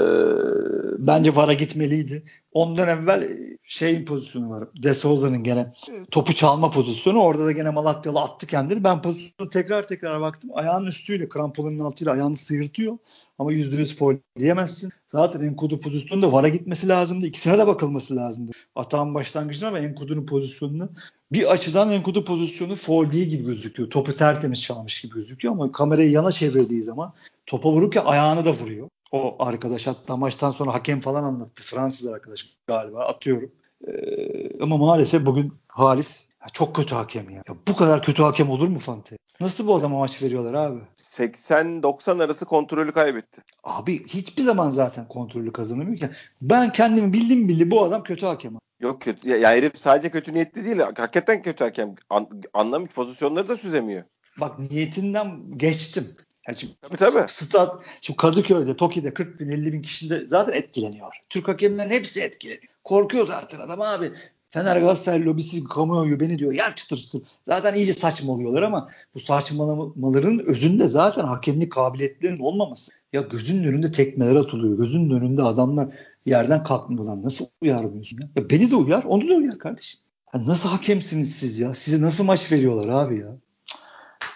bence 0.99 1.37
VAR'a 1.37 1.53
gitmeliydi. 1.53 2.23
Ondan 2.53 2.89
evvel 2.89 3.29
şeyin 3.63 4.05
pozisyonu 4.05 4.51
var. 4.51 4.69
De 4.83 4.95
Souza'nın 4.95 5.43
gene 5.43 5.73
topu 6.11 6.33
çalma 6.33 6.71
pozisyonu. 6.71 7.21
Orada 7.21 7.47
da 7.47 7.53
gene 7.53 7.71
Malatyalı 7.71 8.21
attı 8.21 8.47
kendini. 8.47 8.85
Ben 8.85 9.03
pozisyonu 9.03 9.51
tekrar 9.51 9.89
tekrar 9.89 10.21
baktım. 10.21 10.51
Ayağının 10.55 10.87
üstüyle 10.87 11.29
kramponun 11.29 11.79
altıyla 11.79 12.13
ayağını 12.13 12.37
sıyırtıyor. 12.37 12.99
Ama 13.39 13.53
%100 13.53 13.97
foul 13.97 14.17
diyemezsin. 14.39 14.91
Zaten 15.07 15.41
Enkudu 15.41 15.81
pozisyonunda 15.81 16.33
VAR'a 16.33 16.49
gitmesi 16.49 16.89
lazımdı. 16.89 17.27
İkisine 17.27 17.59
de 17.59 17.67
bakılması 17.67 18.17
lazımdı. 18.17 18.53
Atağın 18.75 19.15
başlangıcına 19.15 19.69
ama 19.69 19.79
Enkudu'nun 19.79 20.27
pozisyonunu 20.27 20.89
bir 21.33 21.53
açıdan 21.53 21.91
Enkudu 21.91 22.25
pozisyonu 22.25 22.77
foul 22.77 23.13
değil 23.13 23.27
gibi 23.27 23.45
gözüküyor. 23.45 23.91
Topu 23.91 24.17
tertemiz 24.17 24.63
çalmış 24.63 25.01
gibi 25.01 25.15
gözüküyor 25.15 25.55
ama 25.55 25.73
kamerayı 25.73 26.11
yana 26.11 26.33
çevirdiği 26.33 26.83
zaman 26.83 27.13
topa 27.47 27.71
vururken 27.73 28.05
ayağını 28.05 28.45
da 28.45 28.53
vuruyor. 28.53 28.89
O 29.13 29.37
arkadaş 29.39 29.87
hatta 29.87 30.17
maçtan 30.17 30.51
sonra 30.51 30.75
hakem 30.75 31.01
falan 31.01 31.25
anlattı. 31.25 31.63
Fransız 31.63 32.07
arkadaş 32.07 32.49
galiba 32.67 33.05
atıyorum. 33.05 33.51
Ee, 33.89 34.63
ama 34.63 34.77
maalesef 34.77 35.27
bugün 35.27 35.53
Halis 35.69 36.29
ya 36.43 36.49
çok 36.53 36.77
kötü 36.77 36.95
hakem 36.95 37.31
ya. 37.31 37.37
ya. 37.37 37.55
Bu 37.69 37.77
kadar 37.77 38.03
kötü 38.03 38.23
hakem 38.23 38.51
olur 38.51 38.69
mu 38.69 38.79
Fante? 38.79 39.17
Nasıl 39.41 39.67
bu 39.67 39.77
adama 39.77 39.99
maç 39.99 40.23
veriyorlar 40.23 40.55
abi? 40.55 40.81
80-90 40.99 42.25
arası 42.25 42.45
kontrolü 42.45 42.93
kaybetti. 42.93 43.43
Abi 43.65 44.07
hiçbir 44.07 44.43
zaman 44.43 44.71
zaten 44.71 45.09
kontrolü 45.09 45.53
kazanamıyor 45.53 45.99
ki. 45.99 46.09
Ben 46.43 46.73
kendimi 46.73 47.13
bildim 47.13 47.49
bildi 47.49 47.71
bu 47.71 47.85
adam 47.85 48.03
kötü 48.03 48.27
hakem. 48.27 48.53
Yok 48.81 49.03
kötü. 49.03 49.29
Ya, 49.29 49.37
ya 49.37 49.51
herif 49.51 49.79
sadece 49.79 50.11
kötü 50.11 50.35
niyetli 50.35 50.65
değil. 50.65 50.79
Hakikaten 50.79 51.43
kötü 51.43 51.65
hakem. 51.65 51.95
An, 52.11 52.29
anlamış 52.55 52.91
pozisyonları 52.91 53.49
da 53.49 53.57
süzemiyor. 53.57 54.03
Bak 54.41 54.59
niyetinden 54.59 55.59
geçtim. 55.59 56.09
Yani 56.49 56.59
şimdi, 56.59 56.75
tabii 56.83 56.97
tabii. 56.97 57.29
Stat, 57.29 57.83
şimdi 58.01 58.17
Kadıköy'de, 58.17 58.77
Toki'de 58.77 59.15
40 59.15 59.41
bin 59.41 59.49
50 59.49 59.73
bin 59.73 59.83
kişi 59.83 60.11
de 60.11 60.29
zaten 60.29 60.53
etkileniyor. 60.53 61.13
Türk 61.31 61.49
hakemlerin 61.49 61.91
hepsi 61.91 62.23
etkileniyor. 62.23 62.73
Korkuyor 62.85 63.27
zaten 63.27 63.61
adam 63.61 63.83
abi. 63.83 64.13
Fener 64.51 64.77
Galatasaray 64.77 65.25
lobisi 65.25 65.65
kamuoyu 65.65 66.21
beni 66.21 66.39
diyor 66.39 66.53
yer 66.53 66.77
çıtır 66.77 66.97
çıtır. 66.97 67.23
Zaten 67.47 67.75
iyice 67.75 67.93
saçmalıyorlar 67.93 68.63
ama 68.63 68.89
bu 69.15 69.21
saçmalamaların 69.21 70.39
özünde 70.47 70.89
zaten 70.89 71.25
hakemlik 71.25 71.73
kabiliyetlerinin 71.73 72.41
olmaması. 72.41 72.93
Ya 73.13 73.21
gözünün 73.21 73.65
önünde 73.69 73.93
tekmeler 73.93 74.37
atılıyor. 74.37 74.79
Gözünün 74.79 75.11
önünde 75.11 75.43
adamlar 75.43 75.89
yerden 76.27 76.65
kalkmıyorlar. 76.65 77.23
Nasıl 77.23 77.47
uyarmıyorsun 77.63 78.21
ya? 78.21 78.29
ya 78.37 78.51
beni 78.51 78.71
de 78.71 78.77
uyar, 78.77 79.05
onu 79.05 79.29
da 79.29 79.35
uyar 79.35 79.59
kardeşim. 79.59 80.01
Ya 80.35 80.47
nasıl 80.47 80.69
hakemsiniz 80.69 81.35
siz 81.35 81.59
ya? 81.59 81.75
Size 81.75 82.03
nasıl 82.03 82.25
maç 82.25 82.53
veriyorlar 82.53 82.89
abi 82.89 83.19
ya? 83.19 83.37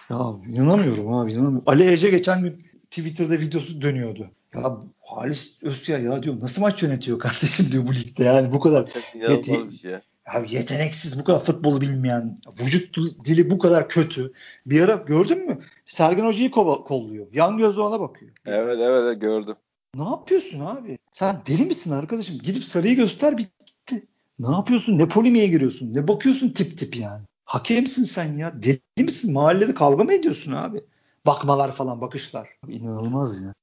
Ya 0.09 0.17
inanamıyorum 0.49 1.13
abi 1.13 1.33
inanamıyorum. 1.33 1.63
Ali 1.65 1.91
Ece 1.91 2.09
geçen 2.09 2.41
gün 2.43 2.65
Twitter'da 2.91 3.39
videosu 3.39 3.81
dönüyordu. 3.81 4.31
Ya 4.55 4.77
Halis 5.01 5.63
Özya 5.63 5.97
ya 5.97 6.23
diyor 6.23 6.39
nasıl 6.41 6.61
maç 6.61 6.83
yönetiyor 6.83 7.19
kardeşim 7.19 7.71
diyor 7.71 7.87
bu 7.87 7.93
ligde 7.95 8.23
yani 8.23 8.51
bu 8.51 8.59
kadar 8.59 8.89
yete- 9.13 9.87
ya. 9.87 10.01
ya 10.33 10.45
yeteneksiz 10.49 11.19
bu 11.19 11.23
kadar 11.23 11.43
futbolu 11.43 11.81
bilmeyen 11.81 12.35
vücut 12.63 12.97
dili 13.25 13.49
bu 13.49 13.59
kadar 13.59 13.89
kötü. 13.89 14.33
Bir 14.65 14.81
ara 14.81 14.95
gördün 14.95 15.45
mü? 15.47 15.59
Sergen 15.85 16.25
Hoca'yı 16.25 16.49
kova- 16.51 16.83
kolluyor. 16.83 17.27
Yan 17.33 17.57
gözle 17.57 17.81
ona 17.81 17.99
bakıyor. 17.99 18.31
Evet 18.45 18.77
evet 18.79 19.21
gördüm. 19.21 19.55
Ne 19.95 20.03
yapıyorsun 20.03 20.59
abi? 20.59 20.97
Sen 21.11 21.41
deli 21.47 21.65
misin 21.65 21.91
arkadaşım? 21.91 22.37
Gidip 22.43 22.63
sarıyı 22.63 22.95
göster 22.95 23.37
bitti. 23.37 24.05
Ne 24.39 24.51
yapıyorsun? 24.51 24.97
Ne 24.97 25.07
polimiğe 25.07 25.47
giriyorsun? 25.47 25.93
Ne 25.93 26.07
bakıyorsun 26.07 26.49
tip 26.49 26.77
tip 26.77 26.95
yani? 26.95 27.23
Hakemsin 27.45 28.03
sen 28.03 28.37
ya. 28.37 28.63
Deli 28.63 29.03
misin? 29.03 29.33
Mahallede 29.33 29.73
kavga 29.73 30.03
mı 30.03 30.13
ediyorsun 30.13 30.51
abi? 30.51 30.83
Bakmalar 31.25 31.71
falan, 31.71 32.01
bakışlar. 32.01 32.49
İnanılmaz 32.67 33.41
ya. 33.41 33.53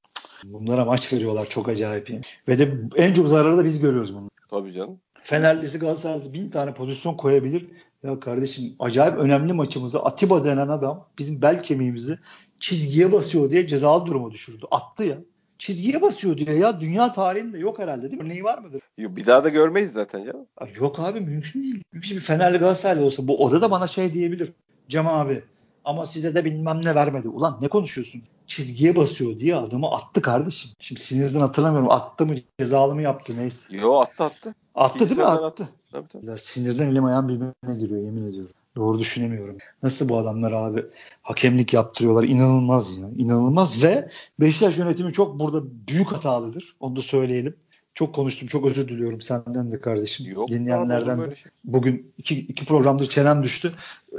Bunlara 0.43 0.85
maç 0.85 1.13
veriyorlar 1.13 1.49
çok 1.49 1.69
acayip 1.69 2.09
yani. 2.09 2.21
Ve 2.47 2.59
de 2.59 2.73
en 2.95 3.13
çok 3.13 3.27
zararı 3.27 3.57
da 3.57 3.65
biz 3.65 3.79
görüyoruz 3.79 4.15
bunu. 4.15 4.29
Tabii 4.49 4.73
canım. 4.73 4.99
Fenerlisi 5.23 5.79
Galatasaraylısı 5.79 6.33
bin 6.33 6.49
tane 6.49 6.73
pozisyon 6.73 7.17
koyabilir. 7.17 7.67
Ya 8.03 8.19
kardeşim 8.19 8.75
acayip 8.79 9.17
önemli 9.17 9.53
maçımızı 9.53 9.99
Atiba 9.99 10.45
denen 10.45 10.67
adam 10.67 11.07
bizim 11.17 11.41
bel 11.41 11.63
kemiğimizi 11.63 12.19
çizgiye 12.59 13.11
basıyor 13.11 13.51
diye 13.51 13.67
cezalı 13.67 14.05
duruma 14.05 14.31
düşürdü. 14.31 14.65
Attı 14.71 15.03
ya. 15.03 15.17
Çizgiye 15.61 16.01
basıyor 16.01 16.37
diye 16.37 16.57
ya 16.57 16.81
dünya 16.81 17.13
tarihinde 17.13 17.59
yok 17.59 17.79
herhalde 17.79 18.11
değil 18.11 18.23
mi? 18.23 18.29
Neyi 18.29 18.43
var 18.43 18.57
mıdır? 18.57 18.81
Yo, 18.97 19.15
Bir 19.15 19.25
daha 19.25 19.43
da 19.43 19.49
görmeyiz 19.49 19.91
zaten. 19.93 20.33
Ay 20.57 20.73
Yok 20.79 20.99
abi 20.99 21.19
mümkün 21.19 21.63
değil. 21.63 21.83
Mümkün 21.93 22.17
bir 22.17 22.21
Fenerli 22.21 22.57
Galatasaraylı 22.57 23.05
olsa 23.05 23.27
bu 23.27 23.45
odada 23.45 23.71
bana 23.71 23.87
şey 23.87 24.13
diyebilir. 24.13 24.53
Cem 24.89 25.07
abi 25.07 25.43
ama 25.85 26.05
size 26.05 26.35
de 26.35 26.45
bilmem 26.45 26.85
ne 26.85 26.95
vermedi. 26.95 27.27
Ulan 27.27 27.57
ne 27.61 27.67
konuşuyorsun? 27.67 28.21
Çizgiye 28.47 28.95
basıyor 28.95 29.39
diye 29.39 29.55
adamı 29.55 29.91
attı 29.91 30.21
kardeşim. 30.21 30.71
Şimdi 30.79 31.01
sinirden 31.01 31.39
hatırlamıyorum. 31.39 31.91
Attı 31.91 32.25
mı 32.25 32.35
cezalı 32.59 32.95
mı 32.95 33.01
yaptı 33.01 33.33
neyse. 33.37 33.75
Yo 33.75 33.99
attı 33.99 34.23
attı. 34.23 34.55
Attı 34.75 34.99
değil 34.99 35.11
mi? 35.11 35.17
Bilgisayardan 35.17 35.47
Attı. 35.47 35.69
Tabii 35.91 36.07
tabii. 36.07 36.25
Ya 36.25 36.37
sinirden 36.37 36.91
elim 36.91 37.05
ayağım 37.05 37.27
birbirine 37.27 37.79
giriyor 37.79 38.01
yemin 38.01 38.27
ediyorum. 38.29 38.55
Doğru 38.75 38.99
düşünemiyorum. 38.99 39.57
Nasıl 39.83 40.09
bu 40.09 40.17
adamlar 40.17 40.51
abi 40.51 40.85
hakemlik 41.21 41.73
yaptırıyorlar 41.73 42.23
inanılmaz 42.23 42.97
ya. 42.97 43.09
İnanılmaz 43.17 43.83
ve 43.83 44.09
Beşiktaş 44.39 44.77
yönetimi 44.77 45.13
çok 45.13 45.39
burada 45.39 45.63
büyük 45.87 46.11
hatalıdır. 46.11 46.75
Onu 46.79 46.95
da 46.95 47.01
söyleyelim. 47.01 47.55
Çok 47.93 48.15
konuştum. 48.15 48.47
Çok 48.47 48.65
özür 48.65 48.87
diliyorum 48.87 49.21
senden 49.21 49.71
de 49.71 49.81
kardeşim. 49.81 50.31
Yok 50.31 50.49
Dinleyenlerden 50.49 51.19
de. 51.21 51.35
şey. 51.35 51.51
Bugün 51.63 52.13
iki, 52.17 52.39
iki 52.39 52.65
programdır 52.65 53.09
çenem 53.09 53.43
düştü. 53.43 53.71
Ee, 54.13 54.17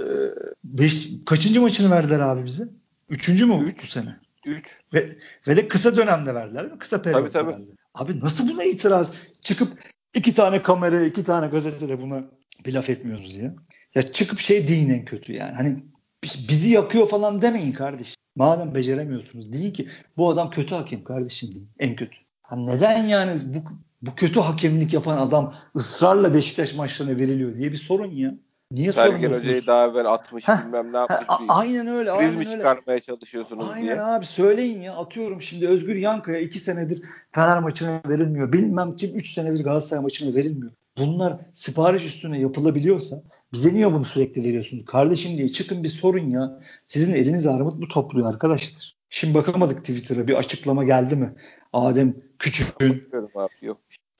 beş, 0.64 1.08
kaçıncı 1.26 1.60
maçını 1.60 1.90
verdiler 1.90 2.20
abi 2.20 2.44
bize? 2.44 2.68
Üçüncü 3.08 3.46
mü 3.46 3.64
Üç. 3.64 3.82
bu 3.82 3.86
sene? 3.86 4.16
3. 4.46 4.80
Ve, 4.94 5.16
ve 5.48 5.56
de 5.56 5.68
kısa 5.68 5.96
dönemde 5.96 6.34
verdiler 6.34 6.62
değil 6.62 6.72
mi? 6.72 6.78
Kısa 6.78 7.02
periyotta 7.02 7.30
Tabii, 7.30 7.32
tabii. 7.32 7.52
verdiler. 7.52 7.76
Abi 7.94 8.20
nasıl 8.20 8.48
buna 8.48 8.64
itiraz? 8.64 9.12
Çıkıp 9.42 9.68
iki 10.14 10.34
tane 10.34 10.62
kamera, 10.62 11.04
iki 11.04 11.24
tane 11.24 11.46
gazetede 11.46 12.00
buna 12.02 12.24
bir 12.66 12.74
laf 12.74 12.90
etmiyoruz 12.90 13.36
ya. 13.36 13.54
Ya 13.94 14.12
çıkıp 14.12 14.38
şey 14.40 14.68
deyin 14.68 14.90
en 14.90 15.04
kötü 15.04 15.32
yani. 15.32 15.52
Hani 15.52 15.76
biz- 16.24 16.48
bizi 16.48 16.70
yakıyor 16.70 17.08
falan 17.08 17.42
demeyin 17.42 17.72
kardeşim. 17.72 18.14
Madem 18.36 18.74
beceremiyorsunuz 18.74 19.52
deyin 19.52 19.72
ki 19.72 19.88
bu 20.16 20.30
adam 20.30 20.50
kötü 20.50 20.74
hakem 20.74 21.04
kardeşim 21.04 21.54
deyin. 21.54 21.68
En 21.78 21.96
kötü. 21.96 22.16
Ha 22.42 22.56
neden 22.56 23.06
yani 23.06 23.32
bu, 23.54 23.58
bu 24.02 24.14
kötü 24.14 24.40
hakemlik 24.40 24.92
yapan 24.94 25.18
adam 25.18 25.54
ısrarla 25.76 26.34
Beşiktaş 26.34 26.74
maçlarına 26.74 27.16
veriliyor 27.16 27.58
diye 27.58 27.72
bir 27.72 27.76
sorun 27.76 28.10
ya. 28.10 28.34
Niye 28.70 28.92
Sergen? 28.92 29.32
Hoca'yı 29.32 29.66
daha 29.66 29.86
evvel 29.86 30.06
atmış 30.06 30.48
Heh, 30.48 30.66
bilmem 30.66 30.92
ne 30.92 30.96
Ha, 30.96 31.06
yapmış. 31.10 31.26
a- 31.28 31.42
bir 31.42 31.46
aynen 31.60 31.86
öyle. 31.86 32.10
kriz 32.10 32.18
aynen 32.18 32.32
mi 32.34 32.38
öyle. 32.38 32.50
çıkarmaya 32.50 33.00
çalışıyorsunuz 33.00 33.64
Aynen 33.72 33.82
diye. 33.82 34.02
abi 34.02 34.26
söyleyin 34.26 34.82
ya 34.82 34.94
atıyorum 34.96 35.40
şimdi 35.42 35.68
Özgür 35.68 35.96
Yankaya 35.96 36.40
2 36.40 36.58
senedir 36.58 37.02
Fener 37.32 37.58
maçına 37.58 38.00
verilmiyor. 38.08 38.52
Bilmem 38.52 38.96
kim 38.96 39.16
3 39.16 39.32
senedir 39.34 39.64
Galatasaray 39.64 40.02
maçına 40.02 40.34
verilmiyor. 40.34 40.72
Bunlar 41.02 41.36
sipariş 41.54 42.04
üstüne 42.04 42.40
yapılabiliyorsa 42.40 43.22
bize 43.52 43.74
niye 43.74 43.92
bunu 43.92 44.04
sürekli 44.04 44.42
veriyorsunuz? 44.42 44.84
Kardeşim 44.84 45.38
diye 45.38 45.52
çıkın 45.52 45.84
bir 45.84 45.88
sorun 45.88 46.30
ya. 46.30 46.60
Sizin 46.86 47.14
eliniz 47.14 47.46
armut 47.46 47.78
mu 47.78 47.88
topluyor 47.88 48.28
arkadaşlar? 48.28 48.96
Şimdi 49.10 49.34
bakamadık 49.34 49.78
Twitter'a 49.78 50.28
bir 50.28 50.34
açıklama 50.34 50.84
geldi 50.84 51.16
mi? 51.16 51.34
Adem 51.72 52.16
Küçük'ün 52.38 53.08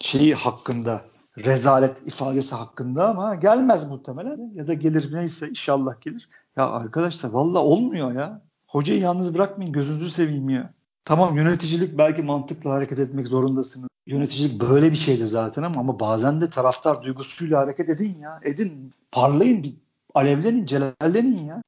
şeyi 0.01 0.35
hakkında 0.35 1.05
rezalet 1.39 2.07
ifadesi 2.07 2.55
hakkında 2.55 3.09
ama 3.09 3.35
gelmez 3.35 3.89
muhtemelen 3.89 4.53
ya 4.55 4.67
da 4.67 4.75
gelir 4.75 5.13
neyse 5.13 5.49
inşallah 5.49 6.01
gelir. 6.01 6.29
Ya 6.57 6.71
arkadaşlar 6.71 7.31
valla 7.31 7.59
olmuyor 7.59 8.13
ya. 8.13 8.43
Hocayı 8.67 9.01
yalnız 9.01 9.35
bırakmayın 9.35 9.73
gözünüzü 9.73 10.11
seveyim 10.11 10.49
ya. 10.49 10.75
Tamam 11.05 11.37
yöneticilik 11.37 11.99
belki 11.99 12.23
mantıklı 12.23 12.71
hareket 12.71 12.99
etmek 12.99 13.29
zorundasınız. 13.29 13.89
Yöneticilik 14.07 14.61
böyle 14.61 14.91
bir 14.91 14.97
şeydir 14.97 15.27
zaten 15.27 15.63
ama, 15.63 15.81
ama 15.81 16.01
bazen 16.01 16.41
de 16.41 16.51
taraftar 16.51 17.03
duygusuyla 17.03 17.61
hareket 17.61 17.89
edin 17.89 18.19
ya. 18.21 18.41
Edin. 18.43 18.93
Parlayın. 19.13 19.63
Bir 19.63 19.75
alevlenin. 20.15 20.67
Celallenin 20.67 21.45
ya. 21.45 21.63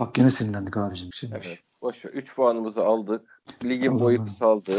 Bak 0.00 0.14
gene 0.14 0.30
sinirlendik 0.30 0.76
abicim. 0.76 1.08
Şimdi. 1.12 1.40
Evet. 1.46 1.58
Boş 1.82 2.04
ver. 2.04 2.10
3 2.10 2.34
puanımızı 2.36 2.84
aldık. 2.84 3.42
Ligin 3.64 4.00
boyu 4.00 4.24
kısaldı. 4.24 4.72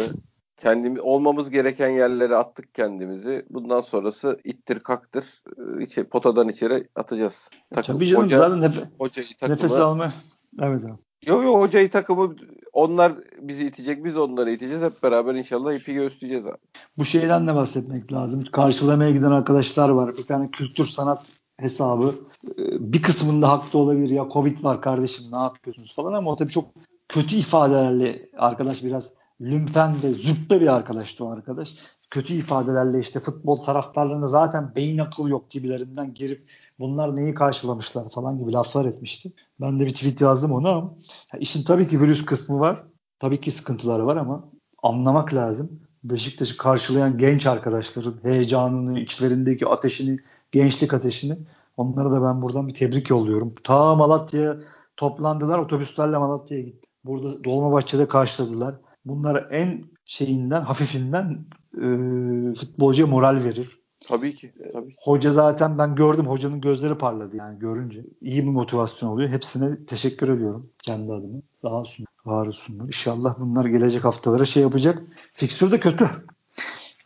Kendimi 0.58 1.02
olmamız 1.02 1.50
gereken 1.50 1.90
yerlere 1.90 2.36
attık 2.36 2.74
kendimizi. 2.74 3.46
Bundan 3.50 3.82
sonrası 3.82 4.40
ittir 4.44 4.80
kaktır. 4.80 5.26
Ee, 5.58 5.84
içe, 5.84 6.04
potadan 6.04 6.50
içeri 6.50 6.88
atacağız. 6.96 7.50
Takım, 7.74 7.96
Tabii 7.96 8.08
canım 8.08 8.24
hoca, 8.24 8.38
zaten 8.38 8.60
nef- 8.60 8.88
hocayı 9.00 9.28
takımı. 9.40 9.56
nefes 9.56 9.72
alma. 9.80 10.14
Evet 10.62 10.86
abi. 10.86 11.07
Yok 11.26 11.44
yok 11.44 11.62
hocayı 11.62 11.92
takımı 11.92 12.36
onlar 12.74 13.14
bizi 13.42 13.66
itecek 13.66 14.06
biz 14.06 14.18
onları 14.18 14.52
iteceğiz. 14.52 14.82
Hep 14.82 15.04
beraber 15.04 15.36
inşallah 15.36 15.74
ipi 15.74 15.94
göğüsleyeceğiz 15.94 16.48
abi. 16.48 16.58
Bu 16.98 17.06
şeyden 17.06 17.48
de 17.48 17.56
bahsetmek 17.56 18.14
lazım. 18.14 18.42
Karşılamaya 18.52 19.12
giden 19.12 19.32
arkadaşlar 19.32 19.90
var. 19.90 20.18
Bir 20.18 20.24
tane 20.24 20.52
kültür 20.52 20.86
sanat 20.86 21.32
hesabı. 21.58 22.16
Ee, 22.48 22.54
Bir 22.94 23.02
kısmında 23.02 23.50
haklı 23.52 23.80
olabilir. 23.80 24.10
Ya 24.10 24.28
Covid 24.34 24.64
var 24.64 24.82
kardeşim 24.82 25.26
ne 25.32 25.38
yapıyorsunuz 25.38 25.96
falan 25.96 26.14
ama 26.14 26.32
o 26.32 26.36
tabii 26.36 26.52
çok 26.52 26.66
kötü 27.10 27.36
ifadelerle 27.36 28.30
arkadaş 28.38 28.84
biraz 28.84 29.12
lümpen 29.42 29.96
ve 30.04 30.14
züppe 30.14 30.62
bir 30.62 30.76
arkadaştı 30.76 31.26
o 31.26 31.30
arkadaş. 31.32 31.76
Kötü 32.10 32.34
ifadelerle 32.34 33.00
işte 33.00 33.20
futbol 33.20 33.64
taraftarlarına 33.64 34.28
zaten 34.28 34.76
beyin 34.76 34.98
akıl 34.98 35.28
yok 35.28 35.50
gibilerinden 35.50 36.14
girip 36.14 36.50
bunlar 36.80 37.16
neyi 37.16 37.34
karşılamışlar 37.34 38.10
falan 38.10 38.40
gibi 38.40 38.54
laflar 38.54 38.86
etmişti. 38.86 39.32
Ben 39.62 39.80
de 39.80 39.86
bir 39.86 39.94
tweet 39.94 40.22
yazdım 40.22 40.52
ona 40.52 40.70
ama 40.70 40.94
ya 41.34 41.40
işin 41.40 41.64
tabii 41.64 41.88
ki 41.88 42.02
virüs 42.02 42.26
kısmı 42.26 42.60
var. 42.60 42.84
Tabii 43.20 43.42
ki 43.42 43.52
sıkıntıları 43.52 44.06
var 44.06 44.18
ama 44.18 44.50
anlamak 44.84 45.34
lazım. 45.34 45.80
Beşiktaş'ı 46.04 46.58
karşılayan 46.58 47.18
genç 47.18 47.46
arkadaşların 47.46 48.16
heyecanını, 48.24 49.00
içlerindeki 49.00 49.68
ateşini, 49.68 50.20
gençlik 50.52 50.94
ateşini 50.94 51.38
onlara 51.78 52.12
da 52.12 52.24
ben 52.24 52.42
buradan 52.42 52.68
bir 52.68 52.74
tebrik 52.74 53.10
yolluyorum. 53.10 53.56
Ta 53.64 53.96
Malatya'ya 53.96 54.58
toplandılar, 54.98 55.60
otobüslerle 55.60 56.18
Malatya'ya 56.18 56.64
gitti. 56.64 56.90
Burada 57.06 57.44
Dolmabahçe'de 57.44 58.08
karşıladılar. 58.08 58.76
Bunlar 59.06 59.48
en 59.52 59.84
şeyinden, 60.06 60.62
hafifinden 60.62 61.46
e, 61.78 62.56
futbolcuya 62.56 63.08
moral 63.08 63.44
verir. 63.44 63.78
Tabii 64.08 64.36
ki. 64.36 64.54
Tabii 64.74 64.90
ki. 64.90 64.96
Hoca 65.02 65.34
zaten 65.34 65.78
ben 65.78 65.96
gördüm 65.96 66.26
hocanın 66.28 66.62
gözleri 66.62 66.98
parladı 66.98 67.36
yani 67.36 67.60
görünce. 67.60 68.06
İyi 68.22 68.44
bir 68.44 68.50
motivasyon 68.50 69.10
oluyor. 69.10 69.30
Hepsine 69.30 69.86
teşekkür 69.86 70.30
ediyorum 70.30 70.70
kendi 70.84 71.14
adıma. 71.14 71.38
Sağ 71.54 71.70
olsun, 71.70 72.06
var 72.26 72.48
olsunlar. 72.48 72.86
İnşallah 72.86 73.36
bunlar 73.40 73.66
gelecek 73.66 74.06
haftalara 74.06 74.46
şey 74.46 74.64
yapacak. 74.64 75.02
Fikstür 75.34 75.72
de 75.72 75.80
kötü. 75.80 76.10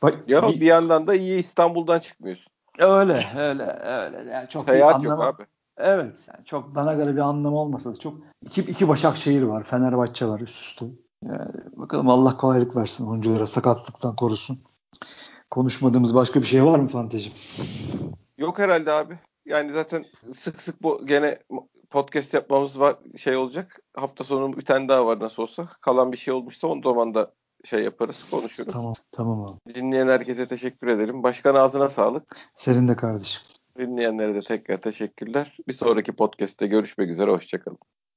Bak, 0.02 0.18
Ya 0.28 0.48
bir- 0.50 0.62
bir 0.62 0.66
yandan 0.66 1.08
da 1.08 1.16
iyi 1.16 1.40
İstanbul'dan 1.40 2.00
çıkmıyorsun. 2.00 2.52
öyle 2.80 3.24
öyle 3.38 3.64
öyle. 3.84 4.32
Yani 4.32 4.50
çok 4.50 4.64
Seyahat 4.66 5.04
yok 5.04 5.14
anlamı- 5.14 5.24
abi. 5.30 5.44
Evet. 5.78 6.28
Yani 6.36 6.46
çok 6.46 6.76
bana 6.76 6.94
göre 6.94 7.14
bir 7.16 7.22
anlamı 7.22 7.58
olmasa 7.60 7.92
da 7.92 8.00
çok 8.00 8.14
iki, 8.46 8.62
iki 8.62 8.88
Başakşehir 8.88 9.44
var. 9.44 9.64
Fenerbahçe 9.64 10.26
var 10.28 10.40
üst 10.40 10.62
üste. 10.64 10.86
Yani 11.26 11.52
bakalım 11.76 12.10
Allah 12.10 12.38
kolaylık 12.38 12.76
versin 12.76 13.08
oyunculara 13.08 13.46
sakatlıktan 13.46 14.16
korusun. 14.16 14.60
Konuşmadığımız 15.52 16.16
başka 16.16 16.40
bir 16.40 16.46
şey 16.46 16.66
var 16.66 16.80
mı 16.80 16.88
Fantezi? 16.88 17.30
Yok 18.38 18.60
herhalde 18.60 18.92
abi. 18.92 19.20
Yani 19.46 19.74
zaten 19.74 20.06
sık 20.36 20.62
sık 20.62 20.84
bu 20.84 21.06
gene 21.06 21.40
podcast 21.90 22.34
yapmamız 22.34 22.80
var 22.80 22.96
şey 23.18 23.36
olacak. 23.36 23.80
Hafta 23.94 24.24
sonu 24.24 24.58
bir 24.58 24.66
tane 24.66 24.88
daha 24.88 25.06
var 25.06 25.20
nasıl 25.20 25.44
olsa. 25.44 25.70
Kalan 25.82 26.12
bir 26.12 26.18
şey 26.18 26.34
olmuşsa 26.34 26.68
o 26.68 26.82
zaman 26.84 27.14
da 27.14 27.32
şey 27.64 27.84
yaparız, 27.84 28.30
konuşuruz. 28.32 28.74
Tamam. 28.74 28.94
Tamam 29.12 29.46
abi. 29.46 29.76
Dinleyen 29.76 30.08
herkese 30.08 30.48
teşekkür 30.48 30.88
ederim. 30.88 31.24
Başkan 31.24 31.56
ağzına 31.56 31.90
sağlık. 31.90 32.38
Senin 32.56 32.88
de 32.88 32.96
kardeşim. 32.96 33.42
Dinleyenlere 33.78 34.36
de 34.36 34.42
tekrar 34.42 34.82
teşekkürler. 34.82 35.58
Bir 35.68 35.74
sonraki 35.74 36.12
podcast'te 36.12 36.68
görüşmek 36.68 37.10
üzere. 37.10 37.32
Hoşçakalın. 37.32 37.78